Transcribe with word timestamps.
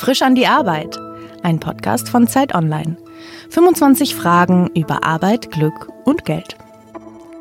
Frisch 0.00 0.22
an 0.22 0.34
die 0.34 0.46
Arbeit. 0.46 0.98
Ein 1.42 1.60
Podcast 1.60 2.08
von 2.08 2.26
Zeit 2.26 2.54
Online. 2.54 2.96
25 3.50 4.14
Fragen 4.14 4.70
über 4.74 5.04
Arbeit, 5.04 5.50
Glück 5.50 5.90
und 6.06 6.24
Geld. 6.24 6.56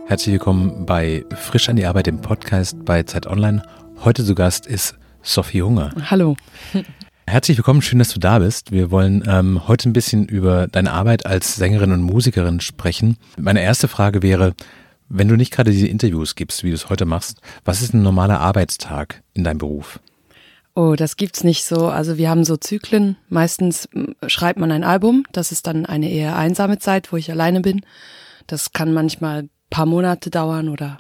Herzlich 0.07 0.33
willkommen 0.33 0.85
bei 0.85 1.23
Frisch 1.33 1.69
an 1.69 1.77
die 1.77 1.85
Arbeit, 1.85 2.07
dem 2.07 2.19
Podcast 2.19 2.83
bei 2.83 3.03
Zeit 3.03 3.27
Online. 3.27 3.63
Heute 4.03 4.25
zu 4.25 4.35
Gast 4.35 4.67
ist 4.67 4.97
Sophie 5.21 5.61
Hunger. 5.61 5.93
Hallo. 6.11 6.35
Herzlich 7.25 7.55
willkommen, 7.55 7.81
schön, 7.81 7.99
dass 7.99 8.13
du 8.13 8.19
da 8.19 8.39
bist. 8.39 8.73
Wir 8.73 8.91
wollen 8.91 9.23
ähm, 9.25 9.65
heute 9.69 9.87
ein 9.87 9.93
bisschen 9.93 10.25
über 10.25 10.67
deine 10.67 10.91
Arbeit 10.91 11.25
als 11.25 11.55
Sängerin 11.55 11.93
und 11.93 12.01
Musikerin 12.01 12.59
sprechen. 12.59 13.15
Meine 13.37 13.61
erste 13.61 13.87
Frage 13.87 14.21
wäre, 14.21 14.53
wenn 15.07 15.29
du 15.29 15.37
nicht 15.37 15.53
gerade 15.53 15.71
diese 15.71 15.87
Interviews 15.87 16.35
gibst, 16.35 16.65
wie 16.65 16.71
du 16.71 16.75
es 16.75 16.89
heute 16.89 17.05
machst, 17.05 17.39
was 17.63 17.81
ist 17.81 17.93
ein 17.93 18.03
normaler 18.03 18.41
Arbeitstag 18.41 19.23
in 19.33 19.45
deinem 19.45 19.59
Beruf? 19.59 20.01
Oh, 20.75 20.95
das 20.95 21.17
gibt's 21.17 21.43
nicht 21.43 21.65
so. 21.65 21.87
Also 21.87 22.17
wir 22.17 22.29
haben 22.29 22.43
so 22.43 22.55
Zyklen. 22.57 23.17
Meistens 23.27 23.89
schreibt 24.27 24.59
man 24.59 24.71
ein 24.71 24.83
Album. 24.83 25.23
Das 25.31 25.51
ist 25.51 25.67
dann 25.67 25.85
eine 25.85 26.09
eher 26.09 26.35
einsame 26.35 26.79
Zeit, 26.79 27.11
wo 27.11 27.17
ich 27.17 27.31
alleine 27.31 27.61
bin. 27.61 27.81
Das 28.47 28.71
kann 28.71 28.93
manchmal 28.93 29.49
paar 29.69 29.85
Monate 29.85 30.29
dauern 30.29 30.69
oder 30.69 30.99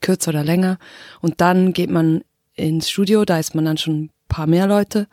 kürzer 0.00 0.30
oder 0.30 0.44
länger. 0.44 0.78
Und 1.20 1.40
dann 1.40 1.72
geht 1.72 1.90
man 1.90 2.22
ins 2.54 2.90
Studio. 2.90 3.24
Da 3.24 3.38
ist 3.38 3.54
man 3.54 3.64
dann 3.64 3.78
schon 3.78 4.04
ein 4.04 4.10
paar 4.28 4.46
mehr 4.46 4.66
Leute. 4.66 5.08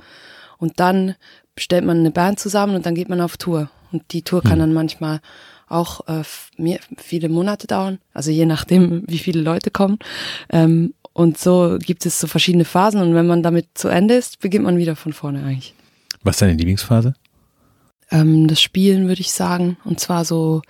Und 0.57 0.79
dann 0.79 1.15
stellt 1.57 1.85
man 1.85 1.99
eine 1.99 2.11
Band 2.11 2.39
zusammen 2.39 2.75
und 2.75 2.85
dann 2.85 2.95
geht 2.95 3.09
man 3.09 3.21
auf 3.21 3.37
Tour. 3.37 3.69
Und 3.91 4.11
die 4.11 4.23
Tour 4.23 4.41
kann 4.41 4.53
hm. 4.53 4.59
dann 4.59 4.73
manchmal 4.73 5.21
auch 5.67 6.07
äh, 6.07 6.23
viele 6.97 7.29
Monate 7.29 7.67
dauern, 7.67 7.99
also 8.13 8.31
je 8.31 8.45
nachdem, 8.45 9.03
wie 9.07 9.17
viele 9.17 9.41
Leute 9.41 9.71
kommen. 9.71 9.99
Ähm, 10.49 10.93
und 11.13 11.37
so 11.37 11.77
gibt 11.79 12.05
es 12.05 12.19
so 12.19 12.27
verschiedene 12.27 12.65
Phasen 12.65 13.01
und 13.01 13.13
wenn 13.13 13.27
man 13.27 13.43
damit 13.43 13.67
zu 13.75 13.87
Ende 13.87 14.15
ist, 14.15 14.39
beginnt 14.39 14.65
man 14.65 14.77
wieder 14.77 14.95
von 14.95 15.13
vorne 15.13 15.43
eigentlich. 15.43 15.75
Was 16.23 16.35
ist 16.35 16.41
deine 16.41 16.53
Lieblingsphase? 16.53 17.13
Ähm, 18.09 18.47
das 18.47 18.61
Spielen 18.61 19.07
würde 19.07 19.21
ich 19.21 19.31
sagen. 19.31 19.77
Und 19.83 19.99
zwar 19.99 20.25
so 20.25 20.61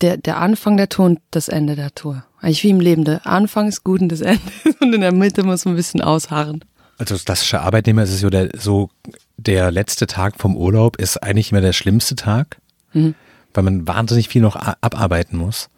der, 0.00 0.16
der 0.16 0.38
Anfang 0.38 0.76
der 0.76 0.88
Tour 0.88 1.06
und 1.06 1.20
das 1.30 1.48
Ende 1.48 1.76
der 1.76 1.94
Tour. 1.94 2.24
Eigentlich 2.40 2.64
wie 2.64 2.70
im 2.70 2.80
Leben. 2.80 3.04
Der 3.04 3.26
Anfang 3.26 3.68
ist 3.68 3.84
gut 3.84 4.00
und 4.00 4.08
das 4.10 4.20
Ende. 4.20 4.40
Und 4.80 4.92
in 4.92 5.00
der 5.00 5.12
Mitte 5.12 5.42
muss 5.42 5.64
man 5.64 5.74
ein 5.74 5.76
bisschen 5.76 6.00
ausharren. 6.00 6.64
Also 6.98 7.14
als 7.14 7.24
klassischer 7.24 7.62
Arbeitnehmer 7.62 8.02
ist 8.02 8.10
es 8.10 8.20
so 8.20 8.30
der, 8.30 8.50
so 8.56 8.90
der 9.36 9.70
letzte 9.70 10.06
Tag 10.06 10.38
vom 10.38 10.56
Urlaub 10.56 10.96
ist 10.96 11.22
eigentlich 11.22 11.50
immer 11.50 11.60
der 11.60 11.72
schlimmste 11.72 12.14
Tag, 12.14 12.58
mhm. 12.92 13.14
weil 13.52 13.64
man 13.64 13.86
wahnsinnig 13.88 14.28
viel 14.28 14.42
noch 14.42 14.56
abarbeiten 14.56 15.38
muss. 15.38 15.68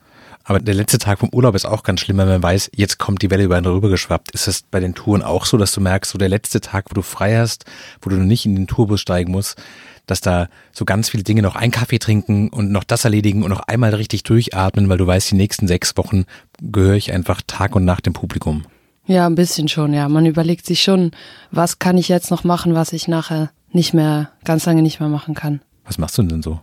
Aber 0.48 0.60
der 0.60 0.74
letzte 0.74 0.96
Tag 0.96 1.18
vom 1.18 1.28
Urlaub 1.30 1.54
ist 1.54 1.66
auch 1.66 1.82
ganz 1.82 2.00
schlimm, 2.00 2.16
wenn 2.16 2.27
man 2.27 2.42
weiß, 2.42 2.70
jetzt 2.74 2.98
kommt 2.98 3.20
die 3.20 3.30
Welle 3.30 3.44
über 3.44 3.58
einen 3.58 3.66
rübergeschwappt. 3.66 4.30
Ist 4.30 4.46
das 4.46 4.62
bei 4.62 4.80
den 4.80 4.94
Touren 4.94 5.22
auch 5.22 5.44
so, 5.44 5.58
dass 5.58 5.72
du 5.72 5.82
merkst, 5.82 6.10
so 6.10 6.16
der 6.16 6.30
letzte 6.30 6.62
Tag, 6.62 6.86
wo 6.88 6.94
du 6.94 7.02
frei 7.02 7.36
hast, 7.36 7.66
wo 8.00 8.08
du 8.08 8.16
nicht 8.16 8.46
in 8.46 8.56
den 8.56 8.66
Tourbus 8.66 9.02
steigen 9.02 9.30
musst, 9.30 9.60
dass 10.06 10.22
da 10.22 10.48
so 10.72 10.86
ganz 10.86 11.10
viele 11.10 11.22
Dinge 11.22 11.42
noch 11.42 11.54
einen 11.54 11.70
Kaffee 11.70 11.98
trinken 11.98 12.48
und 12.48 12.72
noch 12.72 12.84
das 12.84 13.04
erledigen 13.04 13.42
und 13.42 13.50
noch 13.50 13.60
einmal 13.60 13.94
richtig 13.94 14.22
durchatmen, 14.22 14.88
weil 14.88 14.96
du 14.96 15.06
weißt, 15.06 15.32
die 15.32 15.34
nächsten 15.34 15.69
sechs 15.69 15.94
Wochen 15.98 16.24
gehöre 16.62 16.96
ich 16.96 17.12
einfach 17.12 17.42
Tag 17.46 17.76
und 17.76 17.84
Nacht 17.84 18.06
dem 18.06 18.14
Publikum. 18.14 18.64
Ja, 19.04 19.26
ein 19.26 19.34
bisschen 19.34 19.69
schon, 19.69 19.92
ja. 19.92 20.08
Man 20.08 20.24
überlegt 20.24 20.64
sich 20.64 20.80
schon, 20.80 21.10
was 21.50 21.78
kann 21.78 21.98
ich 21.98 22.08
jetzt 22.08 22.30
noch 22.30 22.44
machen, 22.44 22.74
was 22.74 22.94
ich 22.94 23.06
nachher 23.06 23.50
nicht 23.70 23.92
mehr, 23.92 24.30
ganz 24.44 24.64
lange 24.64 24.80
nicht 24.80 24.98
mehr 24.98 25.10
machen 25.10 25.34
kann. 25.34 25.60
Was 25.84 25.98
machst 25.98 26.16
du 26.16 26.22
denn 26.22 26.42
so? 26.42 26.58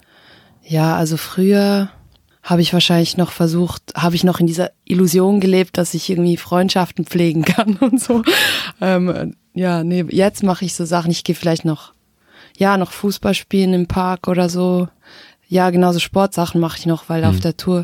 Ja, 0.63 0.95
also 0.95 1.17
früher 1.17 1.89
habe 2.45 2.61
ich 2.61 2.73
wahrscheinlich 2.73 3.17
noch 3.17 3.31
versucht, 3.31 3.81
habe 3.95 4.15
ich 4.15 4.23
noch 4.23 4.39
in 4.39 4.45
dieser 4.45 4.71
Illusion 4.85 5.39
gelebt, 5.39 5.79
dass 5.79 5.95
ich 5.95 6.11
irgendwie 6.11 6.37
Freundschaften 6.37 7.03
pflegen 7.03 7.43
kann 7.43 7.75
und 7.79 7.99
so. 7.99 8.21
Ähm, 8.79 9.35
ja, 9.55 9.83
nee, 9.83 10.05
jetzt 10.09 10.43
mache 10.43 10.63
ich 10.63 10.75
so 10.75 10.85
Sachen. 10.85 11.09
Ich 11.09 11.23
gehe 11.23 11.35
vielleicht 11.35 11.65
noch, 11.65 11.93
ja, 12.55 12.77
noch 12.77 12.91
Fußball 12.91 13.33
spielen 13.33 13.73
im 13.73 13.87
Park 13.87 14.27
oder 14.27 14.47
so. 14.47 14.87
Ja, 15.47 15.71
genauso 15.71 15.99
Sportsachen 15.99 16.61
mache 16.61 16.77
ich 16.77 16.85
noch, 16.85 17.09
weil 17.09 17.23
mhm. 17.23 17.29
auf 17.29 17.39
der 17.39 17.57
Tour 17.57 17.83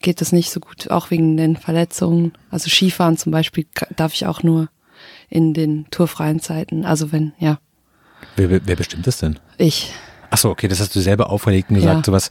geht 0.00 0.22
das 0.22 0.32
nicht 0.32 0.50
so 0.50 0.60
gut, 0.60 0.90
auch 0.90 1.10
wegen 1.10 1.36
den 1.36 1.56
Verletzungen. 1.56 2.32
Also 2.50 2.70
Skifahren 2.70 3.18
zum 3.18 3.32
Beispiel 3.32 3.66
darf 3.96 4.14
ich 4.14 4.26
auch 4.26 4.42
nur 4.42 4.70
in 5.28 5.52
den 5.52 5.86
tourfreien 5.90 6.40
Zeiten. 6.40 6.86
Also 6.86 7.12
wenn, 7.12 7.34
ja. 7.38 7.58
Wer, 8.36 8.66
wer 8.66 8.76
bestimmt 8.76 9.06
das 9.06 9.18
denn? 9.18 9.38
Ich. 9.58 9.92
Ach 10.30 10.38
so, 10.38 10.48
okay, 10.48 10.68
das 10.68 10.80
hast 10.80 10.96
du 10.96 11.00
selber 11.00 11.28
auferlegt 11.28 11.68
und 11.68 11.76
gesagt, 11.76 11.98
ja. 11.98 12.04
sowas, 12.04 12.30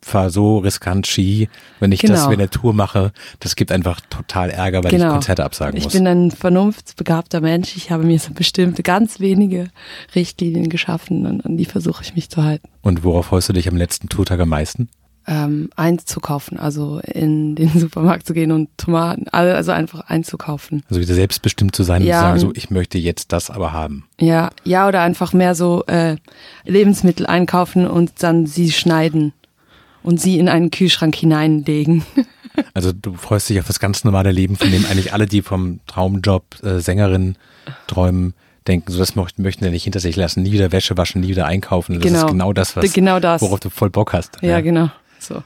ich 0.00 0.08
fahre 0.08 0.30
so 0.30 0.58
riskant 0.58 1.06
Ski, 1.06 1.48
wenn 1.80 1.92
ich 1.92 2.00
genau. 2.00 2.14
das 2.14 2.32
in 2.32 2.38
der 2.38 2.50
Tour 2.50 2.72
mache, 2.72 3.12
das 3.40 3.56
gibt 3.56 3.72
einfach 3.72 4.00
total 4.08 4.50
Ärger, 4.50 4.84
weil 4.84 4.90
genau. 4.90 5.06
ich 5.06 5.12
Konzerte 5.12 5.44
absagen 5.44 5.74
muss. 5.74 5.86
Ich 5.86 5.98
bin 5.98 6.06
ein 6.06 6.30
vernunftsbegabter 6.30 7.40
Mensch. 7.40 7.76
Ich 7.76 7.90
habe 7.90 8.04
mir 8.04 8.18
so 8.18 8.32
bestimmte, 8.32 8.82
ganz 8.82 9.20
wenige 9.20 9.68
Richtlinien 10.14 10.68
geschaffen 10.68 11.26
und 11.26 11.44
an 11.44 11.56
die 11.56 11.64
versuche 11.64 12.02
ich 12.02 12.14
mich 12.14 12.30
zu 12.30 12.42
halten. 12.42 12.68
Und 12.82 13.04
worauf 13.04 13.26
freust 13.26 13.48
du 13.48 13.52
dich 13.52 13.68
am 13.68 13.76
letzten 13.76 14.08
Tourtag 14.08 14.40
am 14.40 14.48
meisten? 14.48 14.88
Ähm, 15.30 15.68
einzukaufen, 15.76 16.58
also 16.58 17.00
in 17.00 17.54
den 17.54 17.68
Supermarkt 17.78 18.26
zu 18.26 18.32
gehen 18.32 18.50
und 18.50 18.70
Tomaten, 18.78 19.28
also 19.28 19.72
einfach 19.72 20.00
einzukaufen. 20.08 20.82
Also 20.88 21.02
wieder 21.02 21.12
selbstbestimmt 21.12 21.76
zu 21.76 21.82
sein 21.82 22.02
ja, 22.02 22.32
und 22.32 22.38
zu 22.38 22.40
sagen, 22.40 22.40
so 22.40 22.52
ich 22.58 22.70
möchte 22.70 22.96
jetzt 22.96 23.32
das 23.32 23.50
aber 23.50 23.72
haben. 23.72 24.06
Ja, 24.18 24.48
ja, 24.64 24.88
oder 24.88 25.02
einfach 25.02 25.34
mehr 25.34 25.54
so 25.54 25.84
äh, 25.86 26.16
Lebensmittel 26.64 27.26
einkaufen 27.26 27.86
und 27.86 28.22
dann 28.22 28.46
sie 28.46 28.72
schneiden 28.72 29.34
und 30.02 30.20
sie 30.20 30.38
in 30.38 30.48
einen 30.48 30.70
Kühlschrank 30.70 31.14
hineinlegen. 31.14 32.04
Also 32.74 32.90
du 32.90 33.14
freust 33.14 33.48
dich 33.48 33.60
auf 33.60 33.68
das 33.68 33.78
ganz 33.78 34.02
normale 34.02 34.32
Leben, 34.32 34.56
von 34.56 34.72
dem 34.72 34.84
eigentlich 34.86 35.12
alle, 35.12 35.26
die 35.26 35.42
vom 35.42 35.78
Traumjob 35.86 36.60
äh, 36.64 36.80
Sängerin 36.80 37.36
träumen, 37.86 38.34
denken, 38.66 38.90
so 38.90 38.98
das 38.98 39.14
möchten, 39.14 39.42
möchten 39.42 39.64
sie 39.64 39.70
nicht 39.70 39.84
hinter 39.84 40.00
sich 40.00 40.16
lassen, 40.16 40.42
nie 40.42 40.52
wieder 40.52 40.72
Wäsche 40.72 40.96
waschen, 40.96 41.20
nie 41.20 41.28
wieder 41.28 41.46
einkaufen. 41.46 41.94
Das 41.94 42.02
genau. 42.02 42.26
ist 42.26 42.30
genau 42.32 42.52
das, 42.52 42.74
was, 42.74 42.92
genau 42.92 43.20
das. 43.20 43.42
worauf 43.42 43.60
du 43.60 43.70
voll 43.70 43.90
Bock 43.90 44.12
hast. 44.12 44.38
Ja, 44.42 44.50
ja. 44.50 44.60
genau. 44.60 44.90
So. 45.20 45.42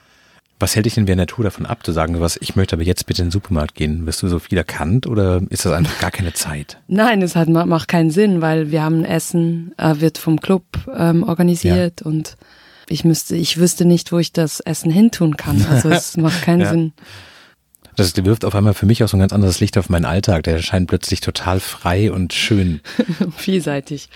Was 0.58 0.76
hält 0.76 0.86
dich 0.86 0.94
denn 0.94 1.08
während 1.08 1.18
der 1.18 1.26
Tour 1.26 1.44
davon 1.44 1.66
ab, 1.66 1.84
zu 1.84 1.90
sagen, 1.90 2.20
was, 2.20 2.36
ich 2.40 2.54
möchte 2.54 2.76
aber 2.76 2.84
jetzt 2.84 3.06
bitte 3.06 3.22
in 3.22 3.28
den 3.28 3.32
Supermarkt 3.32 3.74
gehen? 3.74 4.06
Wirst 4.06 4.22
du 4.22 4.28
so 4.28 4.38
viel 4.38 4.56
erkannt 4.56 5.08
oder 5.08 5.42
ist 5.50 5.64
das 5.64 5.72
einfach 5.72 5.98
gar 5.98 6.12
keine 6.12 6.34
Zeit? 6.34 6.78
Nein, 6.86 7.20
es 7.20 7.34
hat, 7.34 7.48
macht 7.48 7.88
keinen 7.88 8.10
Sinn, 8.10 8.40
weil 8.40 8.70
wir 8.70 8.82
haben 8.82 9.04
Essen, 9.04 9.74
äh, 9.76 9.96
wird 9.98 10.18
vom 10.18 10.40
Club 10.40 10.64
ähm, 10.96 11.24
organisiert 11.24 12.00
ja. 12.00 12.06
und 12.06 12.36
ich 12.92 13.04
müsste, 13.04 13.34
ich 13.34 13.58
wüsste 13.58 13.84
nicht, 13.84 14.12
wo 14.12 14.18
ich 14.18 14.32
das 14.32 14.60
Essen 14.60 14.90
hintun 14.90 15.36
kann. 15.36 15.64
Also 15.68 15.88
es 15.88 16.16
macht 16.18 16.42
keinen 16.42 16.60
ja. 16.60 16.70
Sinn. 16.70 16.92
Das 17.96 18.16
wirft 18.16 18.44
auf 18.44 18.54
einmal 18.54 18.74
für 18.74 18.86
mich 18.86 19.02
auch 19.02 19.08
so 19.08 19.16
ein 19.16 19.20
ganz 19.20 19.32
anderes 19.32 19.60
Licht 19.60 19.76
auf 19.76 19.88
meinen 19.88 20.04
Alltag. 20.04 20.44
Der 20.44 20.54
erscheint 20.54 20.88
plötzlich 20.88 21.20
total 21.20 21.60
frei 21.60 22.12
und 22.12 22.32
schön. 22.32 22.80
Vielseitig. 23.36 24.08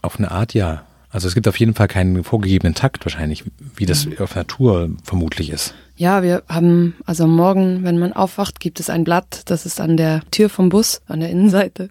Auf 0.00 0.18
eine 0.18 0.30
Art, 0.30 0.54
ja. 0.54 0.84
Also 1.10 1.26
es 1.26 1.34
gibt 1.34 1.48
auf 1.48 1.58
jeden 1.58 1.74
Fall 1.74 1.88
keinen 1.88 2.22
vorgegebenen 2.22 2.74
Takt 2.74 3.04
wahrscheinlich, 3.04 3.44
wie 3.76 3.86
das 3.86 4.06
mhm. 4.06 4.18
auf 4.18 4.34
Natur 4.34 4.90
vermutlich 5.04 5.50
ist. 5.50 5.74
Ja, 5.96 6.22
wir 6.22 6.42
haben, 6.48 6.94
also 7.06 7.26
morgen, 7.26 7.82
wenn 7.82 7.98
man 7.98 8.12
aufwacht, 8.12 8.60
gibt 8.60 8.78
es 8.78 8.90
ein 8.90 9.04
Blatt, 9.04 9.42
das 9.46 9.66
ist 9.66 9.80
an 9.80 9.96
der 9.96 10.20
Tür 10.30 10.48
vom 10.48 10.68
Bus, 10.68 11.00
an 11.06 11.20
der 11.20 11.30
Innenseite. 11.30 11.88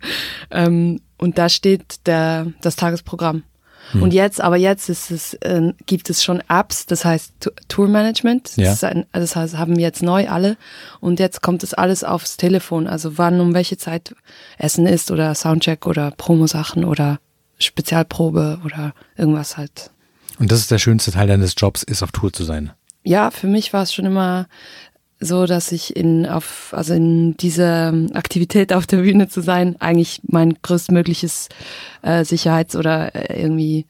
Ähm, 0.52 1.02
und 1.18 1.38
da 1.38 1.50
steht 1.50 2.06
der, 2.06 2.48
das 2.62 2.76
Tagesprogramm. 2.76 3.44
Hm. 3.92 4.04
Und 4.04 4.14
jetzt, 4.14 4.42
aber 4.42 4.58
jetzt 4.58 4.90
ist 4.90 5.12
es, 5.12 5.34
äh, 5.36 5.74
gibt 5.86 6.10
es 6.10 6.24
schon 6.24 6.42
Apps, 6.50 6.86
das 6.86 7.06
heißt 7.06 7.52
Tour 7.68 7.88
Management. 7.88 8.56
Ja. 8.58 8.72
Das, 8.72 8.84
ein, 8.84 9.06
das 9.12 9.36
heißt, 9.36 9.58
haben 9.58 9.76
wir 9.76 9.84
jetzt 9.84 10.04
neu 10.04 10.28
alle. 10.28 10.58
Und 11.00 11.20
jetzt 11.20 11.42
kommt 11.42 11.64
es 11.64 11.74
alles 11.74 12.04
aufs 12.04 12.38
Telefon. 12.38 12.88
Also 12.88 13.18
wann, 13.18 13.40
um 13.40 13.54
welche 13.54 13.78
Zeit 13.78 14.16
Essen 14.58 14.86
ist 14.86 15.12
oder 15.12 15.34
Soundcheck 15.36 15.86
oder 15.86 16.12
Promo-Sachen 16.12 16.84
oder 16.84 17.20
Spezialprobe 17.60 18.60
oder 18.66 18.94
irgendwas 19.16 19.58
halt. 19.58 19.92
Und 20.40 20.52
das 20.52 20.60
ist 20.60 20.72
der 20.72 20.78
schönste 20.78 21.12
Teil 21.12 21.28
deines 21.28 21.56
Jobs, 21.58 21.84
ist 21.84 22.04
auf 22.04 22.12
Tour 22.12 22.32
zu 22.32 22.44
sein. 22.44 22.72
Ja, 23.04 23.32
für 23.32 23.48
mich 23.48 23.72
war 23.72 23.84
es 23.84 23.94
schon 23.94 24.06
immer 24.06 24.48
so, 25.20 25.46
dass 25.46 25.72
ich 25.72 25.96
in 25.96 26.26
auf 26.26 26.74
also 26.76 26.94
in 26.94 27.36
dieser 27.38 27.94
Aktivität 28.14 28.72
auf 28.72 28.86
der 28.86 28.98
Bühne 28.98 29.28
zu 29.28 29.42
sein 29.42 29.76
eigentlich 29.80 30.22
mein 30.28 30.58
größtmögliches 30.62 31.50
äh, 32.04 32.24
Sicherheits- 32.24 32.76
oder 32.76 33.16
äh, 33.16 33.42
irgendwie 33.42 33.86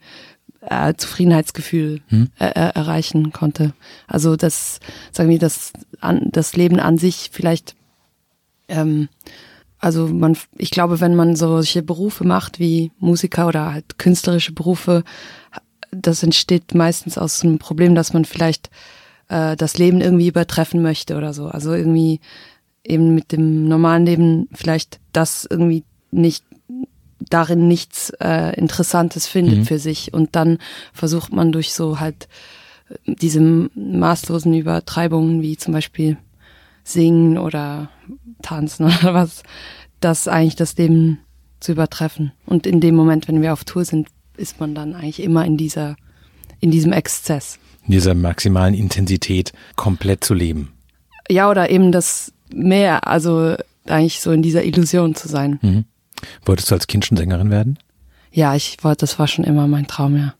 äh, 0.62 0.94
Zufriedenheitsgefühl 0.94 2.00
hm. 2.08 2.30
äh, 2.38 2.46
äh, 2.46 2.72
erreichen 2.74 3.32
konnte. 3.32 3.74
Also 4.06 4.36
das 4.36 4.80
sagen 5.12 5.28
wir 5.28 5.38
das 5.38 5.72
an, 6.00 6.28
das 6.32 6.56
Leben 6.56 6.80
an 6.80 6.96
sich 6.96 7.30
vielleicht 7.32 7.76
ähm, 8.68 9.08
also 9.78 10.08
man 10.08 10.36
ich 10.56 10.70
glaube, 10.70 11.00
wenn 11.00 11.14
man 11.14 11.36
solche 11.36 11.82
Berufe 11.82 12.24
macht 12.24 12.58
wie 12.58 12.90
Musiker 12.98 13.46
oder 13.46 13.72
halt 13.72 13.98
künstlerische 13.98 14.52
Berufe, 14.52 15.04
das 15.90 16.22
entsteht 16.22 16.74
meistens 16.74 17.18
aus 17.18 17.42
einem 17.42 17.58
Problem, 17.58 17.94
dass 17.94 18.12
man 18.12 18.24
vielleicht 18.24 18.70
äh, 19.28 19.56
das 19.56 19.78
Leben 19.78 20.00
irgendwie 20.00 20.28
übertreffen 20.28 20.82
möchte 20.82 21.16
oder 21.16 21.32
so. 21.32 21.46
Also 21.46 21.72
irgendwie 21.72 22.20
eben 22.84 23.14
mit 23.14 23.32
dem 23.32 23.68
normalen 23.68 24.06
Leben 24.06 24.48
vielleicht 24.52 25.00
das 25.12 25.46
irgendwie 25.48 25.84
nicht 26.10 26.44
darin 27.30 27.68
nichts 27.68 28.10
äh, 28.20 28.54
Interessantes 28.58 29.26
findet 29.26 29.58
mhm. 29.58 29.64
für 29.64 29.78
sich 29.78 30.14
und 30.14 30.36
dann 30.36 30.58
versucht 30.92 31.32
man 31.32 31.52
durch 31.52 31.72
so 31.72 32.00
halt 32.00 32.28
äh, 32.88 33.14
diese 33.14 33.40
maßlosen 33.40 34.54
Übertreibungen 34.54 35.42
wie 35.42 35.56
zum 35.56 35.74
Beispiel 35.74 36.16
singen 36.84 37.36
oder 37.36 37.90
tanzen 38.42 38.86
oder 39.00 39.14
was, 39.14 39.42
das 40.00 40.28
eigentlich 40.28 40.56
das 40.56 40.76
Leben 40.76 41.18
zu 41.60 41.72
übertreffen. 41.72 42.32
Und 42.46 42.66
in 42.66 42.80
dem 42.80 42.94
Moment, 42.94 43.28
wenn 43.28 43.42
wir 43.42 43.52
auf 43.52 43.64
Tour 43.64 43.84
sind, 43.84 44.08
ist 44.36 44.60
man 44.60 44.74
dann 44.74 44.94
eigentlich 44.94 45.20
immer 45.20 45.44
in 45.44 45.56
dieser, 45.56 45.96
in 46.60 46.70
diesem 46.70 46.92
Exzess. 46.92 47.58
In 47.88 47.92
dieser 47.92 48.14
maximalen 48.14 48.74
Intensität 48.74 49.52
komplett 49.74 50.22
zu 50.22 50.34
leben. 50.34 50.72
Ja, 51.30 51.50
oder 51.50 51.70
eben 51.70 51.90
das 51.90 52.32
mehr, 52.52 53.06
also 53.06 53.56
eigentlich 53.86 54.20
so 54.20 54.30
in 54.30 54.42
dieser 54.42 54.64
Illusion 54.64 55.14
zu 55.14 55.26
sein. 55.28 55.58
Mhm. 55.62 55.84
Wolltest 56.44 56.70
du 56.70 56.74
als 56.74 56.86
Kind 56.86 57.04
schon 57.04 57.16
Sängerin 57.16 57.50
werden? 57.50 57.78
Ja, 58.30 58.54
ich 58.54 58.76
wollte, 58.82 59.00
das 59.00 59.18
war 59.18 59.26
schon 59.26 59.44
immer 59.44 59.66
mein 59.66 59.86
Traum, 59.86 60.16
ja. 60.16 60.34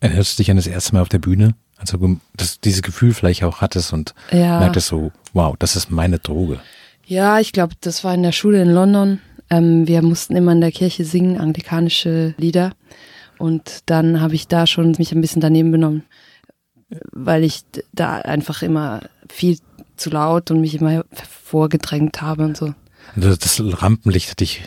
Erinnerst 0.00 0.38
du 0.38 0.42
dich 0.42 0.50
an 0.50 0.56
das 0.56 0.66
erste 0.66 0.94
Mal 0.94 1.02
auf 1.02 1.08
der 1.08 1.18
Bühne? 1.18 1.54
Also 1.76 1.98
dass 2.36 2.60
dieses 2.60 2.82
Gefühl 2.82 3.12
vielleicht 3.12 3.44
auch 3.44 3.60
hattest 3.60 3.92
und 3.92 4.14
ja. 4.32 4.60
merktest 4.60 4.88
so, 4.88 5.12
wow, 5.32 5.56
das 5.58 5.76
ist 5.76 5.90
meine 5.90 6.18
Droge. 6.18 6.60
Ja, 7.06 7.40
ich 7.40 7.52
glaube, 7.52 7.74
das 7.80 8.04
war 8.04 8.14
in 8.14 8.22
der 8.22 8.32
Schule 8.32 8.62
in 8.62 8.70
London. 8.70 9.20
Ähm, 9.50 9.86
wir 9.86 10.02
mussten 10.02 10.36
immer 10.36 10.52
in 10.52 10.60
der 10.60 10.72
Kirche 10.72 11.04
singen, 11.04 11.40
anglikanische 11.40 12.34
Lieder. 12.36 12.72
Und 13.38 13.82
dann 13.86 14.20
habe 14.20 14.34
ich 14.34 14.48
da 14.48 14.66
schon 14.66 14.94
mich 14.98 15.12
ein 15.12 15.20
bisschen 15.20 15.40
daneben 15.40 15.70
benommen, 15.70 16.02
weil 17.12 17.44
ich 17.44 17.62
da 17.92 18.16
einfach 18.16 18.62
immer 18.62 19.00
viel 19.28 19.58
zu 19.96 20.10
laut 20.10 20.50
und 20.50 20.60
mich 20.60 20.74
immer 20.74 21.04
vorgedrängt 21.44 22.22
habe 22.22 22.44
und 22.44 22.56
so. 22.56 22.74
Also 23.16 23.36
das 23.36 23.62
Rampenlicht 23.82 24.30
hat 24.30 24.40
dich 24.40 24.62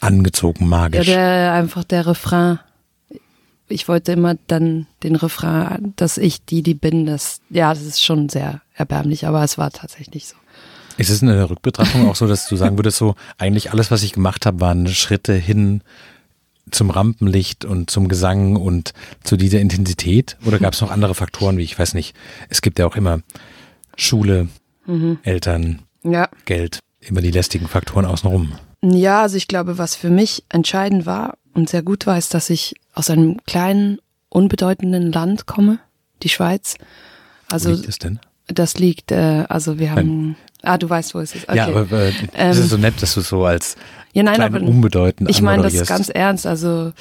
angezogen, 0.00 0.68
magisch. 0.68 1.06
Ja, 1.06 1.14
der, 1.14 1.52
einfach 1.52 1.84
der 1.84 2.06
Refrain. 2.06 2.58
Ich 3.68 3.88
wollte 3.88 4.12
immer 4.12 4.34
dann 4.48 4.86
den 5.02 5.16
Refrain, 5.16 5.94
dass 5.96 6.18
ich 6.18 6.44
die, 6.44 6.62
die 6.62 6.74
bin, 6.74 7.06
das, 7.06 7.40
ja, 7.48 7.72
das 7.72 7.82
ist 7.82 8.04
schon 8.04 8.28
sehr 8.28 8.60
erbärmlich, 8.74 9.26
aber 9.26 9.42
es 9.42 9.56
war 9.56 9.70
tatsächlich 9.70 10.26
so. 10.26 10.36
Ist 10.98 11.08
es 11.08 11.22
in 11.22 11.28
der 11.28 11.48
Rückbetrachtung 11.48 12.08
auch 12.08 12.16
so, 12.16 12.26
dass 12.26 12.48
du 12.48 12.56
sagen 12.56 12.76
würdest, 12.76 12.98
so 12.98 13.14
eigentlich 13.38 13.72
alles, 13.72 13.90
was 13.90 14.02
ich 14.02 14.12
gemacht 14.12 14.44
habe, 14.44 14.60
waren 14.60 14.86
Schritte 14.88 15.32
hin 15.32 15.82
zum 16.70 16.90
Rampenlicht 16.90 17.64
und 17.64 17.90
zum 17.90 18.08
Gesang 18.08 18.56
und 18.56 18.92
zu 19.24 19.36
dieser 19.36 19.60
Intensität? 19.60 20.36
Oder 20.44 20.58
gab 20.58 20.74
es 20.74 20.80
noch 20.80 20.90
andere 20.90 21.14
Faktoren, 21.14 21.58
wie 21.58 21.62
ich 21.62 21.78
weiß 21.78 21.94
nicht, 21.94 22.14
es 22.48 22.62
gibt 22.62 22.78
ja 22.78 22.86
auch 22.86 22.96
immer 22.96 23.20
Schule, 23.96 24.48
mhm. 24.86 25.18
Eltern, 25.22 25.82
ja. 26.02 26.28
Geld, 26.44 26.78
immer 27.00 27.20
die 27.20 27.30
lästigen 27.30 27.68
Faktoren 27.68 28.06
außenrum. 28.06 28.52
Ja, 28.82 29.22
also 29.22 29.36
ich 29.36 29.48
glaube, 29.48 29.78
was 29.78 29.94
für 29.94 30.10
mich 30.10 30.44
entscheidend 30.48 31.06
war 31.06 31.38
und 31.54 31.68
sehr 31.68 31.82
gut 31.82 32.06
war, 32.06 32.18
ist, 32.18 32.34
dass 32.34 32.50
ich 32.50 32.74
aus 32.94 33.10
einem 33.10 33.38
kleinen, 33.46 33.98
unbedeutenden 34.28 35.12
Land 35.12 35.46
komme, 35.46 35.78
die 36.22 36.28
Schweiz. 36.28 36.76
Also, 37.48 37.70
Wo 37.70 37.74
liegt 37.74 37.88
es 37.88 37.98
denn? 37.98 38.18
Das 38.54 38.78
liegt, 38.78 39.12
äh, 39.12 39.44
also 39.48 39.78
wir 39.78 39.92
haben, 39.92 40.36
ah, 40.62 40.78
du 40.78 40.88
weißt, 40.88 41.14
wo 41.14 41.20
es 41.20 41.34
ist. 41.34 41.48
Okay. 41.48 41.56
Ja, 41.56 41.68
aber 41.68 42.02
äh, 42.02 42.12
ähm, 42.34 42.50
es 42.50 42.58
ist 42.58 42.70
so 42.70 42.76
nett, 42.76 43.00
dass 43.00 43.14
du 43.14 43.20
so 43.20 43.44
als 43.44 43.76
ja, 44.14 44.22
nein, 44.22 44.42
aber, 44.42 44.60
unbedeutend 44.60 45.30
Ich 45.30 45.40
meine 45.40 45.62
das 45.62 45.86
ganz 45.86 46.10
ernst, 46.10 46.46
also 46.46 46.92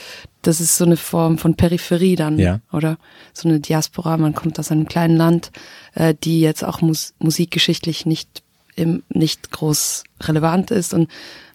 das 0.44 0.62
ist 0.62 0.78
so 0.78 0.86
eine 0.86 0.96
Form 0.96 1.38
von 1.38 1.56
Peripherie 1.56 2.16
dann, 2.16 2.40
ja. 2.40 2.62
oder? 2.72 2.98
So 3.34 3.50
eine 3.50 3.60
Diaspora, 3.60 4.18
man 4.18 4.34
kommt 4.34 4.58
aus 4.60 4.72
einem 4.72 4.88
kleinen 4.88 5.18
Land, 5.18 5.52
äh, 5.94 6.16
die 6.24 6.40
jetzt 6.40 6.64
auch 6.64 6.82
mus 6.82 7.14
musikgeschichtlich 7.20 8.06
nicht, 8.06 8.44
im, 8.76 9.04
nicht 9.10 9.52
groß 9.52 10.04
relevant 10.22 10.72
ist 10.72 10.94
und 10.94 11.10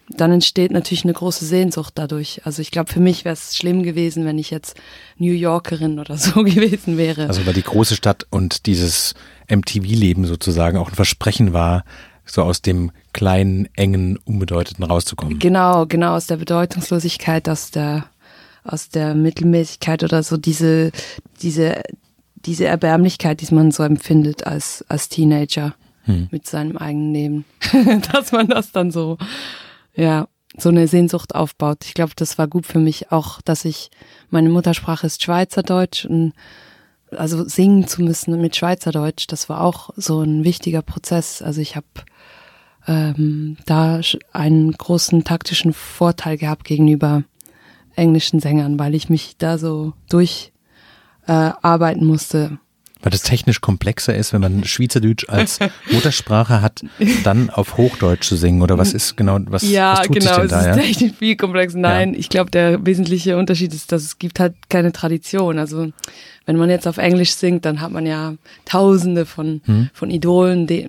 dann 0.09 0.31
entsteht 0.31 0.71
natürlich 0.71 1.05
eine 1.05 1.13
große 1.13 1.45
Sehnsucht 1.45 1.93
dadurch. 1.97 2.43
Also 2.45 2.63
ich 2.63 2.71
glaube, 2.71 2.93
für 2.93 3.01
mich 3.01 3.25
wäre 3.25 3.33
es 3.33 3.57
schlimm 3.57 3.83
gewesen, 3.83 4.25
wenn 4.25 4.39
ich 4.39 4.51
jetzt 4.51 4.77
New 5.19 5.33
Yorkerin 5.33 5.99
oder 5.99 6.17
so 6.17 6.43
gewesen 6.45 6.97
wäre. 6.97 7.27
Also 7.27 7.45
weil 7.47 7.55
die 7.55 7.63
große 7.63 7.97
Stadt 7.97 8.27
und 8.31 8.67
dieses 8.67 9.15
MTV-Leben 9.49 10.25
sozusagen 10.25 10.79
auch 10.79 10.89
ein 10.89 10.95
Versprechen 10.95 11.53
war, 11.53 11.85
so 12.25 12.43
aus 12.43 12.63
dem 12.63 12.91
kleinen, 13.13 13.69
engen, 13.75 14.19
unbedeuteten 14.19 14.85
rauszukommen. 14.85 15.39
Genau, 15.39 15.87
genau, 15.87 16.15
aus 16.15 16.27
der 16.27 16.37
Bedeutungslosigkeit, 16.37 17.49
aus 17.49 17.71
der, 17.71 18.07
aus 18.65 18.89
der 18.89 19.15
Mittelmäßigkeit 19.15 20.03
oder 20.03 20.23
so 20.23 20.37
diese, 20.37 20.91
diese, 21.41 21.83
diese 22.35 22.67
Erbärmlichkeit, 22.67 23.41
die 23.41 23.55
man 23.55 23.71
so 23.71 23.85
empfindet 23.85 24.47
als, 24.47 24.85
als 24.89 25.09
Teenager 25.09 25.75
hm. 26.05 26.29
mit 26.31 26.47
seinem 26.47 26.77
eigenen 26.77 27.13
Leben. 27.13 27.45
Dass 28.13 28.33
man 28.33 28.49
das 28.49 28.73
dann 28.73 28.91
so 28.91 29.19
ja, 29.97 30.29
so 30.57 30.69
eine 30.69 30.87
Sehnsucht 30.89 31.35
aufbaut. 31.35 31.85
Ich 31.85 31.95
glaube, 31.95 32.13
das 32.17 32.39
war 32.39 32.47
gut 32.47 32.67
für 32.67 32.79
mich 32.79 33.11
auch, 33.13 33.41
dass 33.43 33.65
ich, 33.65 33.91
meine 34.31 34.49
Muttersprache 34.49 35.07
ist 35.07 35.23
Schweizerdeutsch 35.23 36.05
und 36.05 36.33
also 37.11 37.45
singen 37.45 37.87
zu 37.87 38.03
müssen 38.03 38.41
mit 38.41 38.57
Schweizerdeutsch, 38.57 39.27
das 39.29 39.49
war 39.49 39.61
auch 39.63 39.91
so 39.97 40.23
ein 40.23 40.45
wichtiger 40.45 40.83
Prozess. 40.83 41.41
Also 41.43 41.61
ich 41.61 41.77
habe 41.77 41.87
ähm, 42.87 43.57
da 43.67 44.01
einen 44.33 44.73
großen 44.73 45.25
taktischen 45.25 45.73
Vorteil 45.73 46.37
gehabt 46.37 46.65
gegenüber 46.65 47.23
englischen 47.95 48.41
Sängern, 48.41 48.79
weil 48.79 48.95
ich 48.95 49.09
mich 49.09 49.37
da 49.39 49.59
so 49.59 49.95
durcharbeiten 50.09 52.03
äh, 52.03 52.05
musste 52.05 52.59
weil 53.03 53.11
das 53.11 53.23
technisch 53.23 53.61
komplexer 53.61 54.15
ist, 54.15 54.33
wenn 54.33 54.41
man 54.41 54.65
Schweizerdeutsch 54.65 55.29
als 55.29 55.59
Muttersprache 55.91 56.63
hat, 56.63 56.83
dann 57.25 57.51
auf 57.51 57.77
Hochdeutsch 57.77 58.27
zu 58.27 58.37
singen 58.37 58.63
oder 58.63 58.79
was 58.79 58.95
ist 58.95 59.17
genau, 59.17 59.39
was, 59.47 59.63
ja, 59.63 59.93
was 59.93 60.07
tut 60.07 60.19
genau, 60.19 60.35
sich 60.35 60.41
denn 60.41 60.49
da? 60.49 60.57
Ja, 60.57 60.73
genau, 60.73 60.83
es 60.83 60.89
ist 60.91 60.99
technisch 60.99 61.19
viel 61.19 61.37
komplexer. 61.37 61.79
Nein, 61.79 62.15
ja. 62.15 62.19
ich 62.19 62.29
glaube, 62.29 62.51
der 62.51 62.85
wesentliche 62.87 63.37
Unterschied 63.37 63.75
ist, 63.75 63.93
dass 63.93 64.03
es 64.03 64.19
gibt 64.19 64.41
halt 64.41 64.55
keine 64.69 64.93
Tradition. 64.93 65.59
Also 65.59 65.93
wenn 66.47 66.57
man 66.57 66.71
jetzt 66.71 66.89
auf 66.89 66.99
Englisch 66.99 67.35
singt, 67.35 67.65
dann 67.65 67.81
hat 67.81 67.93
man 67.93 68.07
ja 68.07 68.35
Tausende 68.65 69.27
von 69.27 69.61
hm. 69.67 69.91
von 69.93 70.11
Idolen, 70.11 70.67
die, 70.67 70.89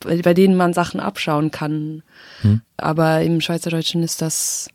bei 0.00 0.34
denen 0.34 0.56
man 0.56 0.72
Sachen 0.72 1.00
abschauen 1.00 1.50
kann. 1.50 2.02
Hm. 2.42 2.62
Aber 2.76 3.22
im 3.22 3.40
Schweizerdeutschen 3.40 4.02
ist 4.02 4.22
das 4.22 4.68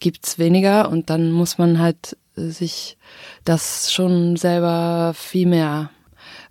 gibt's 0.00 0.38
weniger 0.38 0.90
und 0.90 1.08
dann 1.08 1.32
muss 1.32 1.56
man 1.56 1.78
halt 1.78 2.16
sich 2.36 2.96
das 3.44 3.92
schon 3.92 4.36
selber 4.36 5.14
viel 5.16 5.46
mehr 5.46 5.90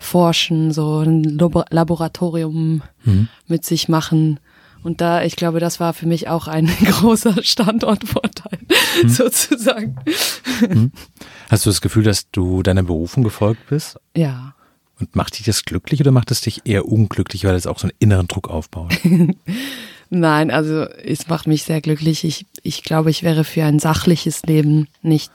forschen, 0.03 0.71
so 0.71 0.99
ein 0.99 1.23
Laboratorium 1.23 2.81
mhm. 3.03 3.27
mit 3.47 3.65
sich 3.65 3.89
machen. 3.89 4.39
Und 4.83 4.99
da, 4.99 5.23
ich 5.23 5.35
glaube, 5.35 5.59
das 5.59 5.79
war 5.79 5.93
für 5.93 6.05
mich 6.05 6.27
auch 6.27 6.47
ein 6.47 6.67
großer 6.85 7.41
Standortvorteil, 7.41 8.59
mhm. 9.03 9.09
sozusagen. 9.09 9.95
Mhm. 10.61 10.91
Hast 11.49 11.65
du 11.65 11.69
das 11.69 11.81
Gefühl, 11.81 12.03
dass 12.03 12.29
du 12.31 12.63
deiner 12.63 12.83
Berufung 12.83 13.23
gefolgt 13.23 13.67
bist? 13.69 13.97
Ja. 14.15 14.55
Und 14.99 15.15
macht 15.15 15.39
dich 15.39 15.45
das 15.45 15.63
glücklich 15.63 16.01
oder 16.01 16.11
macht 16.11 16.31
es 16.31 16.41
dich 16.41 16.61
eher 16.65 16.85
unglücklich, 16.85 17.45
weil 17.45 17.55
es 17.55 17.65
auch 17.65 17.79
so 17.79 17.87
einen 17.87 17.97
inneren 17.99 18.27
Druck 18.27 18.49
aufbaut? 18.49 18.93
Nein, 20.09 20.51
also 20.51 20.83
es 20.83 21.27
macht 21.27 21.47
mich 21.47 21.63
sehr 21.63 21.81
glücklich. 21.81 22.23
Ich, 22.23 22.45
ich 22.61 22.83
glaube, 22.83 23.09
ich 23.09 23.23
wäre 23.23 23.43
für 23.43 23.63
ein 23.63 23.79
sachliches 23.79 24.43
Leben 24.43 24.87
nicht 25.01 25.31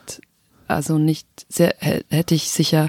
also 0.68 0.98
nicht 0.98 1.26
sehr, 1.48 1.74
hätte 1.80 2.34
ich 2.34 2.50
sicher 2.50 2.88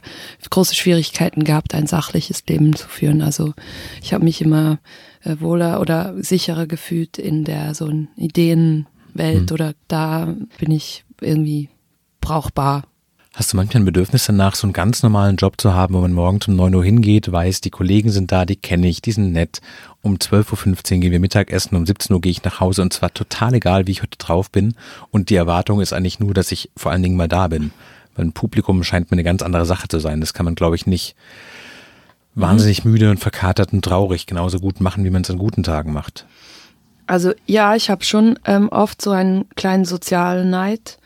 große 0.50 0.76
Schwierigkeiten 0.76 1.44
gehabt, 1.44 1.74
ein 1.74 1.88
sachliches 1.88 2.44
Leben 2.48 2.76
zu 2.76 2.88
führen. 2.88 3.22
Also 3.22 3.54
ich 4.02 4.14
habe 4.14 4.24
mich 4.24 4.42
immer 4.42 4.80
äh, 5.24 5.38
wohler 5.40 5.82
oder 5.82 6.14
sicherer 6.22 6.68
gefühlt 6.68 7.18
in 7.18 7.44
der 7.44 7.74
so 7.74 7.92
Ideenwelt 8.16 9.50
mhm. 9.50 9.54
oder 9.54 9.74
da 9.88 10.36
bin 10.60 10.72
ich 10.72 11.06
irgendwie 11.22 11.70
brauchbar 12.22 12.84
Hast 13.36 13.54
du 13.54 13.58
manchmal 13.58 13.84
ein 13.84 13.86
Bedürfnis 13.86 14.26
danach, 14.26 14.56
so 14.56 14.66
einen 14.66 14.74
ganz 14.74 15.04
normalen 15.04 15.36
Job 15.36 15.62
zu 15.62 15.74
haben, 15.74 15.94
wo 15.94 16.02
man 16.02 16.14
morgens 16.14 16.48
um 16.48 16.56
9 16.56 16.74
Uhr 16.74 16.84
hingeht, 16.84 17.32
weiß, 17.32 17.62
die 17.62 17.70
Kollegen 17.70 18.10
sind 18.10 18.32
da, 18.32 18.44
die 18.44 18.56
kenne 18.56 18.88
ich, 18.88 19.02
die 19.02 19.12
sind 19.12 19.32
nett. 19.32 19.62
Um 20.02 20.16
12.15 20.16 20.96
Uhr 20.96 21.00
gehen 21.00 21.12
wir 21.12 21.20
Mittagessen, 21.20 21.78
um 21.78 21.86
17 21.86 22.14
Uhr 22.14 22.22
gehe 22.22 22.32
ich 22.32 22.44
nach 22.44 22.60
Hause 22.60 22.82
und 22.82 22.92
zwar 22.92 23.14
total 23.14 23.54
egal, 23.54 23.86
wie 23.86 23.92
ich 23.92 24.02
heute 24.02 24.18
drauf 24.18 24.50
bin. 24.50 24.74
Und 25.12 25.30
die 25.30 25.36
Erwartung 25.36 25.80
ist 25.80 25.94
eigentlich 25.94 26.20
nur, 26.20 26.34
dass 26.34 26.52
ich 26.52 26.72
vor 26.76 26.92
allen 26.92 27.04
Dingen 27.04 27.18
mal 27.18 27.28
da 27.28 27.48
bin. 27.48 27.72
Weil 28.16 28.26
ein 28.26 28.34
Publikum 28.34 28.84
scheint 28.84 29.12
mir 29.12 29.16
eine 29.16 29.24
ganz 29.24 29.44
andere 29.44 29.66
Sache 29.66 29.88
zu 29.88 30.00
sein. 30.00 30.22
Das 30.22 30.34
kann 30.34 30.46
man, 30.46 30.56
glaube 30.56 30.76
ich, 30.76 30.88
nicht 30.88 31.16
wahnsinnig 32.34 32.84
müde 32.84 33.12
und 33.12 33.20
verkatert 33.20 33.74
und 33.74 33.86
traurig 33.86 34.26
genauso 34.26 34.60
gut 34.60 34.82
machen, 34.82 35.04
wie 35.06 35.10
man 35.12 35.22
es 35.22 35.30
an 35.30 35.38
guten 35.38 35.64
Tagen 35.64 35.94
macht. 35.94 36.26
Also 37.06 37.34
ja, 37.46 37.76
ich 37.76 37.90
habe 37.90 38.04
schon 38.04 38.40
ähm, 38.46 38.70
oft 38.70 39.02
so 39.02 39.12
einen 39.12 39.48
kleinen 39.56 39.86
sozialen 39.86 40.50
Neid 40.50 41.00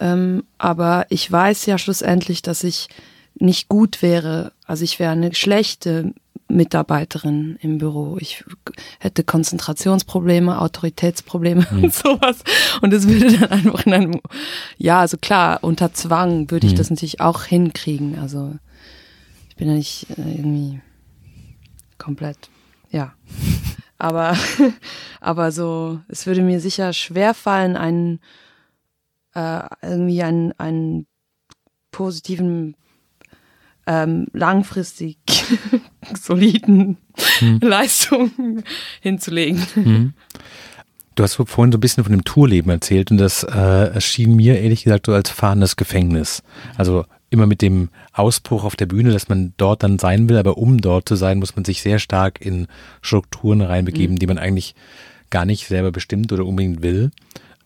ähm, 0.00 0.44
aber 0.58 1.06
ich 1.08 1.30
weiß 1.30 1.66
ja 1.66 1.78
schlussendlich, 1.78 2.42
dass 2.42 2.64
ich 2.64 2.88
nicht 3.34 3.68
gut 3.68 4.02
wäre. 4.02 4.52
Also 4.66 4.84
ich 4.84 4.98
wäre 4.98 5.12
eine 5.12 5.34
schlechte 5.34 6.12
Mitarbeiterin 6.48 7.58
im 7.60 7.78
Büro. 7.78 8.18
Ich 8.20 8.44
hätte 8.98 9.24
Konzentrationsprobleme, 9.24 10.60
Autoritätsprobleme 10.60 11.66
mhm. 11.70 11.84
und 11.84 11.94
sowas. 11.94 12.38
Und 12.82 12.92
es 12.92 13.08
würde 13.08 13.38
dann 13.38 13.50
einfach 13.50 13.86
in 13.86 13.92
einem, 13.92 14.20
ja, 14.78 15.00
also 15.00 15.16
klar, 15.16 15.58
unter 15.62 15.92
Zwang 15.92 16.50
würde 16.50 16.66
ich 16.66 16.74
mhm. 16.74 16.78
das 16.78 16.90
natürlich 16.90 17.20
auch 17.20 17.44
hinkriegen. 17.44 18.18
Also 18.18 18.54
ich 19.48 19.56
bin 19.56 19.68
ja 19.68 19.74
nicht 19.74 20.06
äh, 20.10 20.36
irgendwie 20.36 20.80
komplett, 21.98 22.38
ja. 22.90 23.14
Aber, 23.98 24.36
aber 25.20 25.50
so, 25.52 26.00
es 26.08 26.26
würde 26.26 26.42
mir 26.42 26.60
sicher 26.60 26.92
schwer 26.92 27.34
fallen, 27.34 27.76
einen 27.76 28.20
äh, 29.36 29.62
irgendwie 29.82 30.22
einen, 30.22 30.52
einen 30.58 31.06
positiven, 31.92 32.74
ähm, 33.86 34.26
langfristig 34.32 35.18
soliden 36.14 36.96
hm. 37.38 37.60
Leistungen 37.60 38.64
hinzulegen. 39.00 39.62
Hm. 39.74 40.14
Du 41.14 41.22
hast 41.22 41.34
vorhin 41.34 41.72
so 41.72 41.78
ein 41.78 41.80
bisschen 41.80 42.04
von 42.04 42.12
dem 42.12 42.24
Tourleben 42.24 42.70
erzählt 42.70 43.10
und 43.10 43.18
das 43.18 43.42
äh, 43.42 43.94
erschien 43.94 44.36
mir 44.36 44.60
ehrlich 44.60 44.84
gesagt 44.84 45.06
so 45.06 45.12
als 45.12 45.30
fahrendes 45.30 45.76
Gefängnis. 45.76 46.42
Also 46.76 47.04
immer 47.30 47.46
mit 47.46 47.62
dem 47.62 47.90
Ausbruch 48.12 48.64
auf 48.64 48.76
der 48.76 48.86
Bühne, 48.86 49.12
dass 49.12 49.28
man 49.28 49.54
dort 49.56 49.82
dann 49.82 49.98
sein 49.98 50.28
will, 50.28 50.36
aber 50.36 50.58
um 50.58 50.78
dort 50.78 51.08
zu 51.08 51.16
sein, 51.16 51.38
muss 51.38 51.56
man 51.56 51.64
sich 51.64 51.82
sehr 51.82 51.98
stark 51.98 52.44
in 52.44 52.66
Strukturen 53.00 53.62
reinbegeben, 53.62 54.14
mhm. 54.14 54.18
die 54.18 54.26
man 54.26 54.38
eigentlich 54.38 54.74
gar 55.30 55.44
nicht 55.44 55.66
selber 55.66 55.90
bestimmt 55.90 56.32
oder 56.32 56.44
unbedingt 56.44 56.82
will. 56.82 57.10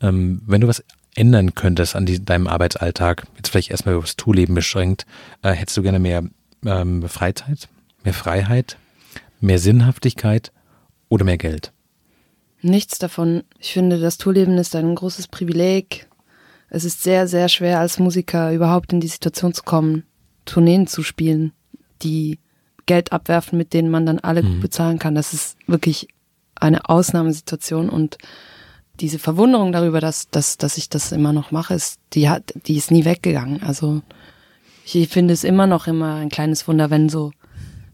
Ähm, 0.00 0.42
wenn 0.46 0.60
du 0.60 0.68
was 0.68 0.84
ändern 1.20 1.54
könntest 1.54 1.94
an 1.94 2.06
die, 2.06 2.24
deinem 2.24 2.46
Arbeitsalltag, 2.46 3.26
jetzt 3.36 3.50
vielleicht 3.50 3.70
erstmal 3.70 3.94
aufs 3.96 4.16
Tourleben 4.16 4.54
beschränkt, 4.54 5.04
äh, 5.42 5.52
hättest 5.52 5.76
du 5.76 5.82
gerne 5.82 5.98
mehr 5.98 6.24
ähm, 6.64 7.06
Freizeit, 7.08 7.68
mehr 8.02 8.14
Freiheit, 8.14 8.78
mehr 9.40 9.58
Sinnhaftigkeit 9.58 10.50
oder 11.10 11.24
mehr 11.24 11.36
Geld? 11.38 11.72
Nichts 12.62 12.98
davon. 12.98 13.44
Ich 13.58 13.72
finde, 13.72 14.00
das 14.00 14.18
Tourleben 14.18 14.56
ist 14.58 14.74
ein 14.74 14.94
großes 14.94 15.28
Privileg. 15.28 16.08
Es 16.70 16.84
ist 16.84 17.02
sehr, 17.02 17.28
sehr 17.28 17.48
schwer 17.48 17.80
als 17.80 17.98
Musiker 17.98 18.52
überhaupt 18.52 18.92
in 18.92 19.00
die 19.00 19.08
Situation 19.08 19.52
zu 19.52 19.62
kommen, 19.62 20.04
Tourneen 20.46 20.86
zu 20.86 21.02
spielen, 21.02 21.52
die 22.02 22.38
Geld 22.86 23.12
abwerfen, 23.12 23.58
mit 23.58 23.74
denen 23.74 23.90
man 23.90 24.06
dann 24.06 24.20
alle 24.20 24.42
mhm. 24.42 24.60
bezahlen 24.60 24.98
kann. 24.98 25.14
Das 25.14 25.32
ist 25.34 25.56
wirklich 25.66 26.08
eine 26.54 26.88
Ausnahmesituation 26.88 27.88
und 27.88 28.18
diese 29.00 29.18
Verwunderung 29.18 29.72
darüber, 29.72 30.00
dass, 30.00 30.28
dass, 30.30 30.58
dass 30.58 30.76
ich 30.76 30.88
das 30.88 31.12
immer 31.12 31.32
noch 31.32 31.50
mache, 31.50 31.74
ist, 31.74 31.98
die 32.12 32.28
hat, 32.28 32.52
die 32.66 32.76
ist 32.76 32.90
nie 32.90 33.04
weggegangen. 33.04 33.62
Also 33.62 34.02
ich 34.84 35.08
finde 35.08 35.34
es 35.34 35.44
immer 35.44 35.66
noch 35.66 35.86
immer 35.86 36.16
ein 36.16 36.28
kleines 36.28 36.66
Wunder, 36.68 36.90
wenn 36.90 37.08
so, 37.08 37.32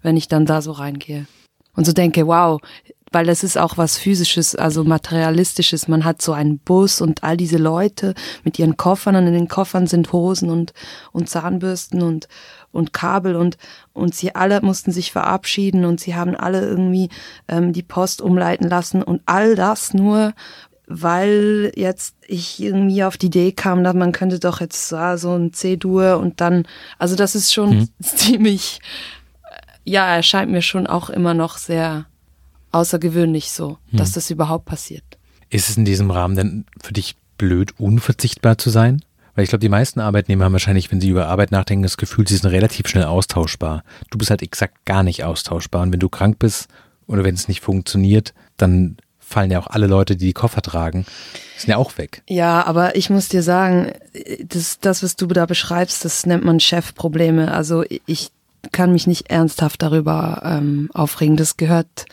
wenn 0.02 0.16
ich 0.16 0.28
dann 0.28 0.46
da 0.46 0.62
so 0.62 0.72
reingehe 0.72 1.26
und 1.74 1.84
so 1.84 1.92
denke, 1.92 2.26
wow, 2.26 2.60
weil 3.12 3.26
das 3.26 3.44
ist 3.44 3.56
auch 3.56 3.78
was 3.78 3.98
physisches, 3.98 4.56
also 4.56 4.84
materialistisches. 4.84 5.88
Man 5.88 6.04
hat 6.04 6.20
so 6.20 6.32
einen 6.32 6.58
Bus 6.58 7.00
und 7.00 7.22
all 7.22 7.36
diese 7.36 7.56
Leute 7.56 8.14
mit 8.44 8.58
ihren 8.58 8.76
Koffern 8.76 9.16
und 9.16 9.26
in 9.26 9.32
den 9.32 9.48
Koffern 9.48 9.86
sind 9.86 10.12
Hosen 10.12 10.50
und, 10.50 10.72
und 11.12 11.28
Zahnbürsten 11.28 12.02
und, 12.02 12.28
und 12.72 12.92
Kabel 12.92 13.36
und, 13.36 13.58
und 13.92 14.14
sie 14.14 14.34
alle 14.34 14.60
mussten 14.60 14.90
sich 14.90 15.12
verabschieden 15.12 15.84
und 15.84 16.00
sie 16.00 16.14
haben 16.14 16.34
alle 16.34 16.60
irgendwie 16.60 17.08
ähm, 17.48 17.72
die 17.72 17.84
Post 17.84 18.20
umleiten 18.20 18.68
lassen 18.68 19.02
und 19.02 19.22
all 19.24 19.54
das 19.54 19.94
nur, 19.94 20.34
weil 20.86 21.72
jetzt 21.74 22.14
ich 22.26 22.62
irgendwie 22.62 23.02
auf 23.02 23.16
die 23.16 23.26
Idee 23.26 23.52
kam, 23.52 23.82
dass 23.82 23.94
man 23.94 24.12
könnte 24.12 24.38
doch 24.38 24.60
jetzt 24.60 24.88
so 24.88 25.34
ein 25.34 25.52
C-Dur 25.52 26.18
und 26.18 26.40
dann, 26.40 26.66
also 26.98 27.16
das 27.16 27.34
ist 27.34 27.52
schon 27.52 27.72
hm. 27.72 27.88
ziemlich, 28.02 28.80
ja, 29.84 30.14
erscheint 30.14 30.50
mir 30.50 30.62
schon 30.62 30.86
auch 30.86 31.10
immer 31.10 31.34
noch 31.34 31.58
sehr 31.58 32.06
außergewöhnlich 32.72 33.50
so, 33.50 33.78
hm. 33.90 33.98
dass 33.98 34.12
das 34.12 34.30
überhaupt 34.30 34.66
passiert. 34.66 35.04
Ist 35.50 35.68
es 35.68 35.76
in 35.76 35.84
diesem 35.84 36.10
Rahmen 36.10 36.36
denn 36.36 36.64
für 36.80 36.92
dich 36.92 37.16
blöd, 37.38 37.78
unverzichtbar 37.78 38.58
zu 38.58 38.70
sein? 38.70 39.02
Weil 39.34 39.44
ich 39.44 39.50
glaube, 39.50 39.60
die 39.60 39.68
meisten 39.68 40.00
Arbeitnehmer 40.00 40.46
haben 40.46 40.52
wahrscheinlich, 40.52 40.90
wenn 40.90 41.00
sie 41.00 41.10
über 41.10 41.28
Arbeit 41.28 41.50
nachdenken, 41.50 41.82
das 41.82 41.98
Gefühl, 41.98 42.26
sie 42.26 42.36
sind 42.36 42.50
relativ 42.50 42.88
schnell 42.88 43.04
austauschbar. 43.04 43.84
Du 44.10 44.16
bist 44.16 44.30
halt 44.30 44.42
exakt 44.42 44.84
gar 44.86 45.02
nicht 45.02 45.24
austauschbar. 45.24 45.82
Und 45.82 45.92
wenn 45.92 46.00
du 46.00 46.08
krank 46.08 46.38
bist 46.38 46.68
oder 47.06 47.22
wenn 47.22 47.34
es 47.34 47.46
nicht 47.46 47.60
funktioniert, 47.60 48.32
dann 48.56 48.96
fallen 49.28 49.50
ja 49.50 49.58
auch 49.58 49.66
alle 49.66 49.88
Leute, 49.88 50.16
die 50.16 50.26
die 50.26 50.32
Koffer 50.32 50.62
tragen, 50.62 51.04
sind 51.58 51.70
ja 51.70 51.76
auch 51.78 51.98
weg. 51.98 52.22
Ja, 52.28 52.64
aber 52.64 52.94
ich 52.94 53.10
muss 53.10 53.28
dir 53.28 53.42
sagen, 53.42 53.92
das, 54.44 54.78
das 54.78 55.02
was 55.02 55.16
du 55.16 55.26
da 55.26 55.46
beschreibst, 55.46 56.04
das 56.04 56.26
nennt 56.26 56.44
man 56.44 56.60
Chefprobleme. 56.60 57.52
Also 57.52 57.84
ich 58.06 58.30
kann 58.70 58.92
mich 58.92 59.08
nicht 59.08 59.28
ernsthaft 59.28 59.82
darüber 59.82 60.42
ähm, 60.44 60.90
aufregen. 60.94 61.36
Das 61.36 61.56
gehört 61.56 62.06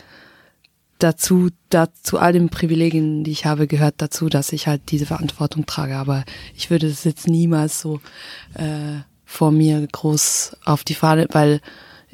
dazu, 0.98 1.50
dazu 1.70 2.18
all 2.18 2.32
den 2.32 2.48
Privilegien, 2.48 3.22
die 3.22 3.30
ich 3.30 3.46
habe, 3.46 3.68
gehört 3.68 3.94
dazu, 3.98 4.28
dass 4.28 4.52
ich 4.52 4.66
halt 4.66 4.90
diese 4.90 5.06
Verantwortung 5.06 5.66
trage. 5.66 5.96
Aber 5.96 6.24
ich 6.56 6.68
würde 6.70 6.88
das 6.88 7.04
jetzt 7.04 7.28
niemals 7.28 7.80
so 7.80 8.00
äh, 8.54 8.98
vor 9.24 9.52
mir 9.52 9.86
groß 9.86 10.56
auf 10.64 10.82
die 10.82 10.94
Fahne, 10.94 11.28
weil 11.30 11.60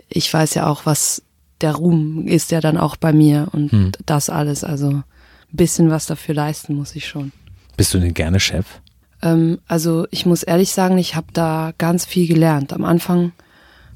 ich 0.08 0.32
weiß 0.32 0.54
ja 0.54 0.66
auch, 0.66 0.84
was 0.84 1.22
der 1.60 1.74
Ruhm 1.74 2.26
ist 2.26 2.50
ja 2.50 2.60
dann 2.60 2.76
auch 2.76 2.96
bei 2.96 3.12
mir 3.12 3.48
und 3.52 3.72
hm. 3.72 3.92
das 4.06 4.30
alles. 4.30 4.64
Also 4.64 4.88
ein 4.88 5.04
bisschen 5.52 5.90
was 5.90 6.06
dafür 6.06 6.34
leisten 6.34 6.74
muss 6.74 6.94
ich 6.96 7.06
schon. 7.06 7.32
Bist 7.76 7.94
du 7.94 7.98
denn 7.98 8.14
gerne 8.14 8.40
Chef? 8.40 8.66
Ähm, 9.22 9.58
also 9.68 10.06
ich 10.10 10.26
muss 10.26 10.42
ehrlich 10.42 10.72
sagen, 10.72 10.98
ich 10.98 11.14
habe 11.14 11.28
da 11.32 11.72
ganz 11.78 12.04
viel 12.04 12.26
gelernt. 12.26 12.72
Am 12.72 12.84
Anfang 12.84 13.32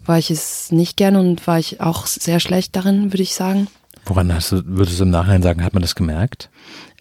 war 0.07 0.19
ich 0.19 0.31
es 0.31 0.71
nicht 0.71 0.97
gerne 0.97 1.21
und 1.21 1.47
war 1.47 1.59
ich 1.59 1.81
auch 1.81 2.07
sehr 2.07 2.41
schlecht 2.41 2.77
darin, 2.77 3.13
würde 3.13 3.23
ich 3.23 3.35
sagen. 3.35 3.69
Woran 4.05 4.33
hast 4.35 4.53
du, 4.53 4.63
würdest 4.65 5.01
du 5.01 5.05
im 5.05 5.11
Nachhinein 5.11 5.43
sagen, 5.43 5.65
hat 5.65 5.73
man 5.73 5.83
das 5.83 5.95
gemerkt? 5.95 6.51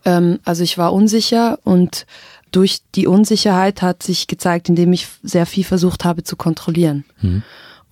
Ähm, 0.05 0.39
also 0.46 0.63
ich 0.63 0.77
war 0.77 0.93
unsicher 0.93 1.60
und 1.63 2.05
durch 2.51 2.82
die 2.96 3.08
Unsicherheit 3.08 3.82
hat 3.82 4.03
sich 4.03 4.27
gezeigt, 4.27 4.70
indem 4.70 4.93
ich 4.93 5.08
sehr 5.24 5.46
viel 5.46 5.63
versucht 5.63 6.05
habe 6.05 6.24
zu 6.24 6.36
kontrollieren. 6.36 7.03
Hm. 7.20 7.43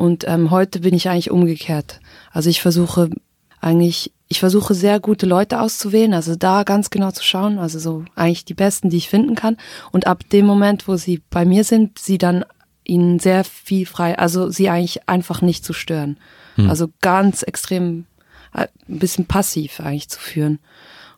Und 0.02 0.28
ähm, 0.28 0.50
heute 0.50 0.80
bin 0.80 0.96
ich 0.96 1.10
eigentlich 1.10 1.30
umgekehrt. 1.30 2.00
Also 2.32 2.50
ich 2.50 2.60
versuche 2.60 3.12
eigentlich, 3.60 4.12
ich 4.30 4.40
versuche 4.40 4.74
sehr 4.74 5.00
gute 5.00 5.28
Leute 5.28 5.62
auszuwählen, 5.62 6.16
also 6.16 6.36
da 6.36 6.64
ganz 6.64 6.90
genau 6.90 7.12
zu 7.12 7.24
schauen, 7.24 7.60
also 7.60 7.78
so 7.78 8.04
eigentlich 8.16 8.44
die 8.44 8.56
besten, 8.56 8.90
die 8.90 8.98
ich 8.98 9.10
finden 9.10 9.36
kann. 9.36 9.58
Und 9.92 10.08
ab 10.08 10.28
dem 10.32 10.48
Moment, 10.48 10.88
wo 10.88 10.96
sie 10.96 11.22
bei 11.30 11.46
mir 11.46 11.64
sind, 11.64 12.00
sie 12.00 12.18
dann 12.18 12.44
ihnen 12.84 13.20
sehr 13.20 13.44
viel 13.44 13.86
frei, 13.86 14.18
also 14.18 14.50
sie 14.50 14.70
eigentlich 14.70 15.08
einfach 15.08 15.44
nicht 15.44 15.64
zu 15.64 15.72
stören. 15.72 16.18
Hm. 16.56 16.68
Also 16.68 16.88
ganz 17.02 17.44
extrem 17.44 18.08
ein 18.54 18.70
bisschen 18.88 19.28
passiv 19.28 19.82
eigentlich 19.82 20.10
zu 20.10 20.20
führen. 20.20 20.58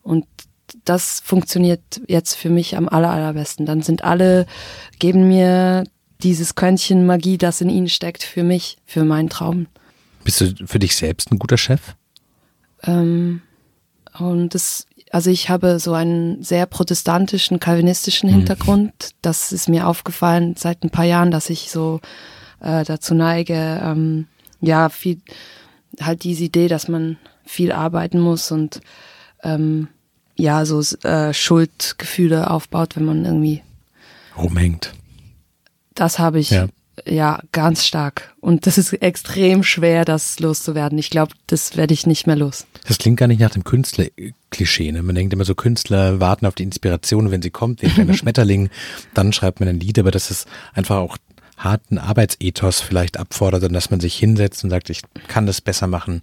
Und 0.02 0.26
das 0.84 1.22
funktioniert 1.24 2.02
jetzt 2.10 2.36
für 2.36 2.50
mich 2.50 2.76
am 2.76 2.90
aller, 2.90 3.12
allerbesten. 3.12 3.66
Dann 3.66 3.82
sind 3.82 4.04
alle, 4.04 4.46
geben 5.00 5.30
mir 5.30 5.86
dieses 6.24 6.56
Quäntchen 6.56 7.06
Magie, 7.06 7.38
das 7.38 7.62
in 7.62 7.70
ihnen 7.70 7.90
steckt, 7.90 8.24
für 8.24 8.44
mich, 8.44 8.78
für 8.86 9.04
meinen 9.04 9.30
Traum. 9.30 9.68
Bist 10.24 10.42
du 10.42 10.54
für 10.66 10.80
dich 10.80 10.96
selbst 10.96 11.32
ein 11.32 11.40
guter 11.40 11.58
Chef? 11.58 11.96
Ähm, 12.84 13.42
und 14.18 14.56
das, 14.56 14.88
also 15.12 15.30
ich 15.30 15.50
habe 15.50 15.80
so 15.80 15.94
einen 15.94 16.44
sehr 16.44 16.66
protestantischen, 16.66 17.60
kalvinistischen 17.60 18.30
hm. 18.30 18.38
Hintergrund. 18.38 19.12
Das 19.22 19.52
ist 19.52 19.70
mir 19.70 19.88
aufgefallen 19.88 20.56
seit 20.58 20.84
ein 20.84 20.90
paar 20.90 21.06
Jahren, 21.06 21.32
dass 21.32 21.50
ich 21.50 21.70
so 21.70 22.00
äh, 22.62 22.84
dazu 22.84 23.14
neige, 23.14 23.82
ähm, 23.84 24.28
ja, 24.62 24.90
viel 24.90 25.22
halt 26.02 26.24
diese 26.24 26.46
Idee, 26.46 26.68
dass 26.68 26.88
man 26.88 27.18
viel 27.46 27.72
arbeiten 27.72 28.20
muss 28.20 28.52
und 28.52 28.82
ähm, 29.44 29.90
ja, 30.36 30.66
so 30.66 30.82
äh, 31.04 31.34
Schuldgefühle 31.34 32.50
aufbaut, 32.50 32.96
wenn 32.96 33.06
man 33.06 33.26
irgendwie 33.26 33.62
rumhängt. 34.36 34.94
Das 35.96 36.20
habe 36.20 36.40
ich 36.40 36.50
ja. 36.50 36.68
ja. 37.06 37.40
ganz 37.52 37.86
stark. 37.86 38.34
Und 38.40 38.66
das 38.66 38.78
ist 38.78 38.94
extrem 38.94 39.64
schwer, 39.64 40.06
das 40.06 40.40
loszuwerden. 40.40 40.98
Ich 40.98 41.10
glaube, 41.10 41.34
das 41.48 41.78
werde 41.78 41.94
ich 41.94 42.08
nicht 42.08 42.28
mehr 42.28 42.36
los. 42.36 42.66
Das 42.88 42.98
klingt 42.98 43.18
gar 43.18 43.28
nicht 43.28 43.40
nach 43.40 43.52
dem 43.52 43.64
Künstler-Klischee. 43.64 44.92
Ne? 44.92 45.04
Man 45.04 45.16
denkt 45.16 45.34
immer 45.34 45.46
so, 45.46 45.56
Künstler 45.56 46.20
warten 46.20 46.46
auf 46.46 46.56
die 46.56 46.64
Inspiration, 46.64 47.32
wenn 47.32 47.42
sie 47.42 47.52
kommt, 47.52 47.82
wie 47.82 47.88
ein 47.88 47.94
kleiner 47.94 48.14
Schmetterling, 48.16 48.70
dann 49.14 49.34
schreibt 49.34 49.60
man 49.60 49.70
ein 49.70 49.80
Lied, 49.80 50.00
aber 50.00 50.12
das 50.12 50.32
ist 50.32 50.48
einfach 50.74 50.98
auch 50.98 51.18
harten 51.58 51.98
Arbeitsethos 51.98 52.82
vielleicht 52.82 53.18
abfordert 53.18 53.64
und 53.64 53.74
dass 53.74 53.90
man 53.90 54.00
sich 54.00 54.16
hinsetzt 54.16 54.64
und 54.64 54.70
sagt, 54.70 54.90
ich 54.90 55.02
kann 55.28 55.46
das 55.46 55.62
besser 55.62 55.88
machen, 55.88 56.22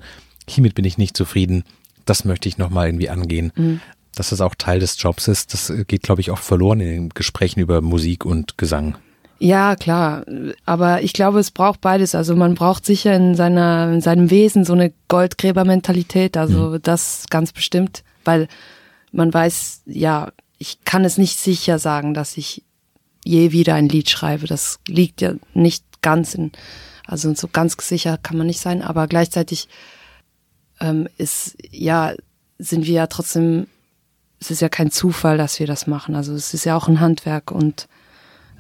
hiermit 0.48 0.74
bin 0.74 0.84
ich 0.84 0.98
nicht 0.98 1.16
zufrieden, 1.16 1.64
das 2.04 2.24
möchte 2.24 2.48
ich 2.48 2.58
nochmal 2.58 2.88
irgendwie 2.88 3.08
angehen. 3.08 3.52
Mhm. 3.56 3.80
Dass 4.14 4.30
das 4.30 4.40
auch 4.40 4.56
Teil 4.56 4.80
des 4.80 5.00
Jobs 5.00 5.28
ist, 5.28 5.54
das 5.54 5.72
geht, 5.86 6.02
glaube 6.02 6.20
ich, 6.20 6.30
auch 6.30 6.38
verloren 6.38 6.80
in 6.80 6.88
den 6.88 7.08
Gesprächen 7.10 7.60
über 7.60 7.80
Musik 7.80 8.24
und 8.24 8.58
Gesang. 8.58 8.96
Ja, 9.42 9.75
klar. 9.75 10.26
Aber 10.66 11.02
ich 11.02 11.14
glaube, 11.14 11.40
es 11.40 11.50
braucht 11.50 11.80
beides. 11.80 12.14
Also 12.14 12.37
man 12.37 12.54
braucht 12.54 12.85
sicher 12.85 13.16
in 13.16 13.35
seiner, 13.35 13.90
in 13.90 14.02
seinem 14.02 14.30
Wesen 14.30 14.66
so 14.66 14.75
eine 14.75 14.92
Goldgräbermentalität. 15.09 16.37
Also 16.37 16.70
mhm. 16.70 16.82
das 16.82 17.25
ganz 17.30 17.52
bestimmt, 17.52 18.04
weil 18.25 18.49
man 19.12 19.32
weiß, 19.32 19.82
ja, 19.87 20.30
ich 20.59 20.85
kann 20.85 21.06
es 21.06 21.16
nicht 21.16 21.38
sicher 21.38 21.78
sagen, 21.78 22.12
dass 22.12 22.37
ich 22.37 22.64
je 23.25 23.50
wieder 23.50 23.75
ein 23.75 23.88
Lied 23.88 24.11
schreibe. 24.11 24.47
Das 24.47 24.78
liegt 24.87 25.23
ja 25.23 25.32
nicht 25.54 25.85
ganz 26.02 26.35
in, 26.35 26.52
also 27.06 27.35
so 27.35 27.49
ganz 27.49 27.76
sicher 27.80 28.18
kann 28.18 28.37
man 28.37 28.47
nicht 28.47 28.61
sein, 28.61 28.82
aber 28.82 29.06
gleichzeitig 29.06 29.68
ähm, 30.80 31.09
ist, 31.16 31.56
ja, 31.70 32.12
sind 32.59 32.85
wir 32.85 32.94
ja 32.94 33.06
trotzdem, 33.06 33.68
es 34.38 34.50
ist 34.50 34.61
ja 34.61 34.68
kein 34.68 34.90
Zufall, 34.90 35.38
dass 35.38 35.59
wir 35.59 35.66
das 35.66 35.87
machen. 35.87 36.14
Also 36.14 36.35
es 36.35 36.52
ist 36.52 36.66
ja 36.66 36.76
auch 36.76 36.88
ein 36.88 37.00
Handwerk 37.00 37.50
und 37.50 37.88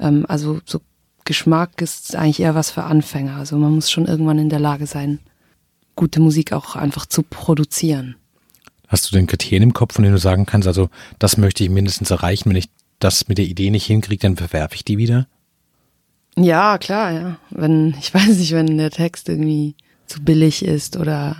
ähm, 0.00 0.24
also 0.28 0.60
so 0.64 0.80
Geschmack 1.24 1.80
ist 1.80 2.16
eigentlich 2.16 2.40
eher 2.40 2.54
was 2.54 2.70
für 2.70 2.84
Anfänger. 2.84 3.36
Also 3.36 3.56
man 3.56 3.72
muss 3.72 3.90
schon 3.90 4.06
irgendwann 4.06 4.38
in 4.38 4.48
der 4.48 4.58
Lage 4.58 4.86
sein, 4.86 5.20
gute 5.94 6.20
Musik 6.20 6.52
auch 6.52 6.76
einfach 6.76 7.06
zu 7.06 7.22
produzieren. 7.22 8.16
Hast 8.88 9.08
du 9.08 9.14
den 9.14 9.28
Kriterien 9.28 9.62
im 9.62 9.72
Kopf, 9.72 9.94
von 9.94 10.02
denen 10.02 10.16
du 10.16 10.20
sagen 10.20 10.46
kannst, 10.46 10.66
also 10.66 10.90
das 11.18 11.36
möchte 11.36 11.62
ich 11.62 11.70
mindestens 11.70 12.10
erreichen, 12.10 12.50
wenn 12.50 12.56
ich 12.56 12.68
das 12.98 13.28
mit 13.28 13.38
der 13.38 13.44
Idee 13.44 13.70
nicht 13.70 13.86
hinkriege, 13.86 14.22
dann 14.22 14.36
verwerfe 14.36 14.74
ich 14.74 14.84
die 14.84 14.98
wieder? 14.98 15.28
Ja, 16.36 16.78
klar, 16.78 17.12
ja. 17.12 17.36
Wenn, 17.50 17.94
ich 18.00 18.12
weiß 18.12 18.38
nicht, 18.38 18.52
wenn 18.52 18.78
der 18.78 18.90
Text 18.90 19.28
irgendwie 19.28 19.74
zu 20.06 20.20
billig 20.22 20.64
ist 20.64 20.96
oder, 20.96 21.36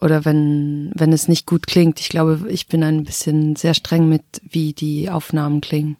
oder 0.00 0.24
wenn, 0.24 0.90
wenn 0.94 1.12
es 1.12 1.28
nicht 1.28 1.46
gut 1.46 1.66
klingt. 1.68 2.00
Ich 2.00 2.08
glaube, 2.08 2.46
ich 2.48 2.66
bin 2.66 2.82
ein 2.82 3.04
bisschen 3.04 3.54
sehr 3.54 3.74
streng 3.74 4.08
mit, 4.08 4.24
wie 4.48 4.72
die 4.72 5.10
Aufnahmen 5.10 5.60
klingen. 5.60 5.96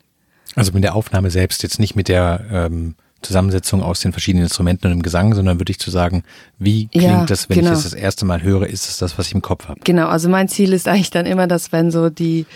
Also 0.54 0.73
mit 0.73 0.85
der 0.85 0.94
Aufnahme 0.94 1.30
selbst, 1.30 1.62
jetzt 1.62 1.78
nicht 1.78 1.97
mit 1.97 2.09
der 2.09 2.44
ähm, 2.50 2.94
Zusammensetzung 3.23 3.82
aus 3.82 4.00
den 4.00 4.12
verschiedenen 4.12 4.44
Instrumenten 4.44 4.88
und 4.88 4.99
dem 4.99 5.02
Gesang, 5.02 5.35
sondern 5.35 5.59
wirklich 5.61 5.78
zu 5.78 5.90
sagen, 5.90 6.25
wie 6.59 6.88
klingt 6.88 7.04
Ja, 7.06 7.25
das, 7.25 7.49
wenn 7.49 7.59
genau. 7.59 7.71
ich 7.71 7.75
das 7.75 7.85
das 7.85 7.94
erste 7.94 8.25
Mal 8.25 8.42
höre, 8.42 8.66
ist 8.66 8.88
es 8.88 8.99
das, 8.99 9.16
was 9.16 9.28
ich 9.28 9.35
im 9.35 9.42
Kopf 9.42 9.68
habe? 9.68 9.80
Genau, 9.85 10.09
also 10.09 10.28
mein 10.28 10.49
Ziel 10.49 10.73
ist 10.73 10.88
eigentlich 10.88 11.11
dann 11.11 11.26
immer, 11.26 11.47
dass 11.47 11.73
wenn 11.73 11.90
so 11.90 12.11
die 12.11 12.47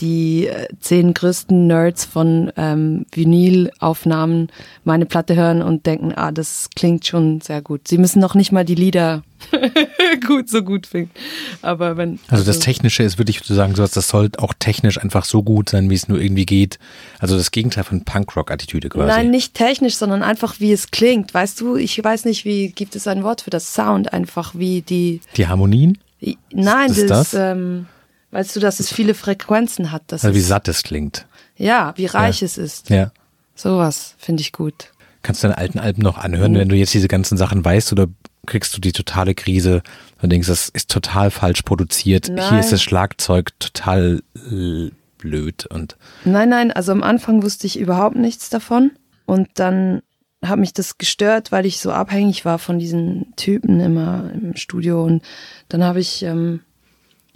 die 0.00 0.46
äh, 0.46 0.68
zehn 0.80 1.14
größten 1.14 1.66
Nerds 1.66 2.04
von 2.04 2.52
ähm, 2.56 3.06
Vinylaufnahmen 3.12 4.48
meine 4.84 5.06
Platte 5.06 5.36
hören 5.36 5.62
und 5.62 5.86
denken, 5.86 6.12
ah, 6.14 6.32
das 6.32 6.68
klingt 6.74 7.06
schon 7.06 7.40
sehr 7.40 7.62
gut. 7.62 7.88
Sie 7.88 7.98
müssen 7.98 8.20
noch 8.20 8.34
nicht 8.34 8.52
mal 8.52 8.64
die 8.64 8.74
Lieder 8.74 9.22
gut 10.26 10.48
so 10.48 10.62
gut 10.62 10.86
finden. 10.86 11.10
Aber 11.62 11.96
wenn 11.96 12.18
Also 12.28 12.44
das 12.44 12.58
Technische 12.58 13.02
ist 13.02 13.18
wirklich 13.18 13.42
zu 13.42 13.54
sagen, 13.54 13.74
sowas, 13.74 13.92
das 13.92 14.08
soll 14.08 14.30
auch 14.38 14.54
technisch 14.58 15.00
einfach 15.00 15.24
so 15.24 15.42
gut 15.42 15.68
sein, 15.68 15.90
wie 15.90 15.94
es 15.94 16.08
nur 16.08 16.20
irgendwie 16.20 16.46
geht. 16.46 16.78
Also 17.18 17.36
das 17.36 17.50
Gegenteil 17.50 17.84
von 17.84 18.04
Punkrock-Attitüde 18.04 18.88
quasi. 18.88 19.06
Nein, 19.06 19.30
nicht 19.30 19.54
technisch, 19.54 19.96
sondern 19.96 20.22
einfach 20.22 20.60
wie 20.60 20.72
es 20.72 20.90
klingt. 20.90 21.34
Weißt 21.34 21.60
du, 21.60 21.76
ich 21.76 22.02
weiß 22.02 22.24
nicht, 22.24 22.44
wie 22.44 22.70
gibt 22.70 22.96
es 22.96 23.06
ein 23.06 23.22
Wort 23.22 23.42
für 23.42 23.50
das 23.50 23.74
Sound, 23.74 24.12
einfach 24.12 24.54
wie 24.54 24.82
die 24.82 25.20
Die 25.36 25.46
Harmonien, 25.46 25.98
Nein, 26.52 26.90
Ist 26.90 27.10
das, 27.10 27.30
das? 27.30 27.34
Ähm, 27.34 27.86
weißt 28.34 28.54
du, 28.56 28.60
dass 28.60 28.80
es 28.80 28.92
viele 28.92 29.14
Frequenzen 29.14 29.90
hat. 29.92 30.02
Das 30.08 30.24
also 30.24 30.36
wie 30.36 30.40
satt 30.42 30.68
es 30.68 30.82
klingt. 30.82 31.26
ja, 31.56 31.92
wie 31.96 32.06
reich 32.06 32.40
Ja. 32.40 32.46
es 32.46 32.58
ist. 32.58 32.90
Ja. 32.90 33.10
Sowas 33.54 34.14
finde 34.18 34.42
ich 34.42 34.52
gut. 34.52 34.92
Kannst 35.22 35.42
du 35.42 35.48
deine 35.48 35.58
alten 35.58 35.78
Alben 35.78 36.02
noch 36.02 36.18
anhören, 36.18 36.52
Mhm. 36.52 36.58
wenn 36.58 36.68
du 36.68 36.76
jetzt 36.76 36.92
diese 36.92 37.08
ganzen 37.08 37.38
Sachen 37.38 37.64
weißt 37.64 37.92
oder 37.92 38.08
kriegst 38.46 38.76
du 38.76 38.80
die 38.80 38.92
totale 38.92 39.34
Krise 39.34 39.82
und 40.20 40.30
denkst, 40.30 40.48
das 40.48 40.68
ist 40.68 40.90
total 40.90 41.30
falsch 41.30 41.62
produziert. 41.62 42.26
Hier 42.26 42.34
Nein. 42.34 42.58
ist 42.60 42.72
das 42.72 42.82
Schlagzeug 42.82 43.52
total 43.58 44.20
blöd 45.18 45.66
und 45.66 45.96
Nein, 46.24 46.48
nein, 46.50 46.70
also 46.72 46.92
am 46.92 47.02
Anfang 47.02 47.42
wusste 47.42 47.66
ich 47.66 47.78
überhaupt 47.78 48.16
nichts 48.16 48.50
davon 48.50 48.90
und 49.26 49.48
dann 49.54 50.02
hat 50.44 50.58
mich 50.58 50.74
das 50.74 50.98
gestört, 50.98 51.52
weil 51.52 51.64
ich 51.64 51.80
so 51.80 51.90
abhängig 51.90 52.44
war 52.44 52.58
von 52.58 52.78
diesen 52.78 53.32
Typen 53.36 53.80
immer 53.80 54.30
im 54.34 54.56
Studio 54.56 55.02
und 55.04 55.22
dann 55.70 55.82
habe 55.82 56.00
ich 56.00 56.22
ähm, 56.22 56.60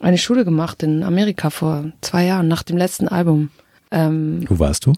eine 0.00 0.18
Schule 0.18 0.44
gemacht 0.44 0.82
in 0.82 1.02
Amerika 1.02 1.50
vor 1.50 1.84
zwei 2.00 2.24
Jahren 2.26 2.48
nach 2.48 2.62
dem 2.62 2.76
letzten 2.76 3.08
Album 3.08 3.50
ähm, 3.90 4.44
wo 4.48 4.58
warst 4.58 4.86
du? 4.86 4.92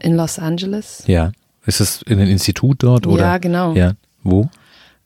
in 0.00 0.16
Los 0.16 0.38
Angeles. 0.38 1.02
Ja. 1.06 1.32
Ist 1.66 1.80
es 1.80 2.02
in 2.02 2.18
einem 2.20 2.30
Institut 2.30 2.82
dort 2.82 3.06
oder? 3.06 3.22
Ja, 3.24 3.38
genau. 3.38 3.72
Ja. 3.74 3.92
Wo? 4.22 4.50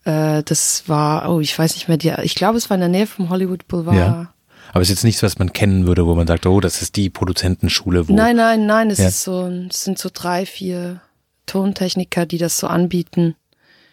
Äh, 0.04 0.42
das 0.42 0.88
war, 0.88 1.30
oh, 1.32 1.38
ich 1.40 1.56
weiß 1.56 1.74
nicht 1.74 1.86
mehr, 1.88 1.96
die, 1.98 2.12
ich 2.22 2.34
glaube, 2.34 2.58
es 2.58 2.68
war 2.68 2.74
in 2.74 2.80
der 2.80 2.88
Nähe 2.88 3.06
vom 3.06 3.28
Hollywood 3.30 3.68
Boulevard. 3.68 3.96
Ja. 3.96 4.32
Aber 4.72 4.82
es 4.82 4.88
ist 4.88 4.96
jetzt 4.96 5.04
nichts, 5.04 5.22
was 5.22 5.38
man 5.38 5.52
kennen 5.52 5.86
würde, 5.86 6.04
wo 6.04 6.14
man 6.16 6.26
sagt, 6.26 6.46
oh, 6.46 6.60
das 6.60 6.82
ist 6.82 6.96
die 6.96 7.10
Produzentenschule, 7.10 8.08
wo. 8.08 8.12
Nein, 8.12 8.36
nein, 8.36 8.66
nein, 8.66 8.90
es 8.90 8.98
Ja. 8.98 9.08
ist 9.08 9.22
so, 9.22 9.46
es 9.70 9.84
sind 9.84 9.98
so 9.98 10.10
drei, 10.12 10.44
vier 10.46 11.00
Tontechniker, 11.46 12.26
die 12.26 12.38
das 12.38 12.58
so 12.58 12.66
anbieten 12.66 13.34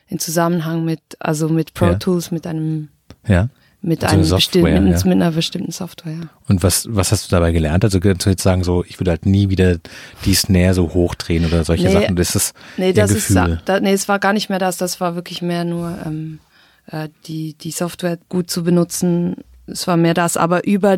in 0.07 0.19
Zusammenhang 0.19 0.83
mit, 0.85 1.01
also 1.19 1.49
mit 1.49 1.73
Pro 1.73 1.85
Ja. 1.87 1.95
Tools, 1.95 2.31
mit 2.31 2.45
einem, 2.47 2.89
Ja. 3.27 3.49
Mit 3.85 4.03
Also 4.03 4.13
eine 4.13 4.21
einem 4.21 4.29
Software, 4.29 4.61
bestimmten, 4.63 4.87
ja. 4.87 4.93
mit 5.05 5.13
einer 5.13 5.31
bestimmten 5.31 5.71
Software. 5.71 6.13
Ja. 6.13 6.29
Und 6.47 6.63
was, 6.63 6.87
was 6.89 7.11
hast 7.11 7.27
du 7.27 7.29
dabei 7.35 7.51
gelernt? 7.51 7.83
Also 7.83 7.99
kannst 7.99 8.25
du 8.25 8.31
jetzt 8.31 8.41
sagen, 8.43 8.63
so, 8.63 8.83
ich 8.83 8.99
würde 8.99 9.11
halt 9.11 9.25
nie 9.25 9.49
wieder 9.49 9.77
die 10.25 10.33
Snare 10.33 10.73
so 10.73 10.93
hochdrehen 10.93 11.45
oder 11.45 11.63
solche 11.63 11.85
Nee. 11.87 11.93
Sachen. 11.93 12.15
Das 12.15 12.35
ist 12.35 12.55
Nee, 12.77 12.93
das 12.93 13.11
ist, 13.11 13.27
Gefühl. 13.27 13.61
da, 13.65 13.79
nee, 13.79 13.93
es 13.93 14.07
war 14.07 14.19
gar 14.19 14.33
nicht 14.33 14.49
mehr 14.49 14.59
das, 14.59 14.77
das 14.77 14.99
war 14.99 15.15
wirklich 15.15 15.41
mehr 15.41 15.63
nur 15.65 15.97
ähm, 16.05 16.39
äh, 16.87 17.09
die, 17.27 17.53
die 17.53 17.71
Software 17.71 18.17
gut 18.27 18.49
zu 18.49 18.63
benutzen. 18.63 19.37
Es 19.67 19.87
war 19.87 19.97
mehr 19.97 20.13
das, 20.15 20.35
aber 20.35 20.65
über, 20.65 20.97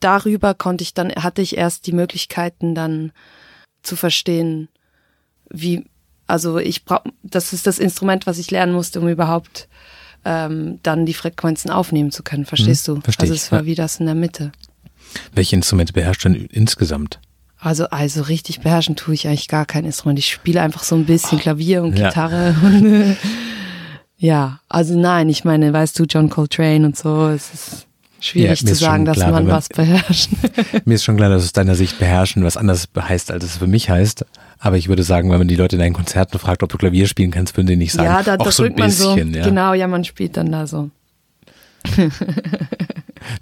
darüber 0.00 0.54
konnte 0.54 0.82
ich 0.82 0.94
dann, 0.94 1.10
hatte 1.10 1.42
ich 1.42 1.56
erst 1.56 1.86
die 1.86 1.92
Möglichkeiten 1.92 2.74
dann 2.74 3.12
zu 3.82 3.96
verstehen, 3.96 4.68
wie, 5.50 5.84
also 6.28 6.58
ich 6.58 6.84
brauch, 6.84 7.02
das 7.24 7.52
ist 7.52 7.66
das 7.66 7.78
Instrument, 7.80 8.26
was 8.26 8.38
ich 8.38 8.50
lernen 8.50 8.72
musste, 8.72 9.00
um 9.00 9.08
überhaupt 9.08 9.68
ähm, 10.24 10.78
dann 10.82 11.06
die 11.06 11.14
Frequenzen 11.14 11.70
aufnehmen 11.70 12.10
zu 12.12 12.22
können, 12.22 12.44
verstehst 12.44 12.88
Mhm, 12.88 12.94
du? 12.96 13.00
versteh 13.02 13.22
also 13.22 13.34
ich, 13.34 13.40
es 13.42 13.52
war 13.52 13.60
ja. 13.60 13.66
wie 13.66 13.74
das 13.74 13.98
in 14.00 14.06
der 14.06 14.14
Mitte. 14.14 14.52
Welche 15.34 15.56
Instrumente 15.56 15.92
beherrscht 15.92 16.24
du 16.24 16.30
denn 16.30 16.46
insgesamt? 16.46 17.20
Also, 17.58 17.86
also 17.90 18.22
richtig 18.22 18.60
beherrschen 18.60 18.96
tue 18.96 19.14
ich 19.14 19.26
eigentlich 19.28 19.46
gar 19.48 19.66
kein 19.66 19.84
Instrument. 19.84 20.18
Ich 20.18 20.30
spiele 20.30 20.60
einfach 20.62 20.82
so 20.82 20.96
ein 20.96 21.04
bisschen 21.06 21.38
Klavier 21.38 21.82
und 21.82 21.96
Ja. 21.98 22.08
Gitarre. 22.08 22.56
Und, 22.62 22.84
äh, 22.86 23.16
ja, 24.16 24.60
also 24.68 24.98
nein, 24.98 25.28
ich 25.28 25.44
meine, 25.44 25.72
weißt 25.72 25.98
du, 25.98 26.04
John 26.04 26.28
Coltrane 26.28 26.84
und 26.86 26.96
so, 26.96 27.28
es 27.28 27.52
ist 27.52 27.86
schwierig 28.20 28.62
Ja, 28.62 28.66
zu 28.68 28.74
sagen, 28.74 29.04
dass 29.04 29.16
klar, 29.16 29.30
man 29.32 29.44
man- 29.46 29.54
was 29.56 29.68
beherrscht. 29.68 30.30
Mir 30.84 30.94
ist 30.94 31.04
schon 31.04 31.16
klar, 31.16 31.28
dass 31.28 31.42
aus 31.44 31.52
deiner 31.52 31.74
Sicht 31.74 31.98
beherrschen 31.98 32.44
was 32.44 32.56
anderes 32.56 32.88
heißt, 32.98 33.30
als 33.30 33.44
es 33.44 33.56
für 33.58 33.66
mich 33.66 33.90
heißt. 33.90 34.24
Aber 34.64 34.76
ich 34.76 34.86
würde 34.86 35.02
sagen, 35.02 35.28
wenn 35.28 35.38
man 35.38 35.48
die 35.48 35.56
Leute 35.56 35.74
in 35.74 35.80
deinen 35.80 35.92
Konzerten 35.92 36.38
fragt, 36.38 36.62
ob 36.62 36.70
du 36.70 36.78
Klavier 36.78 37.08
spielen 37.08 37.32
kannst, 37.32 37.56
würden 37.56 37.66
die 37.66 37.74
nicht 37.74 37.92
sagen, 37.92 38.06
ja, 38.06 38.22
da, 38.22 38.36
auch 38.36 38.52
so 38.52 38.62
ein 38.62 38.68
drückt 38.68 38.78
man 38.78 38.90
so. 38.92 39.16
bisschen. 39.16 39.34
ja. 39.34 39.44
Genau, 39.44 39.74
ja, 39.74 39.88
man 39.88 40.04
spielt 40.04 40.36
dann 40.36 40.52
da 40.52 40.68
so. 40.68 40.90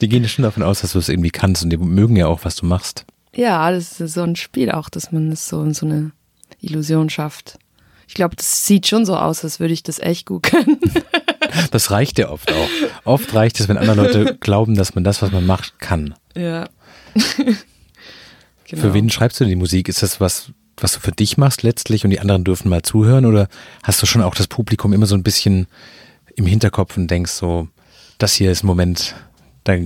Die 0.01 0.09
gehen 0.09 0.27
schon 0.27 0.45
davon 0.45 0.63
aus, 0.63 0.81
dass 0.81 0.93
du 0.93 0.99
es 0.99 1.11
irgendwie 1.11 1.31
kannst 1.31 1.63
und 1.63 1.69
die 1.71 1.77
mögen 1.77 2.17
ja 2.17 2.27
auch, 2.27 2.45
was 2.45 2.57
du 2.57 2.65
machst. 2.65 3.05
Ja, 3.35 3.71
das 3.71 4.01
ist 4.01 4.15
so 4.15 4.23
ein 4.23 4.35
Spiel 4.35 4.71
auch, 4.71 4.89
dass 4.89 5.13
man 5.13 5.29
das 5.29 5.47
so, 5.47 5.71
so 5.73 5.85
eine 5.85 6.13
Illusion 6.61 7.11
schafft. 7.11 7.59
Ich 8.09 8.15
glaube, 8.15 8.35
das 8.35 8.67
sieht 8.67 8.87
schon 8.87 9.05
so 9.05 9.15
aus, 9.15 9.45
als 9.45 9.61
würde 9.61 9.75
ich 9.75 9.83
das 9.83 9.99
echt 9.99 10.27
gut 10.27 10.45
können. 10.45 10.81
Das 11.73 11.91
reicht 11.91 12.19
ja 12.19 12.29
oft 12.29 12.53
auch. 12.53 12.69
Oft 13.05 13.35
reicht 13.35 13.59
es, 13.59 13.69
wenn 13.69 13.77
andere 13.77 13.97
Leute 13.97 14.37
glauben, 14.41 14.77
dass 14.77 14.95
man 14.95 15.03
das, 15.03 15.21
was 15.21 15.33
man 15.33 15.47
macht, 15.47 15.81
kann. 15.81 16.15
Ja. 16.37 16.69
genau. 17.35 18.83
Für 18.83 18.95
wen 18.95 19.11
schreibst 19.11 19.41
du 19.41 19.45
denn 19.45 19.51
die 19.51 19.57
Musik? 19.57 19.89
Ist 19.89 20.03
das 20.03 20.21
was, 20.21 20.53
was 20.83 20.93
du 20.93 21.01
für 21.01 21.13
dich 21.13 21.37
machst 21.37 21.63
letztlich 21.63 22.05
und 22.05 22.11
die 22.11 22.21
anderen 22.21 22.45
dürfen 22.45 22.69
mal 22.69 22.83
zuhören? 22.83 23.27
Oder 23.27 23.49
hast 23.83 24.01
du 24.03 24.07
schon 24.07 24.23
auch 24.23 24.35
das 24.35 24.47
Publikum 24.47 24.93
immer 24.93 25.07
so 25.07 25.15
ein 25.15 25.23
bisschen 25.23 25.67
im 26.37 26.47
Hinterkopf 26.47 26.97
und 26.97 27.09
denkst 27.11 27.33
so, 27.33 27.69
das 28.19 28.35
hier 28.35 28.51
ist 28.53 28.63
ein 28.65 28.67
Moment, 28.67 29.15
da 29.65 29.77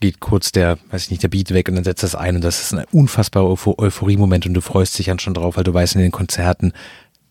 geht 0.00 0.20
kurz 0.20 0.52
der, 0.52 0.78
weiß 0.90 1.04
ich 1.04 1.10
nicht, 1.10 1.22
der 1.22 1.28
Beat 1.28 1.50
weg 1.52 1.68
und 1.68 1.76
dann 1.76 1.84
setzt 1.84 2.02
das 2.02 2.14
ein 2.14 2.36
und 2.36 2.44
das 2.44 2.60
ist 2.60 2.74
ein 2.74 2.84
unfassbarer 2.92 3.46
Eupho- 3.46 3.78
Euphorie-Moment 3.78 4.46
und 4.46 4.54
du 4.54 4.60
freust 4.60 4.98
dich 4.98 5.06
dann 5.06 5.18
schon 5.18 5.34
drauf, 5.34 5.56
weil 5.56 5.64
du 5.64 5.72
weißt, 5.72 5.94
in 5.94 6.02
den 6.02 6.10
Konzerten, 6.12 6.72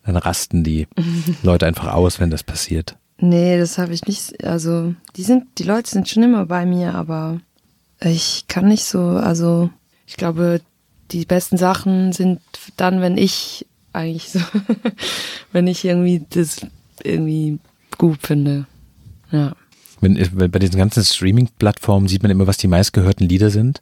dann 0.04 0.16
rasten 0.16 0.64
die 0.64 0.86
Leute 1.42 1.66
einfach 1.66 1.92
aus, 1.94 2.20
wenn 2.20 2.30
das 2.30 2.42
passiert. 2.42 2.96
Nee, 3.18 3.58
das 3.58 3.78
habe 3.78 3.94
ich 3.94 4.04
nicht. 4.06 4.42
Also, 4.44 4.94
die 5.16 5.22
sind, 5.22 5.44
die 5.58 5.62
Leute 5.62 5.88
sind 5.90 6.08
schon 6.08 6.24
immer 6.24 6.46
bei 6.46 6.66
mir, 6.66 6.94
aber 6.94 7.40
ich 8.00 8.46
kann 8.48 8.66
nicht 8.66 8.84
so, 8.84 9.00
also 9.00 9.70
ich 10.06 10.16
glaube, 10.16 10.60
die 11.14 11.26
besten 11.26 11.56
Sachen 11.56 12.12
sind 12.12 12.40
dann, 12.76 13.00
wenn 13.00 13.16
ich 13.16 13.66
eigentlich 13.92 14.30
so, 14.30 14.40
wenn 15.52 15.66
ich 15.68 15.84
irgendwie 15.84 16.26
das 16.30 16.66
irgendwie 17.02 17.60
gut 17.96 18.18
finde. 18.22 18.66
Ja. 19.30 19.54
Wenn, 20.00 20.18
wenn 20.38 20.50
bei 20.50 20.58
diesen 20.58 20.76
ganzen 20.76 21.04
Streaming-Plattformen 21.04 22.08
sieht 22.08 22.22
man 22.22 22.30
immer, 22.30 22.46
was 22.46 22.56
die 22.56 22.66
meistgehörten 22.66 23.26
Lieder 23.26 23.50
sind. 23.50 23.80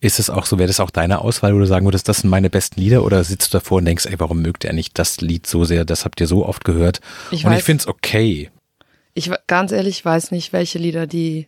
Ist 0.00 0.18
es 0.18 0.30
auch 0.30 0.46
so, 0.46 0.58
wäre 0.58 0.66
das 0.66 0.80
auch 0.80 0.90
deine 0.90 1.20
Auswahl, 1.20 1.54
wo 1.54 1.58
du 1.58 1.66
sagen 1.66 1.86
würdest, 1.86 2.08
das 2.08 2.18
sind 2.18 2.30
meine 2.30 2.50
besten 2.50 2.80
Lieder? 2.80 3.04
Oder 3.04 3.22
sitzt 3.22 3.52
du 3.52 3.58
davor 3.58 3.78
und 3.78 3.84
denkst, 3.84 4.06
ey, 4.06 4.18
warum 4.18 4.42
mögt 4.42 4.64
ihr 4.64 4.72
nicht 4.72 4.98
das 4.98 5.20
Lied 5.20 5.46
so 5.46 5.64
sehr? 5.64 5.84
Das 5.84 6.04
habt 6.04 6.20
ihr 6.20 6.26
so 6.26 6.46
oft 6.46 6.64
gehört. 6.64 7.00
Ich 7.30 7.44
und 7.44 7.52
ich 7.52 7.62
finde 7.62 7.82
es 7.82 7.86
okay. 7.86 8.50
Ich 9.14 9.30
ganz 9.46 9.70
ehrlich 9.70 10.04
weiß 10.04 10.30
nicht, 10.30 10.52
welche 10.52 10.78
Lieder 10.78 11.06
die 11.06 11.46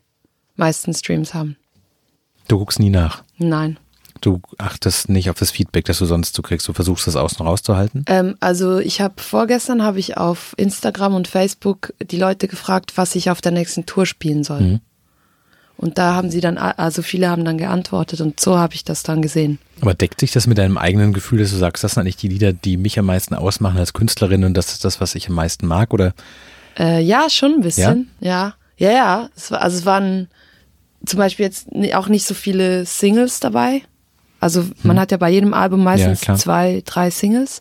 meisten 0.56 0.92
Streams 0.94 1.34
haben. 1.34 1.56
Du 2.48 2.58
guckst 2.58 2.78
nie 2.78 2.90
nach. 2.90 3.24
Nein. 3.38 3.78
Du 4.22 4.40
achtest 4.56 5.08
nicht 5.08 5.28
auf 5.28 5.36
das 5.36 5.50
Feedback, 5.50 5.84
das 5.84 5.98
du 5.98 6.06
sonst 6.06 6.34
so 6.34 6.42
kriegst. 6.42 6.66
Du 6.68 6.72
versuchst 6.72 7.06
das 7.06 7.16
außen 7.16 7.44
rauszuhalten. 7.44 8.04
Ähm, 8.06 8.36
also 8.40 8.78
ich 8.78 9.00
habe 9.00 9.20
vorgestern 9.20 9.82
habe 9.82 9.98
ich 9.98 10.16
auf 10.16 10.54
Instagram 10.56 11.14
und 11.14 11.28
Facebook 11.28 11.92
die 12.00 12.18
Leute 12.18 12.48
gefragt, 12.48 12.92
was 12.96 13.14
ich 13.16 13.30
auf 13.30 13.40
der 13.40 13.52
nächsten 13.52 13.84
Tour 13.84 14.06
spielen 14.06 14.44
soll. 14.44 14.60
Mhm. 14.60 14.80
Und 15.76 15.98
da 15.98 16.14
haben 16.14 16.30
sie 16.30 16.40
dann, 16.40 16.58
also 16.58 17.02
viele 17.02 17.28
haben 17.28 17.44
dann 17.44 17.58
geantwortet 17.58 18.20
und 18.20 18.38
so 18.38 18.56
habe 18.56 18.74
ich 18.74 18.84
das 18.84 19.02
dann 19.02 19.20
gesehen. 19.20 19.58
Aber 19.80 19.94
deckt 19.94 20.20
sich 20.20 20.30
das 20.30 20.46
mit 20.46 20.56
deinem 20.56 20.78
eigenen 20.78 21.12
Gefühl, 21.12 21.40
dass 21.40 21.50
du 21.50 21.56
sagst, 21.56 21.82
das 21.82 21.94
sind 21.94 22.02
eigentlich 22.02 22.16
die 22.16 22.28
Lieder, 22.28 22.52
die 22.52 22.76
mich 22.76 23.00
am 23.00 23.06
meisten 23.06 23.34
ausmachen 23.34 23.78
als 23.78 23.92
Künstlerin 23.92 24.44
und 24.44 24.54
das 24.54 24.72
ist 24.72 24.84
das, 24.84 25.00
was 25.00 25.16
ich 25.16 25.28
am 25.28 25.34
meisten 25.34 25.66
mag? 25.66 25.92
Oder 25.92 26.14
Äh, 26.78 27.02
ja, 27.02 27.28
schon 27.28 27.54
ein 27.54 27.60
bisschen. 27.62 28.10
Ja, 28.20 28.54
ja, 28.76 28.90
ja. 28.92 29.28
Es 29.34 29.50
war, 29.50 29.60
also 29.60 29.76
es 29.76 29.84
waren 29.84 30.28
zum 31.04 31.18
Beispiel 31.18 31.46
jetzt 31.46 31.66
auch 31.94 32.08
nicht 32.08 32.26
so 32.26 32.34
viele 32.34 32.86
Singles 32.86 33.40
dabei. 33.40 33.82
Also 34.42 34.64
man 34.82 34.98
hat 34.98 35.10
ja 35.12 35.16
bei 35.18 35.30
jedem 35.30 35.54
Album 35.54 35.84
meistens 35.84 36.20
Hm. 36.20 36.24
klar. 36.24 36.36
zwei, 36.38 36.82
drei 36.84 37.10
Singles. 37.10 37.60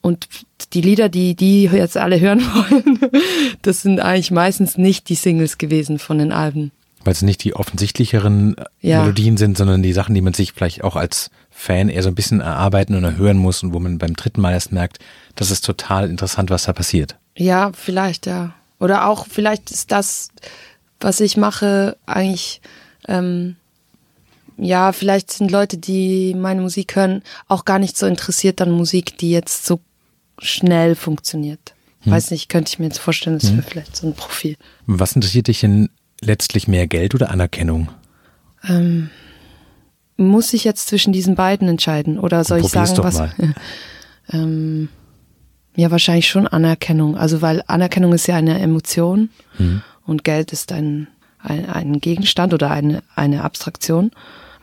Und 0.00 0.28
die 0.72 0.80
Lieder, 0.80 1.08
die 1.10 1.34
die 1.34 1.64
jetzt 1.64 1.96
alle 1.96 2.18
hören 2.20 2.40
wollen, 2.40 2.98
das 3.62 3.82
sind 3.82 4.00
eigentlich 4.00 4.30
meistens 4.30 4.78
nicht 4.78 5.08
die 5.08 5.14
Singles 5.14 5.58
gewesen 5.58 5.98
von 5.98 6.18
den 6.18 6.32
Alben. 6.32 6.72
weil 7.04 7.12
es 7.12 7.22
nicht 7.22 7.44
die 7.44 7.54
offensichtlicheren 7.54 8.56
äh, 8.58 8.64
Ja. 8.80 9.00
Melodien 9.02 9.36
sind, 9.36 9.56
sondern 9.58 9.82
die 9.82 9.92
Sachen, 9.92 10.14
die 10.14 10.20
man 10.22 10.32
sich 10.34 10.52
vielleicht 10.52 10.84
auch 10.84 10.96
als 10.96 11.30
Fan 11.50 11.88
eher 11.90 12.02
so 12.02 12.08
ein 12.08 12.14
bisschen 12.14 12.40
erarbeiten 12.40 12.94
und 12.94 13.16
hören 13.18 13.36
muss 13.38 13.62
und 13.62 13.72
wo 13.74 13.78
man 13.80 13.98
beim 13.98 14.14
dritten 14.16 14.40
Mal 14.40 14.52
erst 14.52 14.72
merkt, 14.72 14.98
das 15.36 15.50
ist 15.50 15.64
total 15.66 16.08
interessant, 16.08 16.48
was 16.50 16.64
da 16.64 16.72
passiert. 16.72 17.16
Ja, 17.36 17.70
vielleicht, 17.74 18.26
ja. 18.26 18.54
Oder 18.78 19.06
auch, 19.06 19.26
vielleicht 19.28 19.70
ist 19.70 19.92
das 19.92 20.28
was 21.02 21.20
ich 21.20 21.36
mache, 21.38 21.96
eigentlich, 22.06 22.60
ähm, 23.08 23.56
ja, 24.60 24.92
vielleicht 24.92 25.30
sind 25.30 25.50
Leute, 25.50 25.78
die 25.78 26.34
meine 26.34 26.60
Musik 26.60 26.94
hören, 26.94 27.22
auch 27.48 27.64
gar 27.64 27.78
nicht 27.78 27.96
so 27.96 28.06
interessiert 28.06 28.60
an 28.60 28.70
Musik, 28.70 29.16
die 29.18 29.30
jetzt 29.30 29.64
so 29.64 29.80
schnell 30.38 30.94
funktioniert. 30.94 31.74
Hm. 32.00 32.12
Weiß 32.12 32.30
nicht, 32.30 32.48
könnte 32.48 32.68
ich 32.68 32.78
mir 32.78 32.86
jetzt 32.86 32.98
vorstellen, 32.98 33.38
das 33.38 33.48
hm. 33.48 33.58
wäre 33.58 33.66
vielleicht 33.66 33.96
so 33.96 34.06
ein 34.06 34.14
Profil. 34.14 34.56
Was 34.86 35.16
interessiert 35.16 35.48
dich 35.48 35.60
denn 35.60 35.88
letztlich 36.20 36.68
mehr 36.68 36.86
Geld 36.86 37.14
oder 37.14 37.30
Anerkennung? 37.30 37.88
Ähm, 38.68 39.08
muss 40.16 40.52
ich 40.52 40.64
jetzt 40.64 40.88
zwischen 40.88 41.12
diesen 41.12 41.34
beiden 41.34 41.66
entscheiden 41.68 42.18
oder 42.18 42.44
soll 42.44 42.60
ich 42.60 42.68
sagen, 42.68 42.98
was? 42.98 43.22
ähm, 44.32 44.90
ja, 45.74 45.90
wahrscheinlich 45.90 46.28
schon 46.28 46.46
Anerkennung. 46.46 47.16
Also 47.16 47.40
weil 47.40 47.62
Anerkennung 47.66 48.12
ist 48.12 48.26
ja 48.26 48.36
eine 48.36 48.60
Emotion 48.60 49.30
hm. 49.56 49.80
und 50.04 50.24
Geld 50.24 50.52
ist 50.52 50.72
ein, 50.72 51.08
ein, 51.38 51.66
ein 51.70 52.00
Gegenstand 52.00 52.52
oder 52.52 52.70
eine, 52.70 53.02
eine 53.14 53.42
Abstraktion 53.42 54.10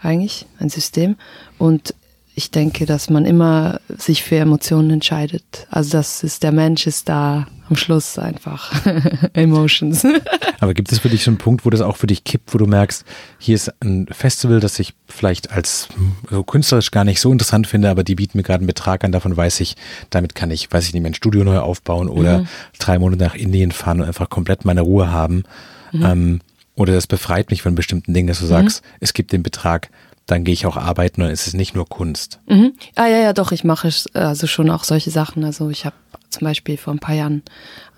eigentlich, 0.01 0.45
ein 0.60 0.69
System. 0.69 1.15
Und 1.57 1.93
ich 2.38 2.51
denke, 2.51 2.86
dass 2.86 3.10
man 3.10 3.25
immer 3.25 3.81
sich 3.97 4.21
für 4.21 4.36
Emotionen 4.36 4.91
entscheidet. 4.91 5.65
Also 5.71 5.97
das 5.97 6.23
ist, 6.23 6.43
der 6.43 6.51
Mensch 6.51 6.86
ist 6.86 7.10
da 7.10 7.47
am 7.67 7.75
Schluss 7.75 8.19
einfach 8.19 8.71
Emotions. 9.33 10.05
Aber 10.60 10.75
gibt 10.75 10.91
es 10.91 10.99
für 10.99 11.10
dich 11.10 11.23
so 11.23 11.31
einen 11.31 11.39
Punkt, 11.39 11.65
wo 11.65 11.71
das 11.71 11.81
auch 11.81 11.97
für 11.97 12.05
dich 12.05 12.23
kippt, 12.23 12.53
wo 12.53 12.60
du 12.60 12.67
merkst, 12.67 13.05
hier 13.39 13.55
ist 13.55 13.73
ein 13.81 14.05
Festival, 14.12 14.60
das 14.60 14.77
ich 14.77 14.93
vielleicht 15.07 15.51
als 15.51 15.89
so 16.29 16.43
künstlerisch 16.43 16.91
gar 16.91 17.03
nicht 17.03 17.19
so 17.19 17.31
interessant 17.31 17.65
finde, 17.65 17.89
aber 17.89 18.03
die 18.03 18.13
bieten 18.13 18.38
mir 18.38 18.43
gerade 18.43 18.60
einen 18.60 18.67
Betrag 18.67 19.03
an, 19.03 19.12
davon 19.12 19.36
weiß 19.36 19.60
ich, 19.62 19.75
damit 20.12 20.36
kann 20.36 20.51
ich, 20.51 20.71
weiß 20.71 20.88
ich 20.88 20.93
nicht, 20.93 21.01
mein 21.01 21.15
Studio 21.15 21.43
neu 21.43 21.57
aufbauen 21.57 22.07
oder 22.07 22.39
mhm. 22.41 22.47
drei 22.77 22.99
Monate 22.99 23.23
nach 23.23 23.36
Indien 23.36 23.71
fahren 23.71 24.01
und 24.01 24.07
einfach 24.07 24.29
komplett 24.29 24.63
meine 24.63 24.81
Ruhe 24.81 25.12
haben. 25.12 25.43
Mhm. 25.91 26.05
Ähm, 26.05 26.39
oder 26.77 26.93
das 26.93 27.07
befreit 27.07 27.49
mich 27.49 27.63
von 27.63 27.75
bestimmten 27.75 28.13
Dingen, 28.13 28.27
dass 28.27 28.39
du 28.39 28.45
sagst, 28.45 28.83
mhm. 28.83 28.89
es 29.01 29.13
gibt 29.13 29.33
den 29.33 29.43
Betrag, 29.43 29.89
dann 30.27 30.43
gehe 30.43 30.53
ich 30.53 30.65
auch 30.65 30.77
arbeiten 30.77 31.21
und 31.21 31.29
es 31.29 31.47
ist 31.47 31.55
nicht 31.55 31.73
nur 31.73 31.89
Kunst. 31.89 32.39
Mhm. 32.47 32.73
Ah 32.95 33.07
ja, 33.07 33.17
ja, 33.17 33.33
doch, 33.33 33.51
ich 33.51 33.63
mache 33.63 33.89
also 34.13 34.47
schon 34.47 34.69
auch 34.69 34.83
solche 34.83 35.09
Sachen. 35.09 35.43
Also 35.43 35.69
ich 35.69 35.85
habe 35.85 35.95
zum 36.29 36.45
Beispiel 36.45 36.77
vor 36.77 36.93
ein 36.93 36.99
paar 36.99 37.15
Jahren 37.15 37.41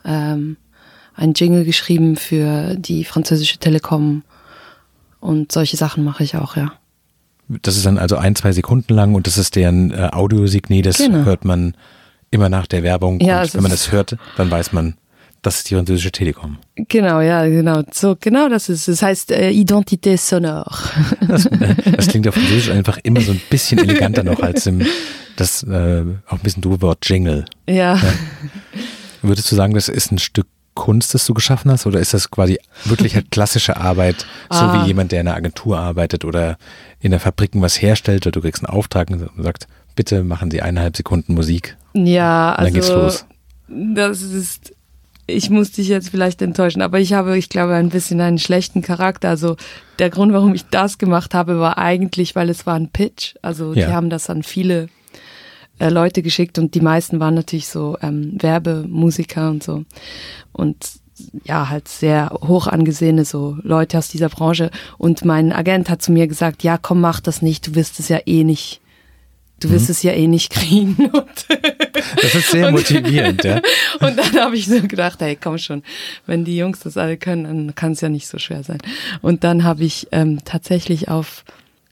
ähm, 0.06 0.56
einen 1.14 1.34
Jingle 1.34 1.66
geschrieben 1.66 2.16
für 2.16 2.76
die 2.76 3.04
französische 3.04 3.58
Telekom 3.58 4.24
und 5.20 5.52
solche 5.52 5.76
Sachen 5.76 6.04
mache 6.04 6.24
ich 6.24 6.38
auch, 6.38 6.56
ja. 6.56 6.72
Das 7.50 7.76
ist 7.76 7.86
dann 7.86 7.98
also 7.98 8.16
ein, 8.16 8.36
zwei 8.36 8.54
Sekunden 8.54 8.94
lang 8.94 9.16
und 9.16 9.28
das 9.28 9.38
ist 9.38 9.56
deren 9.56 9.92
äh, 9.92 10.10
Audiosignet, 10.14 10.86
das 10.86 11.00
genau. 11.00 11.26
hört 11.26 11.44
man 11.44 11.76
immer 12.32 12.48
nach 12.48 12.68
der 12.68 12.84
Werbung. 12.84 13.20
Ja, 13.20 13.42
und 13.42 13.54
wenn 13.56 13.64
man 13.64 13.72
das 13.72 13.92
hört, 13.92 14.16
dann 14.38 14.50
weiß 14.50 14.72
man, 14.72 14.96
das 15.42 15.58
ist 15.58 15.70
die 15.70 15.76
französische 15.76 16.12
Telekom. 16.12 16.58
Genau, 16.76 17.22
ja, 17.22 17.46
genau. 17.46 17.84
So, 17.92 18.16
genau 18.20 18.50
das 18.50 18.70
ist. 18.70 18.88
Das 18.88 19.02
heißt 19.02 19.32
äh, 19.32 19.50
Identité 19.50 20.18
sonore. 20.18 20.70
Das, 21.28 21.50
das, 21.96 22.08
klingt 22.08 22.28
auf 22.28 22.36
Französisch 22.36 22.72
einfach 22.72 22.98
immer 23.04 23.22
so 23.22 23.32
ein 23.32 23.42
bisschen 23.50 23.80
eleganter 23.80 24.24
noch 24.24 24.40
als 24.42 24.66
im 24.68 24.86
das 25.36 25.64
äh, 25.64 26.04
auch 26.28 26.34
ein 26.34 26.40
bisschen 26.40 26.62
doofe 26.62 26.82
Wort 26.82 27.08
Jingle. 27.08 27.46
Ja. 27.68 27.96
ja. 27.96 28.14
Würdest 29.22 29.52
du 29.52 29.56
sagen, 29.56 29.74
das 29.74 29.90
ist 29.90 30.12
ein 30.12 30.20
Stück 30.20 30.48
Kunst, 30.76 31.14
das 31.14 31.26
du 31.26 31.34
geschaffen 31.34 31.72
hast, 31.72 31.86
oder 31.86 32.00
ist 32.00 32.14
das 32.14 32.32
quasi 32.32 32.58
wirklich 32.86 33.16
halt 33.16 33.32
klassische 33.32 33.76
Arbeit, 33.76 34.26
so 34.50 34.60
ah. 34.60 34.82
wie 34.82 34.88
jemand, 34.88 35.12
der 35.12 35.20
in 35.20 35.28
einer 35.28 35.36
Agentur 35.36 35.78
arbeitet 35.78 36.24
oder 36.24 36.58
in 37.02 37.12
der 37.12 37.20
Fabrik 37.20 37.52
was 37.56 37.82
herstellt, 37.82 38.26
oder 38.26 38.32
du 38.32 38.42
kriegst 38.42 38.64
einen 38.64 38.74
Auftrag 38.74 39.10
und 39.10 39.30
sagst, 39.38 39.68
bitte 39.96 40.24
machen 40.24 40.52
Sie 40.52 40.62
eineinhalb 40.62 40.96
Sekunden 40.96 41.34
Musik. 41.34 41.76
Ja, 41.94 42.52
und 42.52 42.58
dann 42.58 42.66
also 42.68 42.74
geht's 42.74 42.90
los. 42.90 43.26
das 43.68 44.22
ist 44.22 44.74
ich 45.30 45.50
muss 45.50 45.72
dich 45.72 45.88
jetzt 45.88 46.10
vielleicht 46.10 46.42
enttäuschen, 46.42 46.82
aber 46.82 47.00
ich 47.00 47.14
habe, 47.14 47.38
ich 47.38 47.50
glaube, 47.50 47.76
ein 47.76 47.90
bisschen 47.90 48.22
einen 48.22 48.40
schlechten 48.40 48.82
Charakter. 48.82 49.30
Also 49.30 49.56
der 50.00 50.10
Grund, 50.10 50.34
warum 50.34 50.54
ich 50.54 50.66
das 50.66 50.98
gemacht 50.98 51.34
habe, 51.34 51.60
war 51.60 51.78
eigentlich, 51.78 52.36
weil 52.36 52.50
es 52.50 52.66
war 52.66 52.76
ein 52.76 52.90
Pitch. 52.90 53.36
Also 53.42 53.74
ja. 53.74 53.88
die 53.88 53.94
haben 53.94 54.10
das 54.10 54.30
an 54.30 54.44
viele 54.44 54.90
äh, 55.80 55.90
Leute 55.90 56.22
geschickt 56.22 56.58
und 56.58 56.76
die 56.76 56.82
meisten 56.82 57.20
waren 57.20 57.36
natürlich 57.36 57.68
so 57.68 57.98
ähm, 58.02 58.34
Werbemusiker 58.40 59.50
und 59.50 59.64
so. 59.64 59.86
Und 60.52 60.78
ja, 61.44 61.70
halt 61.70 61.88
sehr 61.88 62.32
hoch 62.32 62.68
angesehene 62.68 63.26
so 63.26 63.58
Leute 63.62 63.98
aus 63.98 64.08
dieser 64.08 64.30
Branche. 64.30 64.72
Und 64.98 65.26
mein 65.26 65.52
Agent 65.52 65.90
hat 65.90 66.02
zu 66.02 66.12
mir 66.12 66.28
gesagt, 66.28 66.64
ja, 66.64 66.78
komm, 66.78 67.02
mach 67.02 67.20
das 67.20 67.42
nicht, 67.42 67.68
du 67.68 67.76
wirst 67.76 68.00
es 68.00 68.10
ja 68.10 68.20
eh 68.26 68.44
nicht 68.44 68.82
du 69.60 69.70
wirst 69.70 69.88
mhm. 69.88 69.92
es 69.92 70.04
ja 70.04 70.12
eh 70.12 70.28
nicht 70.28 70.52
kriegen. 70.52 70.96
Und 71.12 71.46
das 72.22 72.36
ist 72.36 72.52
sehr 72.52 72.72
motivierend, 72.72 73.44
ja. 73.44 73.62
Und 74.00 74.18
dann 74.18 74.34
habe 74.40 74.56
ich 74.56 74.68
so 74.68 74.82
gedacht, 74.82 75.20
hey, 75.22 75.38
komm 75.42 75.58
schon, 75.58 75.84
wenn 76.26 76.46
die 76.46 76.58
Jungs 76.58 76.80
das 76.80 76.98
alle 76.98 77.18
können, 77.18 77.44
dann 77.44 77.76
kann 77.76 77.94
es 77.94 78.02
ja 78.02 78.10
nicht 78.10 78.28
so 78.28 78.38
schwer 78.40 78.64
sein. 78.64 78.80
Und 79.22 79.44
dann 79.44 79.64
habe 79.64 79.84
ich 79.84 80.08
ähm, 80.12 80.40
tatsächlich 80.46 81.10
auf 81.10 81.44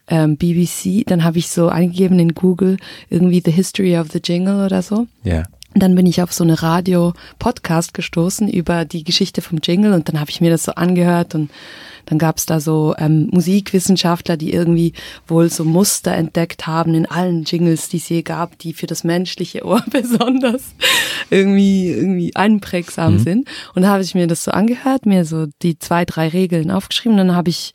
ähm, 0.07 0.37
BBC, 0.37 1.05
dann 1.05 1.23
habe 1.23 1.37
ich 1.37 1.49
so 1.49 1.69
eingegeben 1.69 2.19
in 2.19 2.33
Google 2.33 2.77
irgendwie 3.09 3.41
The 3.43 3.51
History 3.51 3.97
of 3.97 4.07
the 4.11 4.21
Jingle 4.23 4.65
oder 4.65 4.81
so. 4.81 5.07
Ja. 5.23 5.43
Und 5.73 5.83
dann 5.83 5.95
bin 5.95 6.05
ich 6.05 6.21
auf 6.21 6.33
so 6.33 6.43
eine 6.43 6.61
Radio-Podcast 6.61 7.93
gestoßen 7.93 8.49
über 8.49 8.85
die 8.85 9.03
Geschichte 9.03 9.41
vom 9.41 9.59
Jingle 9.61 9.93
und 9.93 10.09
dann 10.09 10.19
habe 10.19 10.31
ich 10.31 10.41
mir 10.41 10.49
das 10.49 10.63
so 10.63 10.71
angehört 10.73 11.35
und 11.35 11.51
dann 12.07 12.17
gab 12.17 12.37
es 12.37 12.45
da 12.45 12.59
so 12.59 12.95
ähm, 12.97 13.29
Musikwissenschaftler, 13.31 14.37
die 14.37 14.53
irgendwie 14.53 14.93
wohl 15.27 15.49
so 15.49 15.65
Muster 15.65 16.13
entdeckt 16.13 16.65
haben 16.65 16.93
in 16.93 17.05
allen 17.05 17.43
Jingles, 17.43 17.89
die 17.89 17.97
es 17.97 18.09
je 18.09 18.21
gab, 18.21 18.57
die 18.59 18.73
für 18.73 18.87
das 18.87 19.03
menschliche 19.03 19.65
Ohr 19.65 19.83
besonders 19.91 20.63
irgendwie, 21.29 21.89
irgendwie 21.89 22.35
einprägsam 22.35 23.15
mhm. 23.15 23.19
sind. 23.19 23.49
Und 23.75 23.81
da 23.81 23.89
habe 23.89 24.03
ich 24.03 24.15
mir 24.15 24.27
das 24.27 24.43
so 24.43 24.51
angehört, 24.51 25.05
mir 25.05 25.25
so 25.25 25.47
die 25.61 25.77
zwei, 25.79 26.05
drei 26.05 26.29
Regeln 26.29 26.71
aufgeschrieben. 26.71 27.17
Dann 27.17 27.35
habe 27.35 27.49
ich 27.49 27.73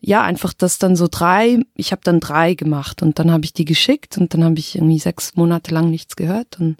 ja 0.00 0.22
einfach 0.22 0.52
das 0.52 0.78
dann 0.78 0.94
so 0.94 1.08
drei, 1.10 1.58
ich 1.74 1.92
habe 1.92 2.02
dann 2.04 2.20
drei 2.20 2.52
gemacht 2.52 3.02
und 3.02 3.18
dann 3.18 3.30
habe 3.32 3.46
ich 3.46 3.54
die 3.54 3.64
geschickt 3.64 4.18
und 4.18 4.34
dann 4.34 4.44
habe 4.44 4.58
ich 4.58 4.76
irgendwie 4.76 4.98
sechs 4.98 5.34
Monate 5.34 5.72
lang 5.72 5.90
nichts 5.90 6.14
gehört 6.14 6.60
und 6.60 6.76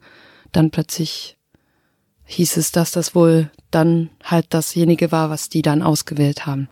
dann 0.52 0.70
plötzlich 0.70 1.38
hieß 2.26 2.56
es, 2.56 2.72
dass 2.72 2.90
das 2.90 3.14
wohl 3.14 3.50
dann 3.70 4.10
halt 4.22 4.46
dasjenige 4.50 5.12
war, 5.12 5.30
was 5.30 5.48
die 5.48 5.62
dann 5.62 5.82
ausgewählt 5.82 6.46
haben. 6.46 6.68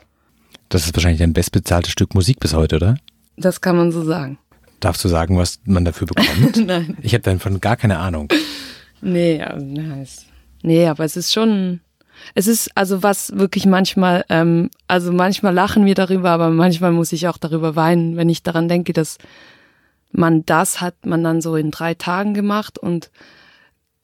Das 0.69 0.87
ist 0.87 0.95
wahrscheinlich 0.95 1.21
dein 1.21 1.33
bestbezahltes 1.33 1.93
Stück 1.93 2.15
Musik 2.15 2.41
bis 2.41 2.55
heute, 2.55 2.77
oder? 2.77 2.97
Das 3.37 3.61
kann 3.61 3.77
man 3.77 3.93
so 3.93 4.05
sagen. 4.05 4.39
Darfst 4.81 5.05
du 5.05 5.09
sagen, 5.09 5.39
was 5.39 5.61
man 5.65 5.85
dafür 5.85 6.07
bekommt? 6.07 6.57
Nein. 6.67 6.99
Ich 7.03 7.15
habe 7.15 7.23
davon 7.23 7.61
gar 7.61 7.77
keine 7.77 7.99
Ahnung. 7.99 8.29
Nee, 9.01 9.45
nice. 9.59 10.25
nee, 10.63 10.87
aber 10.87 11.05
es 11.05 11.17
ist 11.17 11.33
schon, 11.33 11.81
es 12.35 12.47
ist 12.47 12.71
also 12.75 13.03
was 13.03 13.37
wirklich 13.37 13.67
manchmal, 13.67 14.25
ähm, 14.29 14.71
also 14.89 15.13
manchmal 15.13 15.55
lachen 15.55 15.85
wir 15.85 15.95
darüber, 15.95 16.31
aber 16.31 16.51
manchmal 16.51 16.93
muss 16.93 17.13
ich 17.13 17.29
auch 17.29 17.39
darüber 17.39 17.77
weinen, 17.77 18.17
wenn 18.17 18.29
ich 18.29 18.43
daran 18.43 18.69
denke, 18.69 18.93
dass 18.93 19.19
man 20.11 20.47
das 20.47 20.81
hat 20.81 21.07
man 21.07 21.23
dann 21.23 21.41
so 21.41 21.57
in 21.57 21.71
drei 21.71 21.95
Tagen 21.95 22.35
gemacht 22.35 22.79
und 22.79 23.11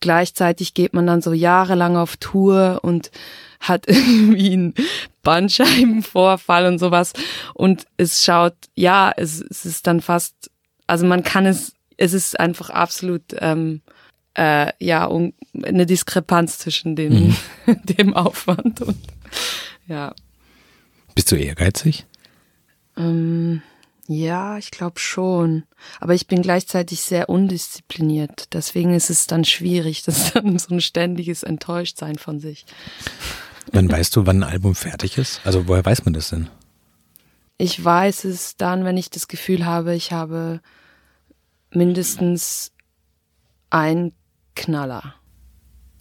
gleichzeitig 0.00 0.74
geht 0.74 0.94
man 0.94 1.06
dann 1.06 1.22
so 1.22 1.32
jahrelang 1.32 1.96
auf 1.96 2.16
Tour 2.16 2.80
und 2.82 3.10
hat 3.60 3.86
irgendwie 3.86 4.52
einen 4.52 4.74
Bandscheibenvorfall 5.22 6.66
und 6.66 6.78
sowas. 6.78 7.12
Und 7.54 7.86
es 7.96 8.24
schaut, 8.24 8.54
ja, 8.74 9.12
es, 9.16 9.40
es 9.40 9.64
ist 9.64 9.86
dann 9.86 10.00
fast, 10.00 10.50
also 10.86 11.06
man 11.06 11.22
kann 11.22 11.46
es, 11.46 11.74
es 11.96 12.14
ist 12.14 12.40
einfach 12.40 12.70
absolut, 12.70 13.22
ähm, 13.38 13.82
äh, 14.34 14.72
ja, 14.78 15.04
um, 15.04 15.34
eine 15.62 15.86
Diskrepanz 15.86 16.58
zwischen 16.58 16.96
dem, 16.96 17.12
mhm. 17.12 17.36
dem 17.84 18.14
Aufwand 18.14 18.80
und, 18.80 18.98
ja. 19.86 20.14
Bist 21.14 21.30
du 21.32 21.36
ehrgeizig? 21.36 22.06
Ähm, 22.96 23.62
ja, 24.11 24.59
ich 24.59 24.73
glaube 24.73 24.99
schon. 24.99 25.62
Aber 26.01 26.14
ich 26.14 26.27
bin 26.27 26.42
gleichzeitig 26.42 27.03
sehr 27.03 27.29
undiszipliniert. 27.29 28.53
Deswegen 28.53 28.92
ist 28.92 29.09
es 29.09 29.29
dann 29.29 29.44
schwierig. 29.44 30.03
Das 30.11 30.18
ist 30.18 30.35
dann 30.35 30.59
so 30.59 30.75
ein 30.75 30.81
ständiges 30.81 31.44
Enttäuschtsein 31.44 32.18
von 32.18 32.40
sich. 32.40 32.66
Wann 33.70 33.88
weißt 33.88 34.16
du, 34.16 34.27
wann 34.27 34.42
ein 34.42 34.51
Album 34.51 34.75
fertig 34.75 35.16
ist? 35.16 35.40
Also 35.44 35.68
woher 35.68 35.85
weiß 35.85 36.05
man 36.05 36.14
das 36.14 36.31
denn? 36.31 36.49
Ich 37.57 37.85
weiß 37.85 38.25
es 38.25 38.57
dann, 38.57 38.85
wenn 38.85 38.96
ich 38.96 39.11
das 39.11 39.29
Gefühl 39.29 39.64
habe, 39.64 39.94
ich 39.94 40.11
habe 40.11 40.61
mindestens 41.70 42.73
ein 43.68 44.12
Knaller. 44.57 45.14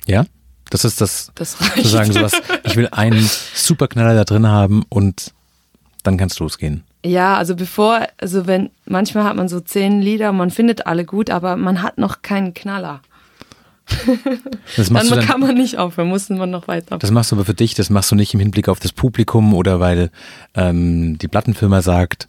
Ja? 0.07 0.25
Das 0.71 0.83
ist 0.83 0.99
das, 0.99 1.31
das 1.35 1.61
reicht. 1.61 1.75
sozusagen 1.75 2.11
sowas. 2.11 2.31
Ich 2.63 2.75
will 2.75 2.87
einen 2.91 3.29
Superknaller 3.53 4.15
da 4.15 4.23
drin 4.23 4.47
haben 4.47 4.83
und 4.89 5.31
dann 6.01 6.17
kann 6.17 6.29
es 6.29 6.39
losgehen. 6.39 6.85
Ja, 7.05 7.37
also 7.37 7.55
bevor, 7.55 8.07
also 8.17 8.45
wenn, 8.45 8.71
manchmal 8.85 9.23
hat 9.23 9.35
man 9.35 9.47
so 9.47 9.59
zehn 9.61 10.01
Lieder, 10.01 10.33
man 10.33 10.51
findet 10.51 10.85
alle 10.85 11.05
gut, 11.05 11.29
aber 11.29 11.55
man 11.55 11.81
hat 11.81 11.97
noch 11.97 12.21
keinen 12.21 12.53
Knaller. 12.53 13.01
dann, 14.77 15.07
dann, 15.09 15.19
kann 15.25 15.39
man 15.39 15.55
nicht 15.55 15.77
aufhören, 15.77 16.09
muss 16.09 16.29
man 16.29 16.51
noch 16.51 16.67
weiter. 16.67 16.97
Das 16.99 17.09
machst 17.09 17.31
du 17.31 17.35
aber 17.37 17.45
für 17.45 17.53
dich, 17.55 17.73
das 17.73 17.89
machst 17.89 18.11
du 18.11 18.15
nicht 18.15 18.33
im 18.33 18.39
Hinblick 18.39 18.69
auf 18.69 18.79
das 18.79 18.91
Publikum 18.91 19.53
oder 19.53 19.79
weil 19.79 20.11
ähm, 20.53 21.17
die 21.17 21.27
Plattenfirma 21.27 21.81
sagt, 21.81 22.27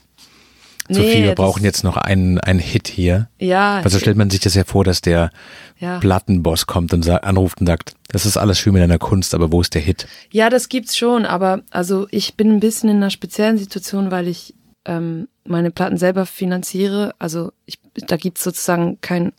Sophie, 0.89 1.07
Nee, 1.07 1.23
wir 1.23 1.27
das- 1.29 1.37
brauchen 1.37 1.63
jetzt 1.63 1.85
noch 1.85 1.97
einen, 1.97 2.41
einen 2.41 2.59
Hit 2.59 2.89
hier. 2.89 3.29
Ja. 3.39 3.81
Also 3.85 3.99
stellt 3.99 4.17
man 4.17 4.31
sich 4.31 4.41
das 4.41 4.55
ja 4.55 4.65
vor, 4.65 4.85
dass 4.85 5.01
der 5.01 5.31
Ja. 5.79 5.99
Plattenboss 5.99 6.67
kommt 6.67 6.93
und 6.93 7.09
anruft 7.09 7.61
und 7.61 7.67
sagt, 7.67 7.95
das 8.09 8.27
ist 8.27 8.37
alles 8.37 8.59
schön 8.59 8.73
mit 8.73 8.83
deiner 8.83 8.99
Kunst, 8.99 9.35
aber 9.35 9.53
wo 9.53 9.61
ist 9.61 9.75
der 9.75 9.83
Hit? 9.83 10.09
Ja, 10.33 10.51
das 10.51 10.69
gibt's 10.69 10.97
schon, 10.97 11.27
aber 11.27 11.63
also 11.71 12.09
ich 12.11 12.35
bin 12.35 12.51
ein 12.51 12.61
bisschen 12.61 12.89
in 12.89 12.97
einer 12.97 13.11
speziellen 13.11 13.57
Situation, 13.59 14.11
weil 14.11 14.27
ich 14.27 14.55
ähm, 14.85 15.29
meine 15.45 15.71
Platten 15.71 15.97
selber 15.97 16.27
finanziere. 16.27 17.15
Also 17.19 17.53
ich, 17.67 17.79
da 17.95 18.17
gibt's 18.17 18.45
sozusagen 18.45 19.01
kein, 19.01 19.33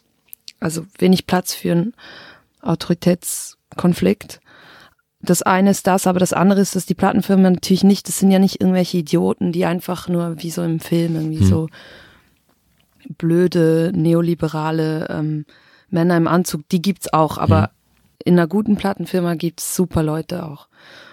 also 0.60 0.86
wenig 0.98 1.28
Platz 1.28 1.54
für 1.54 1.72
einen 1.72 1.94
Autoritätskonflikt. 2.62 4.40
Das 5.22 5.44
eine 5.44 5.72
ist 5.72 5.86
das, 5.86 6.08
aber 6.08 6.20
das 6.20 6.34
andere 6.34 6.62
ist, 6.62 6.76
dass 6.76 6.88
die 6.88 6.96
Plattenfirmen 6.96 7.54
natürlich 7.54 7.84
nicht, 7.84 8.08
das 8.08 8.20
sind 8.20 8.32
ja 8.32 8.40
nicht 8.40 8.60
irgendwelche 8.60 8.98
Idioten, 8.98 9.52
die 9.52 9.66
einfach 9.66 10.08
nur 10.08 10.42
wie 10.42 10.50
so 10.50 10.64
im 10.64 10.80
Film 10.80 11.16
irgendwie 11.16 11.46
so 11.46 11.70
blöde, 13.18 13.92
neoliberale 13.94 15.08
ähm, 15.10 15.46
Männer 15.90 16.18
im 16.18 16.28
Anzug, 16.28 16.68
die 16.70 16.82
gibt's 16.82 17.12
auch, 17.14 17.38
aber 17.38 17.72
in 18.24 18.38
einer 18.38 18.48
guten 18.48 18.78
Plattenfirma 18.78 19.36
gibt's 19.36 19.76
super 19.76 20.04
Leute 20.04 20.46
auch. 20.46 20.68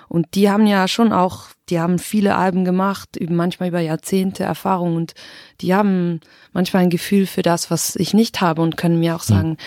Und 0.08 0.34
die 0.34 0.50
haben 0.50 0.66
ja 0.66 0.88
schon 0.88 1.12
auch, 1.12 1.48
die 1.68 1.78
haben 1.80 1.98
viele 1.98 2.36
Alben 2.36 2.64
gemacht, 2.64 3.18
manchmal 3.28 3.68
über 3.68 3.80
Jahrzehnte 3.80 4.42
Erfahrung 4.42 4.96
und 4.96 5.14
die 5.60 5.74
haben 5.74 6.20
manchmal 6.52 6.82
ein 6.82 6.90
Gefühl 6.90 7.26
für 7.26 7.42
das, 7.42 7.70
was 7.70 7.94
ich 7.96 8.14
nicht 8.14 8.40
habe 8.40 8.62
und 8.62 8.76
können 8.76 9.00
mir 9.00 9.16
auch 9.16 9.22
sagen, 9.22 9.58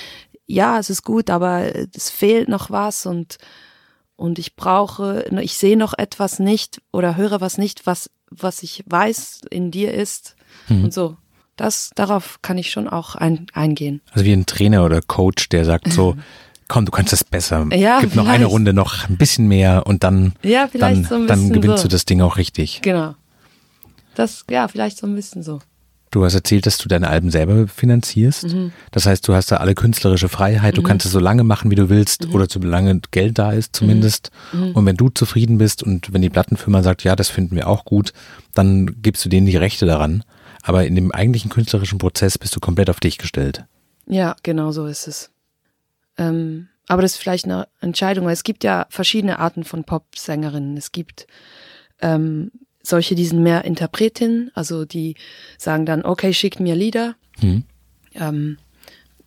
ja, 0.47 0.79
es 0.79 0.89
ist 0.89 1.03
gut, 1.03 1.29
aber 1.29 1.71
es 1.95 2.09
fehlt 2.09 2.49
noch 2.49 2.69
was 2.69 3.05
und 3.05 3.37
und 4.15 4.37
ich 4.37 4.55
brauche, 4.55 5.25
ich 5.41 5.57
sehe 5.57 5.77
noch 5.77 5.97
etwas 5.97 6.37
nicht 6.37 6.79
oder 6.91 7.15
höre 7.15 7.41
was 7.41 7.57
nicht, 7.57 7.87
was 7.87 8.09
was 8.29 8.63
ich 8.63 8.83
weiß 8.87 9.41
in 9.49 9.71
dir 9.71 9.93
ist 9.93 10.35
und 10.69 10.93
so. 10.93 11.17
Das 11.55 11.91
darauf 11.95 12.39
kann 12.41 12.57
ich 12.57 12.71
schon 12.71 12.87
auch 12.87 13.15
ein, 13.15 13.45
eingehen. 13.53 14.01
Also 14.11 14.25
wie 14.25 14.31
ein 14.31 14.45
Trainer 14.45 14.85
oder 14.85 15.01
Coach, 15.01 15.49
der 15.49 15.65
sagt 15.65 15.91
so, 15.91 16.15
komm, 16.71 16.85
du 16.85 16.91
kannst 16.91 17.11
das 17.13 17.23
besser. 17.23 17.67
Ja, 17.73 17.99
Gib 17.99 18.15
noch 18.15 18.25
eine 18.25 18.37
vielleicht. 18.39 18.51
Runde, 18.51 18.73
noch 18.73 19.07
ein 19.09 19.17
bisschen 19.17 19.47
mehr 19.47 19.85
und 19.85 20.03
dann, 20.03 20.33
Ja, 20.41 20.67
vielleicht 20.71 21.11
dann, 21.11 21.21
so 21.21 21.27
dann 21.27 21.51
gewinnst 21.51 21.79
so. 21.83 21.83
du 21.83 21.89
das 21.89 22.05
Ding 22.05 22.21
auch 22.21 22.37
richtig. 22.37 22.79
Genau. 22.81 23.15
Das 24.15 24.45
ja 24.49 24.67
vielleicht 24.67 24.97
so 24.97 25.05
ein 25.07 25.15
bisschen 25.15 25.43
so. 25.43 25.59
Du 26.11 26.25
hast 26.25 26.33
erzählt, 26.33 26.65
dass 26.65 26.77
du 26.77 26.89
deine 26.89 27.07
Alben 27.09 27.31
selber 27.31 27.67
finanzierst. 27.69 28.43
Mhm. 28.53 28.71
Das 28.91 29.05
heißt, 29.05 29.25
du 29.27 29.33
hast 29.33 29.49
da 29.51 29.57
alle 29.57 29.75
künstlerische 29.75 30.27
Freiheit. 30.27 30.77
Du 30.77 30.81
kannst 30.83 31.05
es 31.05 31.13
so 31.13 31.19
lange 31.19 31.45
machen, 31.45 31.71
wie 31.71 31.75
du 31.75 31.89
willst 31.89 32.27
Mhm. 32.27 32.33
oder 32.35 32.47
solange 32.49 32.99
Geld 33.11 33.39
da 33.39 33.53
ist 33.53 33.73
zumindest. 33.75 34.29
Und 34.73 34.85
wenn 34.85 34.97
du 34.97 35.07
zufrieden 35.09 35.57
bist 35.57 35.83
und 35.83 36.11
wenn 36.13 36.21
die 36.21 36.29
Plattenfirma 36.29 36.83
sagt, 36.83 37.03
ja, 37.05 37.15
das 37.15 37.29
finden 37.29 37.55
wir 37.55 37.67
auch 37.67 37.85
gut, 37.85 38.11
dann 38.53 38.97
gibst 39.01 39.23
du 39.23 39.29
denen 39.29 39.45
die 39.47 39.55
Rechte 39.55 39.85
daran. 39.85 40.23
Aber 40.63 40.85
in 40.85 40.95
dem 40.95 41.11
eigentlichen 41.13 41.49
künstlerischen 41.49 41.97
Prozess 41.97 42.37
bist 42.37 42.53
du 42.55 42.59
komplett 42.59 42.89
auf 42.89 42.99
dich 42.99 43.17
gestellt. 43.17 43.63
Ja, 44.05 44.35
genau 44.43 44.71
so 44.73 44.85
ist 44.87 45.07
es. 45.07 45.29
Ähm, 46.17 46.67
aber 46.87 47.01
das 47.01 47.13
ist 47.13 47.17
vielleicht 47.19 47.45
eine 47.45 47.67
Entscheidung, 47.79 48.25
weil 48.25 48.33
es 48.33 48.43
gibt 48.43 48.63
ja 48.63 48.85
verschiedene 48.89 49.39
Arten 49.39 49.63
von 49.63 49.83
Popsängerinnen. 49.83 50.75
Es 50.75 50.91
gibt 50.91 51.27
ähm, 52.01 52.51
solche, 52.83 53.15
die 53.15 53.25
sind 53.25 53.41
mehr 53.41 53.63
Interpretinnen, 53.63 54.51
also 54.53 54.85
die 54.85 55.15
sagen 55.57 55.85
dann, 55.85 56.03
okay, 56.03 56.33
schickt 56.33 56.59
mir 56.59 56.75
Lieder. 56.75 57.15
Hm. 57.39 57.63
Ähm, 58.15 58.57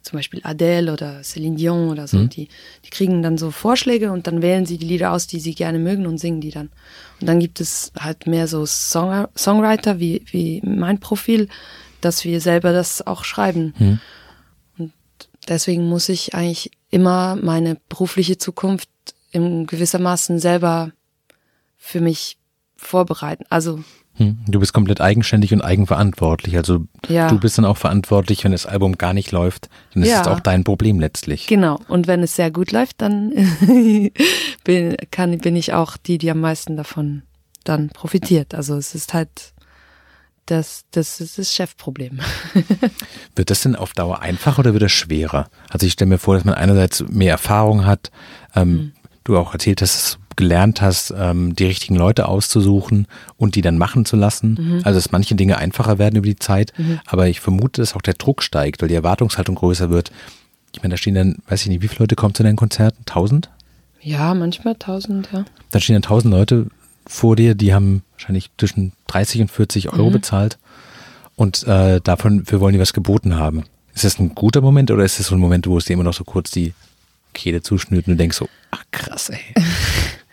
zum 0.05 0.19
Beispiel 0.19 0.41
Adele 0.45 0.93
oder 0.93 1.23
Celine 1.23 1.57
Dion 1.57 1.89
oder 1.89 2.07
so, 2.07 2.27
die, 2.27 2.49
die 2.85 2.91
kriegen 2.91 3.23
dann 3.23 3.39
so 3.39 3.51
Vorschläge 3.51 4.13
und 4.13 4.27
dann 4.27 4.43
wählen 4.43 4.67
sie 4.67 4.77
die 4.77 4.87
Lieder 4.87 5.13
aus, 5.13 5.27
die 5.27 5.41
sie 5.41 5.55
gerne 5.55 5.79
mögen 5.79 6.07
und 6.07 6.19
singen 6.19 6.43
die 6.43 6.51
dann. 6.51 6.69
Und 7.21 7.27
dann 7.27 7.41
gibt 7.41 7.59
es 7.59 7.91
halt 7.99 8.27
mehr 8.27 8.47
so 8.47 8.67
Song 8.67 9.27
Songwriter 9.35 9.99
wie, 10.01 10.23
wie 10.27 10.61
mein 10.63 11.01
Profil, 11.01 11.49
dass 12.03 12.25
wir 12.25 12.43
selber 12.43 12.73
das 12.73 13.07
auch 13.07 13.25
schreiben. 13.25 13.73
Und 13.79 14.01
deswegen 15.49 15.89
muss 15.89 16.09
ich 16.09 16.35
eigentlich 16.35 16.71
immer 16.91 17.37
meine 17.37 17.77
berufliche 17.89 18.39
Zukunft 18.39 18.89
in 19.33 19.67
gewissermaßen 19.67 20.39
selber 20.39 20.93
für 21.77 22.01
mich 22.01 22.39
vorbereiten. 22.77 23.45
Also 23.51 23.83
Hm. 24.17 24.39
Du 24.47 24.61
bist 24.61 24.73
komplett 24.73 25.01
eigenständig 25.01 25.53
und 25.53 25.61
eigenverantwortlich. 25.61 26.57
Also 26.57 26.85
Ja. 27.09 27.27
du 27.29 27.41
bist 27.41 27.59
dann 27.59 27.65
auch 27.65 27.77
verantwortlich, 27.77 28.45
wenn 28.45 28.53
das 28.53 28.65
Album 28.65 28.97
gar 28.97 29.13
nicht 29.13 29.33
läuft. 29.33 29.69
Dann 29.93 30.05
ist 30.05 30.11
Ja. 30.11 30.21
es 30.21 30.29
auch 30.29 30.39
dein 30.39 30.63
Problem 30.63 31.01
letztlich. 31.01 31.49
Genau. 31.49 31.81
Und 31.89 32.07
wenn 32.07 32.23
es 32.23 32.37
sehr 32.37 32.53
gut 32.53 32.71
läuft, 32.71 33.03
dann 33.03 33.31
bin, 34.65 34.97
kann, 35.11 35.39
bin 35.39 35.57
ich 35.57 35.73
auch 35.73 35.97
die, 35.97 36.19
die 36.19 36.31
am 36.31 36.41
meisten 36.41 36.77
davon 36.77 37.23
dann 37.65 37.89
profitiert. 37.89 38.55
Also 38.55 38.77
es 38.77 38.95
ist 38.95 39.15
halt 39.15 39.53
das, 40.47 40.85
das 40.91 41.21
ist 41.21 41.39
das 41.39 41.53
Chefproblem. 41.53 42.21
Wird 43.37 43.51
das 43.51 43.63
denn 43.63 43.77
auf 43.77 43.93
Dauer 43.93 44.21
einfacher 44.21 44.61
oder 44.61 44.73
wird 44.73 44.83
das 44.83 44.93
schwerer? 44.93 45.49
Also 45.71 45.87
ich 45.87 45.95
stelle 45.95 46.09
mir 46.09 46.19
vor, 46.19 46.35
dass 46.35 46.45
man 46.45 46.55
einerseits 46.55 47.05
mehr 47.09 47.33
Erfahrung 47.33 47.87
hat, 47.87 48.11
ähm, 48.55 48.93
du 49.25 49.39
auch 49.39 49.53
erzählt 49.53 49.83
hast, 49.83 49.95
dass 49.95 50.13
du 50.13 50.19
gelernt 50.37 50.83
hast, 50.83 51.15
ähm, 51.17 51.55
die 51.55 51.65
richtigen 51.65 51.97
Leute 51.97 52.29
auszusuchen 52.29 53.07
und 53.37 53.55
die 53.55 53.63
dann 53.63 53.79
machen 53.79 54.05
zu 54.05 54.17
lassen. 54.17 54.83
Also 54.85 54.99
dass 54.99 55.13
manche 55.13 55.35
Dinge 55.35 55.59
einfacher 55.59 55.99
werden 55.99 56.17
über 56.17 56.27
die 56.27 56.37
Zeit, 56.37 56.73
aber 57.07 57.29
ich 57.29 57.41
vermute, 57.41 57.81
dass 57.81 57.95
auch 57.95 58.03
der 58.03 58.15
Druck 58.15 58.43
steigt, 58.43 58.83
weil 58.83 58.89
die 58.89 58.97
Erwartungshaltung 58.97 59.55
größer 59.55 59.91
wird. 59.91 60.13
Ich 60.73 60.83
meine, 60.83 60.95
da 60.95 60.97
stehen 60.99 61.15
dann, 61.15 61.37
weiß 61.49 61.63
ich 61.63 61.69
nicht, 61.69 61.83
wie 61.83 61.89
viele 61.89 62.01
Leute 62.01 62.17
kommen 62.17 62.35
zu 62.35 62.43
deinen 62.43 62.57
Konzerten? 62.57 63.05
Tausend? 63.07 63.49
Ja, 64.01 64.35
manchmal 64.35 64.75
tausend, 64.75 65.29
ja. 65.33 65.45
Da 65.71 65.81
stehen 65.81 65.95
dann 65.95 66.03
tausend 66.03 66.35
Leute 66.35 66.67
vor 67.07 67.37
dir, 67.37 67.55
die 67.55 67.75
haben 67.75 68.03
wahrscheinlich 68.13 68.51
zwischen 68.59 68.93
30 69.09 69.43
und 69.43 69.51
40 69.51 69.93
Euro 69.93 70.11
bezahlt 70.11 70.59
und 71.37 71.67
äh, 71.67 72.01
davon 72.01 72.45
wir 72.51 72.61
wollen 72.61 72.75
die 72.75 72.81
was 72.81 72.93
geboten 72.93 73.37
haben. 73.37 73.65
Ist 73.95 74.05
das 74.05 74.19
ein 74.19 74.35
guter 74.35 74.61
Moment 74.61 74.91
oder 74.91 75.05
ist 75.05 75.19
das 75.19 75.29
so 75.29 75.35
ein 75.35 75.41
Moment, 75.41 75.67
wo 75.67 75.79
es 75.79 75.85
dir 75.85 75.93
immer 75.93 76.05
noch 76.05 76.15
so 76.15 76.25
kurz 76.25 76.51
die 76.51 76.75
Kehle 77.33 77.63
zuschnürt 77.63 78.07
und 78.07 78.13
du 78.13 78.17
denkst 78.17 78.37
so, 78.37 78.49
ach 78.71 78.85
krass, 78.91 79.29
ey. 79.31 79.41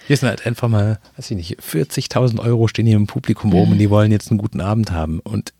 Hier 0.07 0.17
sind 0.17 0.29
halt 0.29 0.45
einfach 0.45 0.67
mal, 0.67 0.99
weiß 1.15 1.31
ich 1.31 1.37
nicht, 1.37 1.59
40.000 1.59 2.39
Euro 2.39 2.67
stehen 2.67 2.87
hier 2.87 2.97
im 2.97 3.07
Publikum 3.07 3.53
rum 3.53 3.71
und 3.71 3.77
die 3.77 3.89
wollen 3.89 4.11
jetzt 4.11 4.29
einen 4.29 4.39
guten 4.39 4.59
Abend 4.59 4.91
haben 4.91 5.19
und 5.19 5.53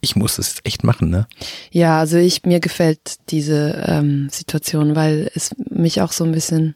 ich 0.00 0.14
muss 0.14 0.36
das 0.36 0.48
jetzt 0.48 0.66
echt 0.66 0.84
machen, 0.84 1.10
ne? 1.10 1.26
Ja, 1.70 1.98
also 1.98 2.18
ich 2.18 2.44
mir 2.44 2.60
gefällt 2.60 3.16
diese 3.30 3.84
ähm, 3.86 4.28
Situation, 4.30 4.94
weil 4.94 5.30
es 5.34 5.54
mich 5.70 6.00
auch 6.02 6.12
so 6.12 6.24
ein 6.24 6.32
bisschen 6.32 6.74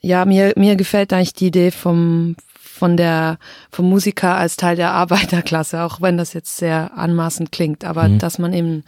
ja 0.00 0.24
mir 0.24 0.52
mir 0.56 0.76
gefällt 0.76 1.12
eigentlich 1.12 1.34
die 1.34 1.46
Idee 1.46 1.70
vom 1.70 2.36
von 2.58 2.96
der 2.96 3.38
vom 3.70 3.88
Musiker 3.88 4.36
als 4.36 4.56
Teil 4.56 4.76
der 4.76 4.92
Arbeiterklasse, 4.92 5.82
auch 5.82 6.00
wenn 6.00 6.16
das 6.16 6.32
jetzt 6.32 6.56
sehr 6.56 6.96
anmaßend 6.96 7.52
klingt, 7.52 7.84
aber 7.84 8.08
dass 8.08 8.38
man 8.38 8.52
eben 8.52 8.84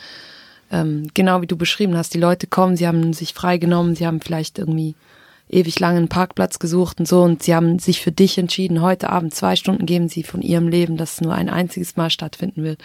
ähm, 0.70 1.08
genau 1.14 1.42
wie 1.42 1.46
du 1.46 1.56
beschrieben 1.56 1.96
hast, 1.96 2.14
die 2.14 2.20
Leute 2.20 2.46
kommen, 2.46 2.76
sie 2.76 2.86
haben 2.86 3.12
sich 3.12 3.34
freigenommen, 3.34 3.96
sie 3.96 4.06
haben 4.06 4.20
vielleicht 4.20 4.58
irgendwie 4.58 4.94
ewig 5.50 5.80
lange 5.80 5.98
einen 5.98 6.08
Parkplatz 6.08 6.58
gesucht 6.58 7.00
und 7.00 7.08
so 7.08 7.22
und 7.22 7.42
sie 7.42 7.54
haben 7.54 7.78
sich 7.78 8.00
für 8.00 8.12
dich 8.12 8.38
entschieden, 8.38 8.82
heute 8.82 9.10
Abend 9.10 9.34
zwei 9.34 9.56
Stunden 9.56 9.86
geben 9.86 10.08
sie 10.08 10.22
von 10.22 10.42
ihrem 10.42 10.68
Leben, 10.68 10.96
das 10.96 11.20
nur 11.20 11.34
ein 11.34 11.50
einziges 11.50 11.96
Mal 11.96 12.10
stattfinden 12.10 12.62
wird, 12.62 12.80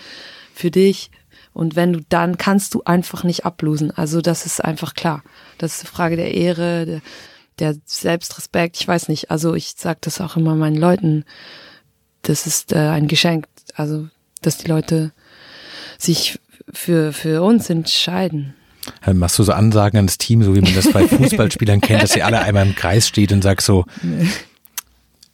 für 0.54 0.72
dich. 0.72 1.12
Und 1.54 1.76
wenn 1.76 1.94
du 1.94 2.02
dann 2.10 2.38
kannst 2.38 2.74
du 2.74 2.84
einfach 2.84 3.24
nicht 3.24 3.46
ablosen. 3.46 3.92
Also 3.92 4.20
das 4.20 4.46
ist 4.46 4.64
einfach 4.64 4.94
klar. 4.94 5.24
Das 5.58 5.76
ist 5.76 5.82
eine 5.82 5.92
Frage 5.92 6.16
der 6.18 6.34
Ehre, 6.34 6.86
der, 6.86 7.02
der 7.60 7.76
Selbstrespekt. 7.86 8.78
Ich 8.80 8.88
weiß 8.88 9.08
nicht. 9.08 9.32
Also 9.32 9.54
ich 9.56 9.74
sage 9.78 10.00
das 10.02 10.22
auch 10.22 10.36
immer 10.36 10.56
meinen 10.56 10.78
Leuten. 10.78 11.26
Das 12.22 12.48
ist 12.48 12.74
äh, 12.74 12.78
ein 12.78 13.08
Geschenk. 13.08 13.48
Also 13.76 14.08
dass 14.42 14.58
die 14.58 14.68
Leute 14.68 15.12
sich 15.98 16.40
für 16.72 17.14
für 17.14 17.42
uns 17.42 17.70
entscheiden. 17.70 18.54
Dann 19.04 19.18
machst 19.18 19.40
du 19.40 19.44
so 19.44 19.52
Ansagen 19.52 19.98
ans 19.98 20.18
Team, 20.18 20.44
so 20.44 20.56
wie 20.56 20.62
man 20.62 20.76
das 20.76 20.92
bei 20.92 21.08
Fußballspielern 21.08 21.82
kennt, 21.82 22.04
dass 22.04 22.12
sie 22.14 22.22
alle 22.22 22.40
einmal 22.40 22.68
im 22.68 22.76
Kreis 22.76 23.08
steht 23.08 23.32
und 23.32 23.42
sagst 23.42 23.66
so, 23.66 23.86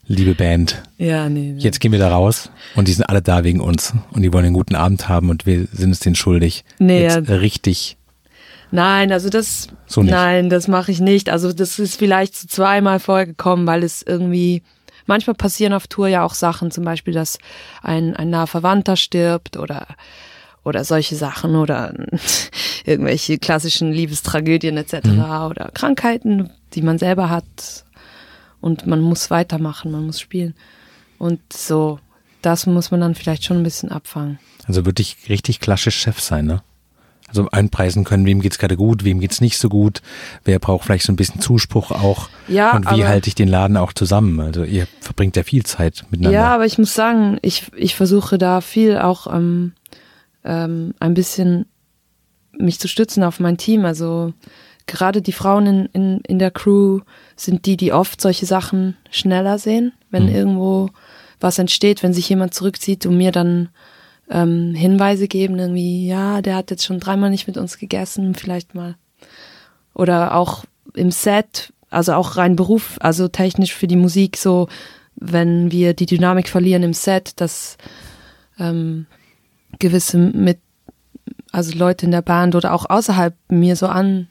liebe 0.07 0.35
Band, 0.35 0.81
Ja, 0.97 1.27
nee. 1.27 1.55
Jetzt 1.57 1.79
gehen 1.79 1.91
wir 1.91 1.99
da 1.99 2.09
raus 2.11 2.49
und 2.75 2.87
die 2.87 2.93
sind 2.93 3.03
alle 3.05 3.21
da 3.21 3.43
wegen 3.43 3.59
uns 3.59 3.93
und 4.11 4.21
die 4.21 4.31
wollen 4.31 4.45
einen 4.45 4.53
guten 4.53 4.75
Abend 4.75 5.09
haben 5.09 5.29
und 5.29 5.45
wir 5.45 5.67
sind 5.71 5.91
es 5.91 5.99
denen 5.99 6.15
schuldig. 6.15 6.63
Nee, 6.79 7.03
Jetzt 7.03 7.27
ja. 7.27 7.35
richtig. 7.35 7.97
Nein, 8.71 9.11
also 9.11 9.29
das, 9.29 9.67
So 9.85 10.01
nein, 10.01 10.49
das 10.49 10.67
mache 10.67 10.91
ich 10.91 10.99
nicht. 10.99 11.29
Also 11.29 11.51
das 11.53 11.77
ist 11.77 11.97
vielleicht 11.97 12.35
so 12.35 12.47
zweimal 12.47 12.99
vorgekommen, 12.99 13.67
weil 13.67 13.83
es 13.83 14.01
irgendwie, 14.01 14.63
manchmal 15.05 15.35
passieren 15.35 15.73
auf 15.73 15.87
Tour 15.87 16.07
ja 16.07 16.23
auch 16.23 16.33
Sachen, 16.33 16.71
zum 16.71 16.85
Beispiel, 16.85 17.13
dass 17.13 17.37
ein, 17.81 18.15
ein 18.15 18.29
naher 18.29 18.47
Verwandter 18.47 18.95
stirbt 18.95 19.57
oder, 19.57 19.87
oder 20.63 20.83
solche 20.85 21.15
Sachen 21.15 21.55
oder 21.55 21.93
irgendwelche 22.85 23.37
klassischen 23.37 23.91
Liebestragödien 23.91 24.77
etc. 24.77 24.95
oder 25.49 25.69
Krankheiten, 25.73 26.49
die 26.73 26.81
man 26.81 26.97
selber 26.97 27.29
hat 27.29 27.85
und 28.61 28.87
man 28.87 29.01
muss 29.01 29.29
weitermachen, 29.29 29.91
man 29.91 30.05
muss 30.05 30.19
spielen. 30.19 30.55
Und 31.17 31.41
so, 31.51 31.99
das 32.41 32.65
muss 32.65 32.91
man 32.91 33.01
dann 33.01 33.15
vielleicht 33.15 33.43
schon 33.43 33.57
ein 33.57 33.63
bisschen 33.63 33.91
abfangen. 33.91 34.39
Also 34.65 34.85
wirklich 34.85 35.17
richtig 35.29 35.59
klassisch 35.59 35.97
Chef 35.97 36.19
sein, 36.19 36.45
ne? 36.45 36.63
Also 37.31 37.49
einpreisen 37.51 38.03
können, 38.03 38.25
wem 38.25 38.41
geht's 38.41 38.59
gerade 38.59 38.75
gut, 38.75 39.05
wem 39.05 39.21
geht's 39.21 39.39
nicht 39.39 39.57
so 39.57 39.69
gut, 39.69 40.01
wer 40.43 40.59
braucht 40.59 40.83
vielleicht 40.85 41.05
so 41.05 41.13
ein 41.13 41.15
bisschen 41.15 41.39
Zuspruch 41.39 41.91
auch 41.91 42.27
Ja, 42.47 42.75
und 42.75 42.91
wie 42.91 43.05
halte 43.05 43.29
ich 43.29 43.35
den 43.35 43.47
Laden 43.47 43.77
auch 43.77 43.93
zusammen. 43.93 44.39
Also 44.41 44.63
ihr 44.65 44.85
verbringt 44.99 45.37
ja 45.37 45.43
viel 45.43 45.63
Zeit 45.63 46.03
miteinander. 46.11 46.37
Ja, 46.37 46.53
aber 46.53 46.65
ich 46.65 46.77
muss 46.77 46.93
sagen, 46.93 47.37
ich, 47.41 47.71
ich 47.75 47.95
versuche 47.95 48.37
da 48.37 48.59
viel 48.59 48.97
auch 48.97 49.33
ähm, 49.33 49.71
ähm, 50.43 50.93
ein 50.99 51.13
bisschen 51.13 51.65
mich 52.57 52.79
zu 52.79 52.87
stützen 52.89 53.23
auf 53.23 53.39
mein 53.39 53.57
Team. 53.57 53.85
Also 53.85 54.33
gerade 54.87 55.21
die 55.21 55.31
Frauen 55.31 55.65
in, 55.67 55.85
in, 55.93 56.19
in 56.27 56.39
der 56.39 56.51
Crew 56.51 56.99
sind 57.37 57.65
die, 57.65 57.77
die 57.77 57.93
oft 57.93 58.19
solche 58.19 58.45
Sachen 58.45 58.97
schneller 59.09 59.57
sehen, 59.57 59.93
wenn 60.09 60.25
Mhm. 60.25 60.35
irgendwo 60.35 60.89
was 61.39 61.57
entsteht, 61.59 62.03
wenn 62.03 62.13
sich 62.13 62.27
jemand 62.29 62.53
zurückzieht 62.53 63.05
und 63.05 63.17
mir 63.17 63.31
dann 63.31 63.69
ähm, 64.31 64.73
Hinweise 64.73 65.27
geben, 65.27 65.59
irgendwie, 65.59 66.07
ja, 66.07 66.41
der 66.41 66.55
hat 66.55 66.71
jetzt 66.71 66.85
schon 66.85 66.99
dreimal 66.99 67.29
nicht 67.29 67.47
mit 67.47 67.57
uns 67.57 67.77
gegessen, 67.77 68.33
vielleicht 68.33 68.73
mal. 68.73 68.95
Oder 69.93 70.35
auch 70.35 70.63
im 70.95 71.11
Set, 71.11 71.73
also 71.89 72.13
auch 72.13 72.37
rein 72.37 72.55
Beruf, 72.55 72.97
also 73.01 73.27
technisch 73.27 73.73
für 73.73 73.87
die 73.87 73.97
Musik 73.97 74.37
so, 74.37 74.69
wenn 75.15 75.71
wir 75.71 75.93
die 75.93 76.05
Dynamik 76.05 76.47
verlieren 76.47 76.83
im 76.83 76.93
Set, 76.93 77.39
dass 77.41 77.77
ähm, 78.57 79.05
gewisse 79.79 80.17
mit, 80.17 80.59
also 81.51 81.77
Leute 81.77 82.05
in 82.05 82.11
der 82.11 82.21
Band 82.21 82.55
oder 82.55 82.73
auch 82.73 82.89
außerhalb 82.89 83.35
mir 83.49 83.75
so 83.75 83.87
an, 83.87 84.27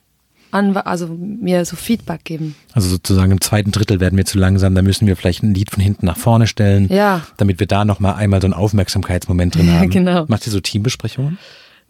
an 0.52 0.76
also 0.76 1.08
mir 1.08 1.64
so 1.64 1.76
Feedback 1.76 2.24
geben. 2.24 2.54
Also 2.72 2.88
sozusagen 2.88 3.32
im 3.32 3.40
zweiten 3.40 3.70
Drittel 3.70 4.00
werden 4.00 4.16
wir 4.16 4.24
zu 4.24 4.38
langsam, 4.38 4.74
da 4.74 4.82
müssen 4.82 5.06
wir 5.06 5.16
vielleicht 5.16 5.42
ein 5.42 5.54
Lied 5.54 5.70
von 5.70 5.82
hinten 5.82 6.06
nach 6.06 6.16
vorne 6.16 6.46
stellen, 6.46 6.88
Ja. 6.92 7.22
damit 7.36 7.60
wir 7.60 7.66
da 7.66 7.84
nochmal 7.84 8.14
einmal 8.14 8.40
so 8.40 8.46
einen 8.46 8.54
Aufmerksamkeitsmoment 8.54 9.54
drin 9.54 9.72
haben. 9.78 9.90
genau. 9.90 10.24
Macht 10.28 10.46
ihr 10.46 10.52
so 10.52 10.60
Teambesprechungen? 10.60 11.38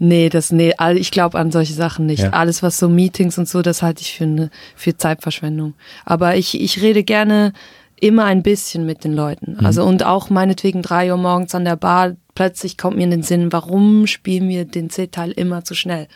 Nee, 0.03 0.31
das, 0.31 0.51
nee, 0.51 0.73
all- 0.79 0.96
ich 0.96 1.11
glaube 1.11 1.38
an 1.38 1.53
solche 1.53 1.75
Sachen 1.75 2.07
nicht. 2.07 2.23
Ja. 2.23 2.31
Alles, 2.31 2.62
was 2.62 2.79
so 2.79 2.88
Meetings 2.88 3.37
und 3.37 3.46
so, 3.49 3.61
das 3.61 3.83
halte 3.83 4.01
ich 4.03 4.14
für 4.14 4.25
eine, 4.25 4.51
für 4.75 4.96
Zeitverschwendung. 4.96 5.75
Aber 6.07 6.37
ich, 6.37 6.59
ich 6.59 6.81
rede 6.81 7.05
gerne 7.05 7.53
immer 8.01 8.25
ein 8.25 8.42
bisschen 8.42 8.87
mit 8.87 9.05
den 9.05 9.12
Leuten. 9.12 9.59
Also, 9.62 9.85
und 9.85 10.05
auch 10.07 10.31
meinetwegen 10.31 10.81
drei 10.81 11.11
Uhr 11.11 11.18
morgens 11.18 11.55
an 11.55 11.66
der 11.66 11.77
Bar, 11.77 12.16
plötzlich 12.35 12.79
kommt 12.79 12.96
mir 12.96 13.05
in 13.05 13.11
den 13.11 13.23
Sinn, 13.23 13.53
warum 13.53 14.07
spielen 14.07 14.49
wir 14.49 14.64
den 14.64 14.88
C-Teil 14.88 15.33
immer 15.33 15.64
zu 15.64 15.75
schnell? 15.75 16.09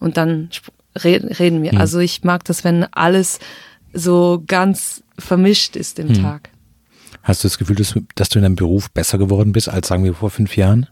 Und 0.00 0.16
dann 0.16 0.48
reden 0.96 1.62
wir. 1.62 1.78
Also, 1.78 1.98
ich 1.98 2.24
mag 2.24 2.44
das, 2.44 2.64
wenn 2.64 2.84
alles 2.92 3.38
so 3.92 4.42
ganz 4.46 5.02
vermischt 5.18 5.76
ist 5.76 5.98
im 5.98 6.14
Tag. 6.14 6.50
Hast 7.22 7.42
du 7.42 7.48
das 7.48 7.58
Gefühl, 7.58 7.76
dass, 7.76 7.94
dass 8.16 8.28
du 8.28 8.38
in 8.38 8.42
deinem 8.42 8.56
Beruf 8.56 8.90
besser 8.90 9.16
geworden 9.16 9.52
bist 9.52 9.68
als 9.68 9.88
sagen 9.88 10.04
wir 10.04 10.14
vor 10.14 10.30
fünf 10.30 10.56
Jahren? 10.56 10.88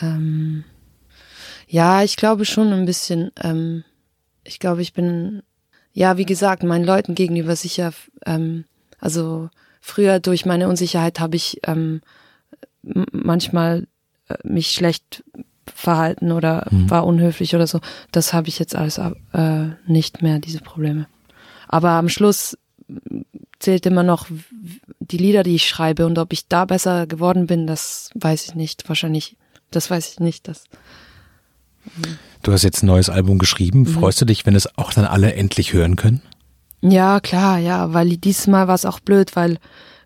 Ähm, 0.00 0.64
ja, 1.68 2.02
ich 2.02 2.16
glaube 2.16 2.46
schon 2.46 2.72
ein 2.72 2.86
bisschen. 2.86 3.30
Ähm, 3.42 3.84
ich 4.44 4.58
glaube, 4.58 4.80
ich 4.80 4.94
bin, 4.94 5.42
ja, 5.92 6.16
wie 6.16 6.24
gesagt, 6.24 6.62
meinen 6.62 6.84
Leuten 6.84 7.14
gegenüber 7.14 7.54
sicher, 7.54 7.92
ähm, 8.24 8.64
also 8.98 9.50
früher 9.80 10.20
durch 10.20 10.46
meine 10.46 10.68
Unsicherheit 10.68 11.20
habe 11.20 11.36
ich 11.36 11.60
ähm, 11.66 12.00
manchmal 12.82 13.86
äh, 14.28 14.36
mich 14.42 14.70
schlecht 14.70 15.22
verhalten 15.74 16.32
oder 16.32 16.66
war 16.70 17.06
unhöflich 17.06 17.54
oder 17.54 17.66
so. 17.66 17.80
Das 18.12 18.32
habe 18.32 18.48
ich 18.48 18.58
jetzt 18.58 18.74
alles 18.76 18.98
äh, 18.98 19.66
nicht 19.86 20.22
mehr, 20.22 20.38
diese 20.38 20.60
Probleme. 20.60 21.06
Aber 21.68 21.90
am 21.90 22.08
Schluss 22.08 22.56
zählt 23.58 23.86
immer 23.86 24.02
noch 24.02 24.26
die 24.98 25.18
Lieder, 25.18 25.42
die 25.42 25.54
ich 25.54 25.68
schreibe 25.68 26.06
und 26.06 26.18
ob 26.18 26.32
ich 26.32 26.48
da 26.48 26.64
besser 26.64 27.06
geworden 27.06 27.46
bin, 27.46 27.66
das 27.66 28.10
weiß 28.14 28.46
ich 28.46 28.54
nicht. 28.54 28.88
Wahrscheinlich, 28.88 29.36
das 29.70 29.90
weiß 29.90 30.10
ich 30.12 30.20
nicht. 30.20 30.48
Das 30.48 30.64
Du 32.42 32.52
hast 32.52 32.62
jetzt 32.62 32.82
ein 32.82 32.86
neues 32.86 33.10
Album 33.10 33.38
geschrieben. 33.38 33.86
Freust 33.86 34.20
du 34.20 34.24
dich, 34.24 34.46
wenn 34.46 34.54
es 34.54 34.78
auch 34.78 34.92
dann 34.92 35.04
alle 35.04 35.34
endlich 35.34 35.72
hören 35.72 35.96
können? 35.96 36.22
Ja, 36.82 37.20
klar, 37.20 37.58
ja, 37.58 37.92
weil 37.92 38.16
dieses 38.16 38.46
Mal 38.46 38.66
war 38.66 38.74
es 38.74 38.86
auch 38.86 39.00
blöd, 39.00 39.36
weil 39.36 39.58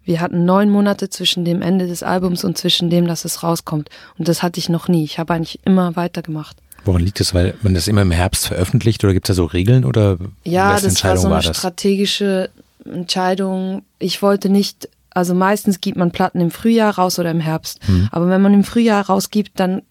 wir 0.05 0.21
hatten 0.21 0.45
neun 0.45 0.71
Monate 0.71 1.09
zwischen 1.11 1.45
dem 1.45 1.63
Ende 1.63 1.87
des 1.87 2.03
Albums 2.03 2.45
und 2.45 2.59
zwischen 2.59 2.91
dem, 2.91 3.07
dass 3.07 3.25
es 3.25 3.43
rauskommt. 3.43 3.89
Und 4.19 4.29
das 4.29 4.43
hatte 4.43 4.59
ich 4.61 4.69
noch 4.69 4.89
nie. 4.89 5.05
Ich 5.05 5.19
habe 5.19 5.35
eigentlich 5.35 5.61
immer 5.65 5.97
weitergemacht. 5.97 6.57
Woran 6.85 7.01
liegt 7.03 7.21
es? 7.21 7.33
Weil 7.33 7.55
man 7.63 7.75
das 7.75 7.89
immer 7.89 8.03
im 8.03 8.11
Herbst 8.11 8.47
veröffentlicht 8.49 9.03
oder 9.05 9.15
gibt 9.15 9.29
es 9.29 9.35
da 9.35 9.43
so 9.43 9.47
Regeln 9.47 9.85
oder 9.85 10.19
Ja, 10.45 10.73
das 10.75 10.83
war 10.83 10.89
Entscheidung 10.91 11.17
so 11.19 11.27
eine 11.29 11.35
war 11.37 11.43
das? 11.43 11.57
strategische 11.57 12.51
Entscheidung. 12.85 13.83
Ich 13.99 14.21
wollte 14.23 14.49
nicht, 14.49 14.89
also 15.11 15.35
meistens 15.35 15.81
gibt 15.81 15.97
man 15.97 16.11
Platten 16.11 16.41
im 16.41 16.51
Frühjahr 16.51 16.95
raus 16.95 17.19
oder 17.19 17.31
im 17.31 17.41
Herbst. 17.41 17.81
Mhm. 17.89 18.09
Aber 18.13 18.29
wenn 18.29 18.43
man 18.43 18.53
im 18.55 18.65
Frühjahr 18.65 19.07
rausgibt, 19.07 19.53
dann 19.57 19.83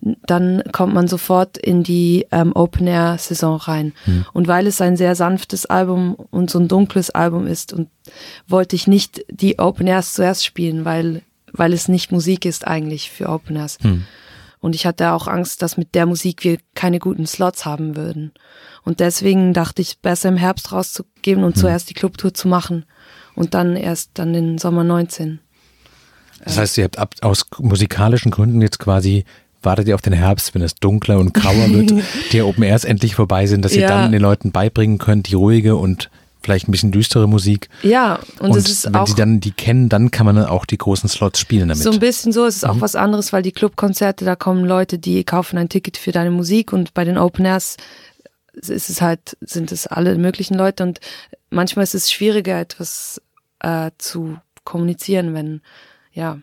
dann 0.00 0.62
kommt 0.72 0.94
man 0.94 1.08
sofort 1.08 1.56
in 1.58 1.82
die 1.82 2.26
ähm, 2.30 2.52
Open-Air-Saison 2.54 3.56
rein. 3.56 3.92
Mhm. 4.06 4.26
Und 4.32 4.48
weil 4.48 4.66
es 4.66 4.80
ein 4.80 4.96
sehr 4.96 5.14
sanftes 5.14 5.66
Album 5.66 6.14
und 6.14 6.50
so 6.50 6.58
ein 6.58 6.68
dunkles 6.68 7.10
Album 7.10 7.46
ist, 7.46 7.72
und 7.72 7.88
wollte 8.46 8.76
ich 8.76 8.86
nicht 8.86 9.24
die 9.30 9.58
Open-Airs 9.58 10.14
zuerst 10.14 10.44
spielen, 10.44 10.84
weil, 10.84 11.22
weil 11.52 11.72
es 11.72 11.88
nicht 11.88 12.12
Musik 12.12 12.44
ist 12.44 12.66
eigentlich 12.66 13.10
für 13.10 13.28
Open-Airs. 13.28 13.78
Hm. 13.82 14.04
Und 14.60 14.74
ich 14.74 14.86
hatte 14.86 15.12
auch 15.12 15.26
Angst, 15.28 15.60
dass 15.60 15.76
mit 15.76 15.94
der 15.94 16.06
Musik 16.06 16.42
wir 16.42 16.56
keine 16.74 16.98
guten 16.98 17.26
Slots 17.26 17.66
haben 17.66 17.96
würden. 17.96 18.32
Und 18.82 19.00
deswegen 19.00 19.52
dachte 19.52 19.82
ich, 19.82 19.98
besser 19.98 20.30
im 20.30 20.38
Herbst 20.38 20.72
rauszugeben 20.72 21.44
und 21.44 21.58
zuerst 21.58 21.90
die 21.90 21.94
Clubtour 21.94 22.32
zu 22.32 22.48
machen 22.48 22.86
und 23.34 23.52
dann 23.52 23.76
erst 23.76 24.12
dann 24.14 24.32
den 24.32 24.56
Sommer 24.56 24.84
19. 24.84 25.40
Das 26.44 26.58
heißt, 26.58 26.78
ihr 26.78 26.84
habt 26.84 26.98
ab, 26.98 27.14
aus 27.22 27.46
musikalischen 27.58 28.30
Gründen 28.30 28.60
jetzt 28.60 28.78
quasi 28.78 29.24
wartet 29.64 29.88
ihr 29.88 29.94
auf 29.94 30.02
den 30.02 30.12
Herbst, 30.12 30.54
wenn 30.54 30.62
es 30.62 30.74
dunkler 30.74 31.18
und 31.18 31.34
grauer 31.34 31.70
wird, 31.70 31.92
die 32.32 32.42
Open 32.42 32.62
Airs 32.62 32.84
endlich 32.84 33.14
vorbei 33.14 33.46
sind, 33.46 33.64
dass 33.64 33.72
ihr 33.74 33.82
Ja. 33.82 33.88
dann 33.88 34.12
den 34.12 34.20
Leuten 34.20 34.50
beibringen 34.52 34.98
könnt, 34.98 35.28
die 35.28 35.34
ruhige 35.34 35.76
und 35.76 36.10
vielleicht 36.42 36.68
ein 36.68 36.72
bisschen 36.72 36.92
düstere 36.92 37.26
Musik. 37.26 37.70
Ja, 37.82 38.18
und, 38.38 38.50
Und, 38.50 38.56
es 38.58 38.68
ist 38.68 38.84
wenn 38.84 38.96
auch 38.96 39.06
sie 39.06 39.14
dann 39.14 39.40
die 39.40 39.52
kennen, 39.52 39.88
dann 39.88 40.10
kann 40.10 40.26
man 40.26 40.36
dann 40.36 40.44
auch 40.46 40.66
die 40.66 40.76
großen 40.76 41.08
Slots 41.08 41.40
spielen 41.40 41.68
damit. 41.68 41.82
so 41.82 41.90
ein 41.90 42.00
bisschen 42.00 42.32
so. 42.32 42.44
Es 42.44 42.56
ist 42.56 42.64
auch 42.64 42.80
was 42.82 42.96
anderes, 42.96 43.32
weil 43.32 43.42
die 43.42 43.52
Clubkonzerte, 43.52 44.26
da 44.26 44.36
kommen 44.36 44.64
Leute, 44.66 44.98
die 44.98 45.24
kaufen 45.24 45.56
ein 45.56 45.70
Ticket 45.70 45.96
für 45.96 46.12
deine 46.12 46.30
Musik 46.30 46.72
und 46.74 46.92
bei 46.92 47.04
den 47.04 47.16
Open 47.16 47.46
Airs 47.46 47.76
ist 48.52 48.90
es 48.90 49.00
halt, 49.00 49.36
sind 49.40 49.72
es 49.72 49.86
alle 49.86 50.16
möglichen 50.16 50.54
Leute 50.56 50.82
und 50.82 51.00
manchmal 51.50 51.82
ist 51.84 51.94
es 51.94 52.12
schwieriger, 52.12 52.60
etwas 52.60 53.20
äh, 53.60 53.90
zu 53.98 54.36
kommunizieren, 54.64 55.32
wenn, 55.34 55.60
ja. 56.12 56.38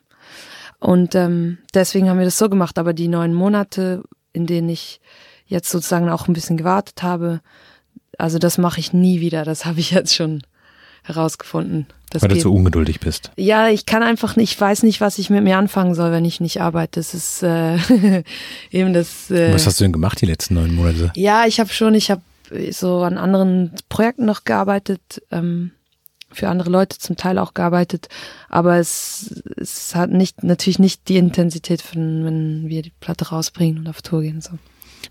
Und 0.82 1.16
ähm, 1.16 1.60
deswegen 1.74 2.10
haben 2.10 2.18
wir 2.18 2.26
das 2.26 2.38
so 2.38 2.50
gemacht. 2.50 2.78
Aber 2.78 2.94
die 2.94 3.08
neun 3.08 3.34
Monate, 3.34 4.04
in 4.34 4.48
denen 4.48 4.68
ich 4.68 5.00
jetzt 5.46 5.70
sozusagen 5.70 6.10
auch 6.10 6.28
ein 6.28 6.34
bisschen 6.34 6.58
gewartet 6.58 7.04
habe, 7.04 7.40
also 8.18 8.40
das 8.40 8.58
mache 8.58 8.80
ich 8.80 8.92
nie 8.92 9.22
wieder. 9.22 9.46
Das 9.46 9.66
habe 9.66 9.80
ich 9.80 9.92
jetzt 9.92 10.16
schon 10.16 10.42
herausgefunden. 11.04 11.86
Das 12.10 12.24
weil 12.24 12.30
du 12.30 12.36
geht 12.36 12.42
zu 12.44 12.54
ungeduldig 12.54 13.00
bist. 13.00 13.32
ja, 13.38 13.70
ich 13.70 13.86
kann 13.86 14.04
einfach 14.04 14.36
nicht, 14.36 14.52
ich 14.52 14.60
weiß 14.60 14.84
nicht, 14.84 15.00
was 15.00 15.18
ich 15.18 15.30
mit 15.30 15.44
mir 15.44 15.58
anfangen 15.58 15.96
soll, 15.96 16.12
wenn 16.12 16.26
ich 16.26 16.42
nicht 16.42 16.60
arbeite. 16.62 17.00
Das 17.00 17.14
ist 17.14 17.42
äh, 17.42 17.78
eben 18.72 18.94
das. 18.94 19.32
Äh, 19.32 19.54
Was 19.54 19.66
hast 19.66 19.80
du 19.80 19.86
denn 19.86 19.94
gemacht 19.94 20.20
die 20.20 20.26
letzten 20.26 20.56
neun 20.56 20.76
Monate? 20.76 21.12
ja, 21.16 21.46
ich 21.46 21.60
habe 21.60 21.70
schon, 21.72 21.96
ich 21.96 22.12
habe 22.12 22.22
so 22.72 23.02
an 23.02 23.18
anderen 23.18 23.72
Projekten 23.88 24.26
noch 24.26 24.44
gearbeitet, 24.44 25.22
ähm, 25.32 25.72
für 26.32 26.50
andere 26.50 26.70
Leute 26.70 26.98
zum 26.98 27.16
Teil 27.16 27.38
auch 27.38 27.54
gearbeitet, 27.54 28.08
aber 28.50 28.78
es, 28.78 29.44
es 29.58 29.96
hat 29.96 30.12
nicht 30.12 30.44
natürlich 30.44 30.80
nicht 30.80 31.08
die 31.08 31.18
Intensität 31.18 31.82
von, 31.82 32.26
wenn 32.26 32.70
wir 32.70 32.82
die 32.82 32.94
Platte 33.00 33.30
rausbringen 33.30 33.80
und 33.80 33.88
auf 33.88 34.02
Tour 34.02 34.22
gehen. 34.22 34.42
So. 34.42 34.52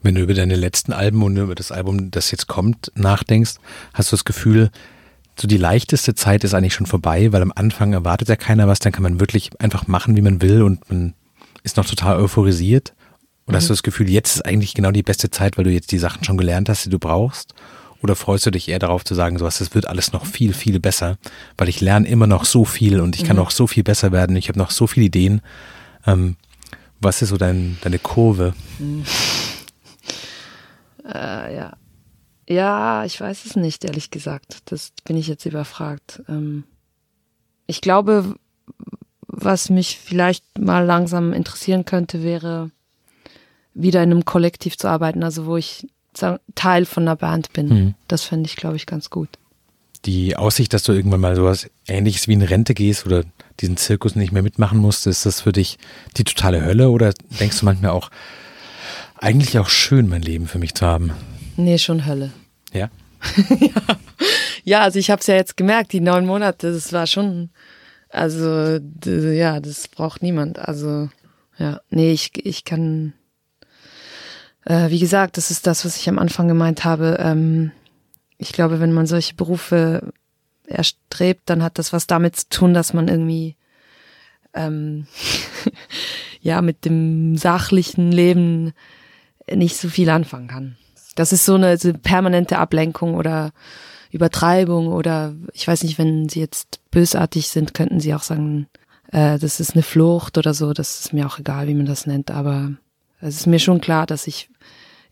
Wenn 0.02 0.14
du 0.14 0.22
über 0.22 0.34
deine 0.34 0.56
letzten 0.56 0.92
Alben 0.92 1.22
und 1.22 1.36
über 1.36 1.54
das 1.54 1.72
Album, 1.72 2.10
das 2.10 2.30
jetzt 2.30 2.46
kommt, 2.46 2.90
nachdenkst, 2.94 3.56
hast 3.92 4.12
du 4.12 4.16
das 4.16 4.24
Gefühl, 4.24 4.70
so 5.38 5.48
die 5.48 5.56
leichteste 5.56 6.14
Zeit 6.14 6.44
ist 6.44 6.54
eigentlich 6.54 6.74
schon 6.74 6.86
vorbei, 6.86 7.32
weil 7.32 7.42
am 7.42 7.52
Anfang 7.54 7.92
erwartet 7.92 8.28
ja 8.28 8.36
keiner 8.36 8.68
was, 8.68 8.78
dann 8.78 8.92
kann 8.92 9.02
man 9.02 9.20
wirklich 9.20 9.50
einfach 9.60 9.86
machen, 9.86 10.16
wie 10.16 10.22
man 10.22 10.42
will 10.42 10.62
und 10.62 10.88
man 10.90 11.14
ist 11.62 11.76
noch 11.76 11.86
total 11.86 12.18
euphorisiert. 12.18 12.94
Oder 13.46 13.56
hast 13.56 13.68
du 13.68 13.72
das 13.72 13.82
Gefühl, 13.82 14.08
jetzt 14.08 14.36
ist 14.36 14.44
eigentlich 14.44 14.74
genau 14.74 14.92
die 14.92 15.02
beste 15.02 15.30
Zeit, 15.30 15.56
weil 15.56 15.64
du 15.64 15.70
jetzt 15.70 15.92
die 15.92 15.98
Sachen 15.98 16.24
schon 16.24 16.36
gelernt 16.36 16.68
hast, 16.68 16.84
die 16.84 16.90
du 16.90 16.98
brauchst? 16.98 17.54
Oder 18.02 18.16
freust 18.16 18.46
du 18.46 18.50
dich 18.50 18.68
eher 18.68 18.78
darauf 18.78 19.04
zu 19.04 19.14
sagen, 19.14 19.38
sowas, 19.38 19.58
das 19.58 19.74
wird 19.74 19.86
alles 19.86 20.12
noch 20.12 20.24
viel, 20.24 20.54
viel 20.54 20.80
besser, 20.80 21.18
weil 21.58 21.68
ich 21.68 21.80
lerne 21.80 22.08
immer 22.08 22.26
noch 22.26 22.44
so 22.44 22.64
viel 22.64 23.00
und 23.00 23.16
ich 23.16 23.24
kann 23.24 23.36
noch 23.36 23.50
so 23.50 23.66
viel 23.66 23.82
besser 23.82 24.10
werden, 24.10 24.36
ich 24.36 24.48
habe 24.48 24.58
noch 24.58 24.70
so 24.70 24.86
viele 24.86 25.06
Ideen. 25.06 25.42
Ähm, 26.06 26.36
was 27.00 27.22
ist 27.22 27.30
so 27.30 27.36
dein, 27.36 27.78
deine 27.82 27.98
Kurve? 27.98 28.54
Äh, 31.04 31.56
ja. 31.56 31.76
Ja, 32.48 33.04
ich 33.04 33.20
weiß 33.20 33.44
es 33.44 33.56
nicht, 33.56 33.84
ehrlich 33.84 34.10
gesagt. 34.10 34.58
Das 34.66 34.92
bin 35.04 35.16
ich 35.16 35.28
jetzt 35.28 35.46
überfragt. 35.46 36.22
Ähm, 36.28 36.64
ich 37.66 37.80
glaube, 37.80 38.34
was 39.26 39.70
mich 39.70 39.98
vielleicht 39.98 40.58
mal 40.58 40.84
langsam 40.84 41.32
interessieren 41.32 41.84
könnte, 41.84 42.22
wäre 42.22 42.70
wieder 43.72 44.02
in 44.02 44.10
einem 44.10 44.24
Kollektiv 44.24 44.76
zu 44.76 44.88
arbeiten, 44.88 45.22
also 45.22 45.46
wo 45.46 45.56
ich 45.56 45.86
Teil 46.54 46.84
von 46.84 47.04
einer 47.04 47.16
Band 47.16 47.52
bin. 47.52 47.68
Mhm. 47.68 47.94
Das 48.08 48.24
fände 48.24 48.48
ich, 48.48 48.56
glaube 48.56 48.76
ich, 48.76 48.86
ganz 48.86 49.10
gut. 49.10 49.28
die 50.06 50.36
Aussicht, 50.36 50.72
dass 50.72 50.82
du 50.82 50.92
irgendwann 50.92 51.20
mal 51.20 51.36
sowas 51.36 51.68
ähnliches 51.86 52.26
wie 52.26 52.32
in 52.32 52.42
Rente 52.42 52.72
gehst 52.72 53.04
oder 53.06 53.24
diesen 53.60 53.76
Zirkus 53.76 54.16
nicht 54.16 54.32
mehr 54.32 54.42
mitmachen 54.42 54.78
musst, 54.78 55.06
ist 55.06 55.26
das 55.26 55.42
für 55.42 55.52
dich 55.52 55.78
die 56.16 56.24
totale 56.24 56.64
Hölle 56.64 56.88
oder 56.88 57.12
denkst 57.38 57.60
du 57.60 57.66
manchmal 57.66 57.90
auch, 57.90 58.10
Eigentlich 59.22 59.58
auch 59.58 59.68
schön, 59.68 60.08
mein 60.08 60.22
Leben 60.22 60.46
für 60.46 60.58
mich 60.58 60.74
zu 60.74 60.86
haben. 60.86 61.12
Nee, 61.56 61.76
schon 61.76 62.06
Hölle. 62.06 62.32
Ja? 62.72 62.88
ja. 63.60 63.98
ja, 64.64 64.80
also 64.80 64.98
ich 64.98 65.10
habe 65.10 65.20
es 65.20 65.26
ja 65.26 65.34
jetzt 65.34 65.58
gemerkt, 65.58 65.92
die 65.92 66.00
neun 66.00 66.24
Monate, 66.24 66.72
das 66.72 66.90
war 66.94 67.06
schon, 67.06 67.50
also 68.08 68.78
ja, 69.04 69.60
das 69.60 69.88
braucht 69.88 70.22
niemand. 70.22 70.58
Also 70.58 71.10
ja, 71.58 71.82
nee, 71.90 72.12
ich, 72.12 72.30
ich 72.46 72.64
kann, 72.64 73.12
äh, 74.64 74.90
wie 74.90 74.98
gesagt, 74.98 75.36
das 75.36 75.50
ist 75.50 75.66
das, 75.66 75.84
was 75.84 75.96
ich 75.96 76.08
am 76.08 76.18
Anfang 76.18 76.48
gemeint 76.48 76.84
habe. 76.84 77.16
Ähm, 77.20 77.72
ich 78.38 78.52
glaube, 78.52 78.80
wenn 78.80 78.92
man 78.92 79.06
solche 79.06 79.34
Berufe 79.34 80.12
erstrebt, 80.66 81.42
dann 81.46 81.62
hat 81.62 81.78
das 81.78 81.92
was 81.92 82.06
damit 82.06 82.36
zu 82.36 82.48
tun, 82.48 82.74
dass 82.74 82.92
man 82.92 83.08
irgendwie 83.08 83.56
ähm, 84.54 85.06
ja 86.40 86.62
mit 86.62 86.84
dem 86.84 87.36
sachlichen 87.36 88.12
Leben 88.12 88.72
nicht 89.52 89.76
so 89.76 89.88
viel 89.88 90.10
anfangen 90.10 90.48
kann. 90.48 90.76
Das 91.16 91.32
ist 91.32 91.44
so 91.44 91.54
eine, 91.54 91.76
so 91.76 91.92
permanente 91.92 92.58
Ablenkung 92.58 93.14
oder 93.14 93.52
Übertreibung 94.10 94.88
oder 94.88 95.34
ich 95.52 95.66
weiß 95.66 95.82
nicht, 95.84 95.98
wenn 95.98 96.28
sie 96.28 96.40
jetzt 96.40 96.80
bösartig 96.90 97.48
sind, 97.48 97.74
könnten 97.74 98.00
sie 98.00 98.14
auch 98.14 98.22
sagen, 98.22 98.68
äh, 99.12 99.38
das 99.38 99.60
ist 99.60 99.74
eine 99.74 99.82
Flucht 99.82 100.38
oder 100.38 100.54
so. 100.54 100.72
Das 100.72 101.00
ist 101.00 101.12
mir 101.12 101.26
auch 101.26 101.38
egal, 101.38 101.68
wie 101.68 101.74
man 101.74 101.86
das 101.86 102.06
nennt. 102.06 102.30
Aber 102.30 102.72
es 103.20 103.36
ist 103.36 103.46
mir 103.46 103.58
schon 103.58 103.80
klar, 103.80 104.06
dass 104.06 104.26
ich 104.26 104.50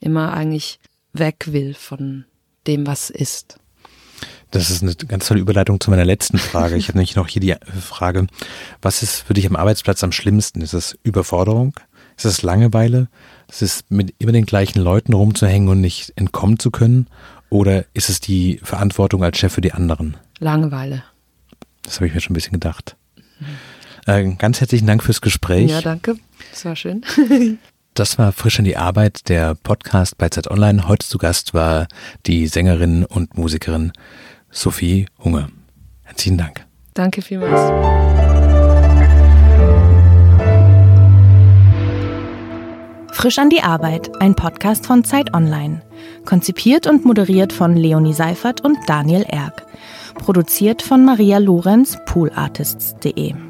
immer 0.00 0.32
eigentlich 0.32 0.78
weg 1.12 1.48
will 1.48 1.74
von 1.74 2.24
dem, 2.66 2.86
was 2.86 3.10
ist. 3.10 3.58
Das 4.50 4.70
ist 4.70 4.82
eine 4.82 4.94
ganz 4.94 5.26
tolle 5.26 5.40
Überleitung 5.40 5.80
zu 5.80 5.90
meiner 5.90 6.04
letzten 6.04 6.38
Frage. 6.38 6.76
Ich 6.76 6.88
habe 6.88 6.98
nämlich 6.98 7.16
noch 7.16 7.28
hier 7.28 7.40
die 7.40 7.54
Frage, 7.80 8.26
was 8.80 9.02
ist 9.02 9.20
für 9.20 9.34
dich 9.34 9.46
am 9.46 9.56
Arbeitsplatz 9.56 10.02
am 10.02 10.12
schlimmsten? 10.12 10.60
Ist 10.60 10.72
es 10.72 10.98
Überforderung? 11.02 11.74
Ist 12.16 12.24
es 12.24 12.42
Langeweile? 12.42 13.08
Ist 13.48 13.62
es 13.62 13.84
mit 13.88 14.14
immer 14.18 14.32
den 14.32 14.46
gleichen 14.46 14.80
Leuten 14.80 15.12
rumzuhängen 15.12 15.68
und 15.68 15.80
nicht 15.80 16.12
entkommen 16.16 16.58
zu 16.58 16.70
können? 16.70 17.08
Oder 17.50 17.84
ist 17.94 18.08
es 18.08 18.20
die 18.20 18.60
Verantwortung 18.62 19.22
als 19.22 19.38
Chef 19.38 19.52
für 19.52 19.60
die 19.60 19.72
anderen? 19.72 20.16
Langeweile. 20.38 21.04
Das 21.82 21.96
habe 21.96 22.06
ich 22.06 22.14
mir 22.14 22.20
schon 22.20 22.32
ein 22.32 22.34
bisschen 22.34 22.52
gedacht. 22.52 22.96
Äh, 24.06 24.34
ganz 24.34 24.60
herzlichen 24.60 24.86
Dank 24.86 25.02
fürs 25.02 25.20
Gespräch. 25.20 25.70
Ja, 25.70 25.80
danke. 25.80 26.16
Das 26.50 26.64
war 26.64 26.76
schön. 26.76 27.02
Das 27.98 28.16
war 28.16 28.30
Frisch 28.30 28.60
an 28.60 28.64
die 28.64 28.76
Arbeit, 28.76 29.28
der 29.28 29.56
Podcast 29.56 30.18
bei 30.18 30.28
Zeit 30.28 30.48
Online. 30.48 30.86
Heute 30.86 31.04
zu 31.04 31.18
Gast 31.18 31.52
war 31.52 31.88
die 32.26 32.46
Sängerin 32.46 33.04
und 33.04 33.36
Musikerin 33.36 33.90
Sophie 34.52 35.06
Hunger. 35.24 35.48
Herzlichen 36.04 36.38
Dank. 36.38 36.64
Danke 36.94 37.22
vielmals. 37.22 37.58
Frisch 43.14 43.40
an 43.40 43.50
die 43.50 43.62
Arbeit, 43.62 44.12
ein 44.22 44.36
Podcast 44.36 44.86
von 44.86 45.02
Zeit 45.02 45.34
Online. 45.34 45.82
Konzipiert 46.24 46.86
und 46.86 47.04
moderiert 47.04 47.52
von 47.52 47.74
Leonie 47.74 48.14
Seifert 48.14 48.60
und 48.60 48.78
Daniel 48.86 49.24
Erck. 49.28 49.66
Produziert 50.14 50.82
von 50.82 51.04
Maria 51.04 51.38
Lorenz, 51.38 51.98
poolartists.de. 52.06 53.47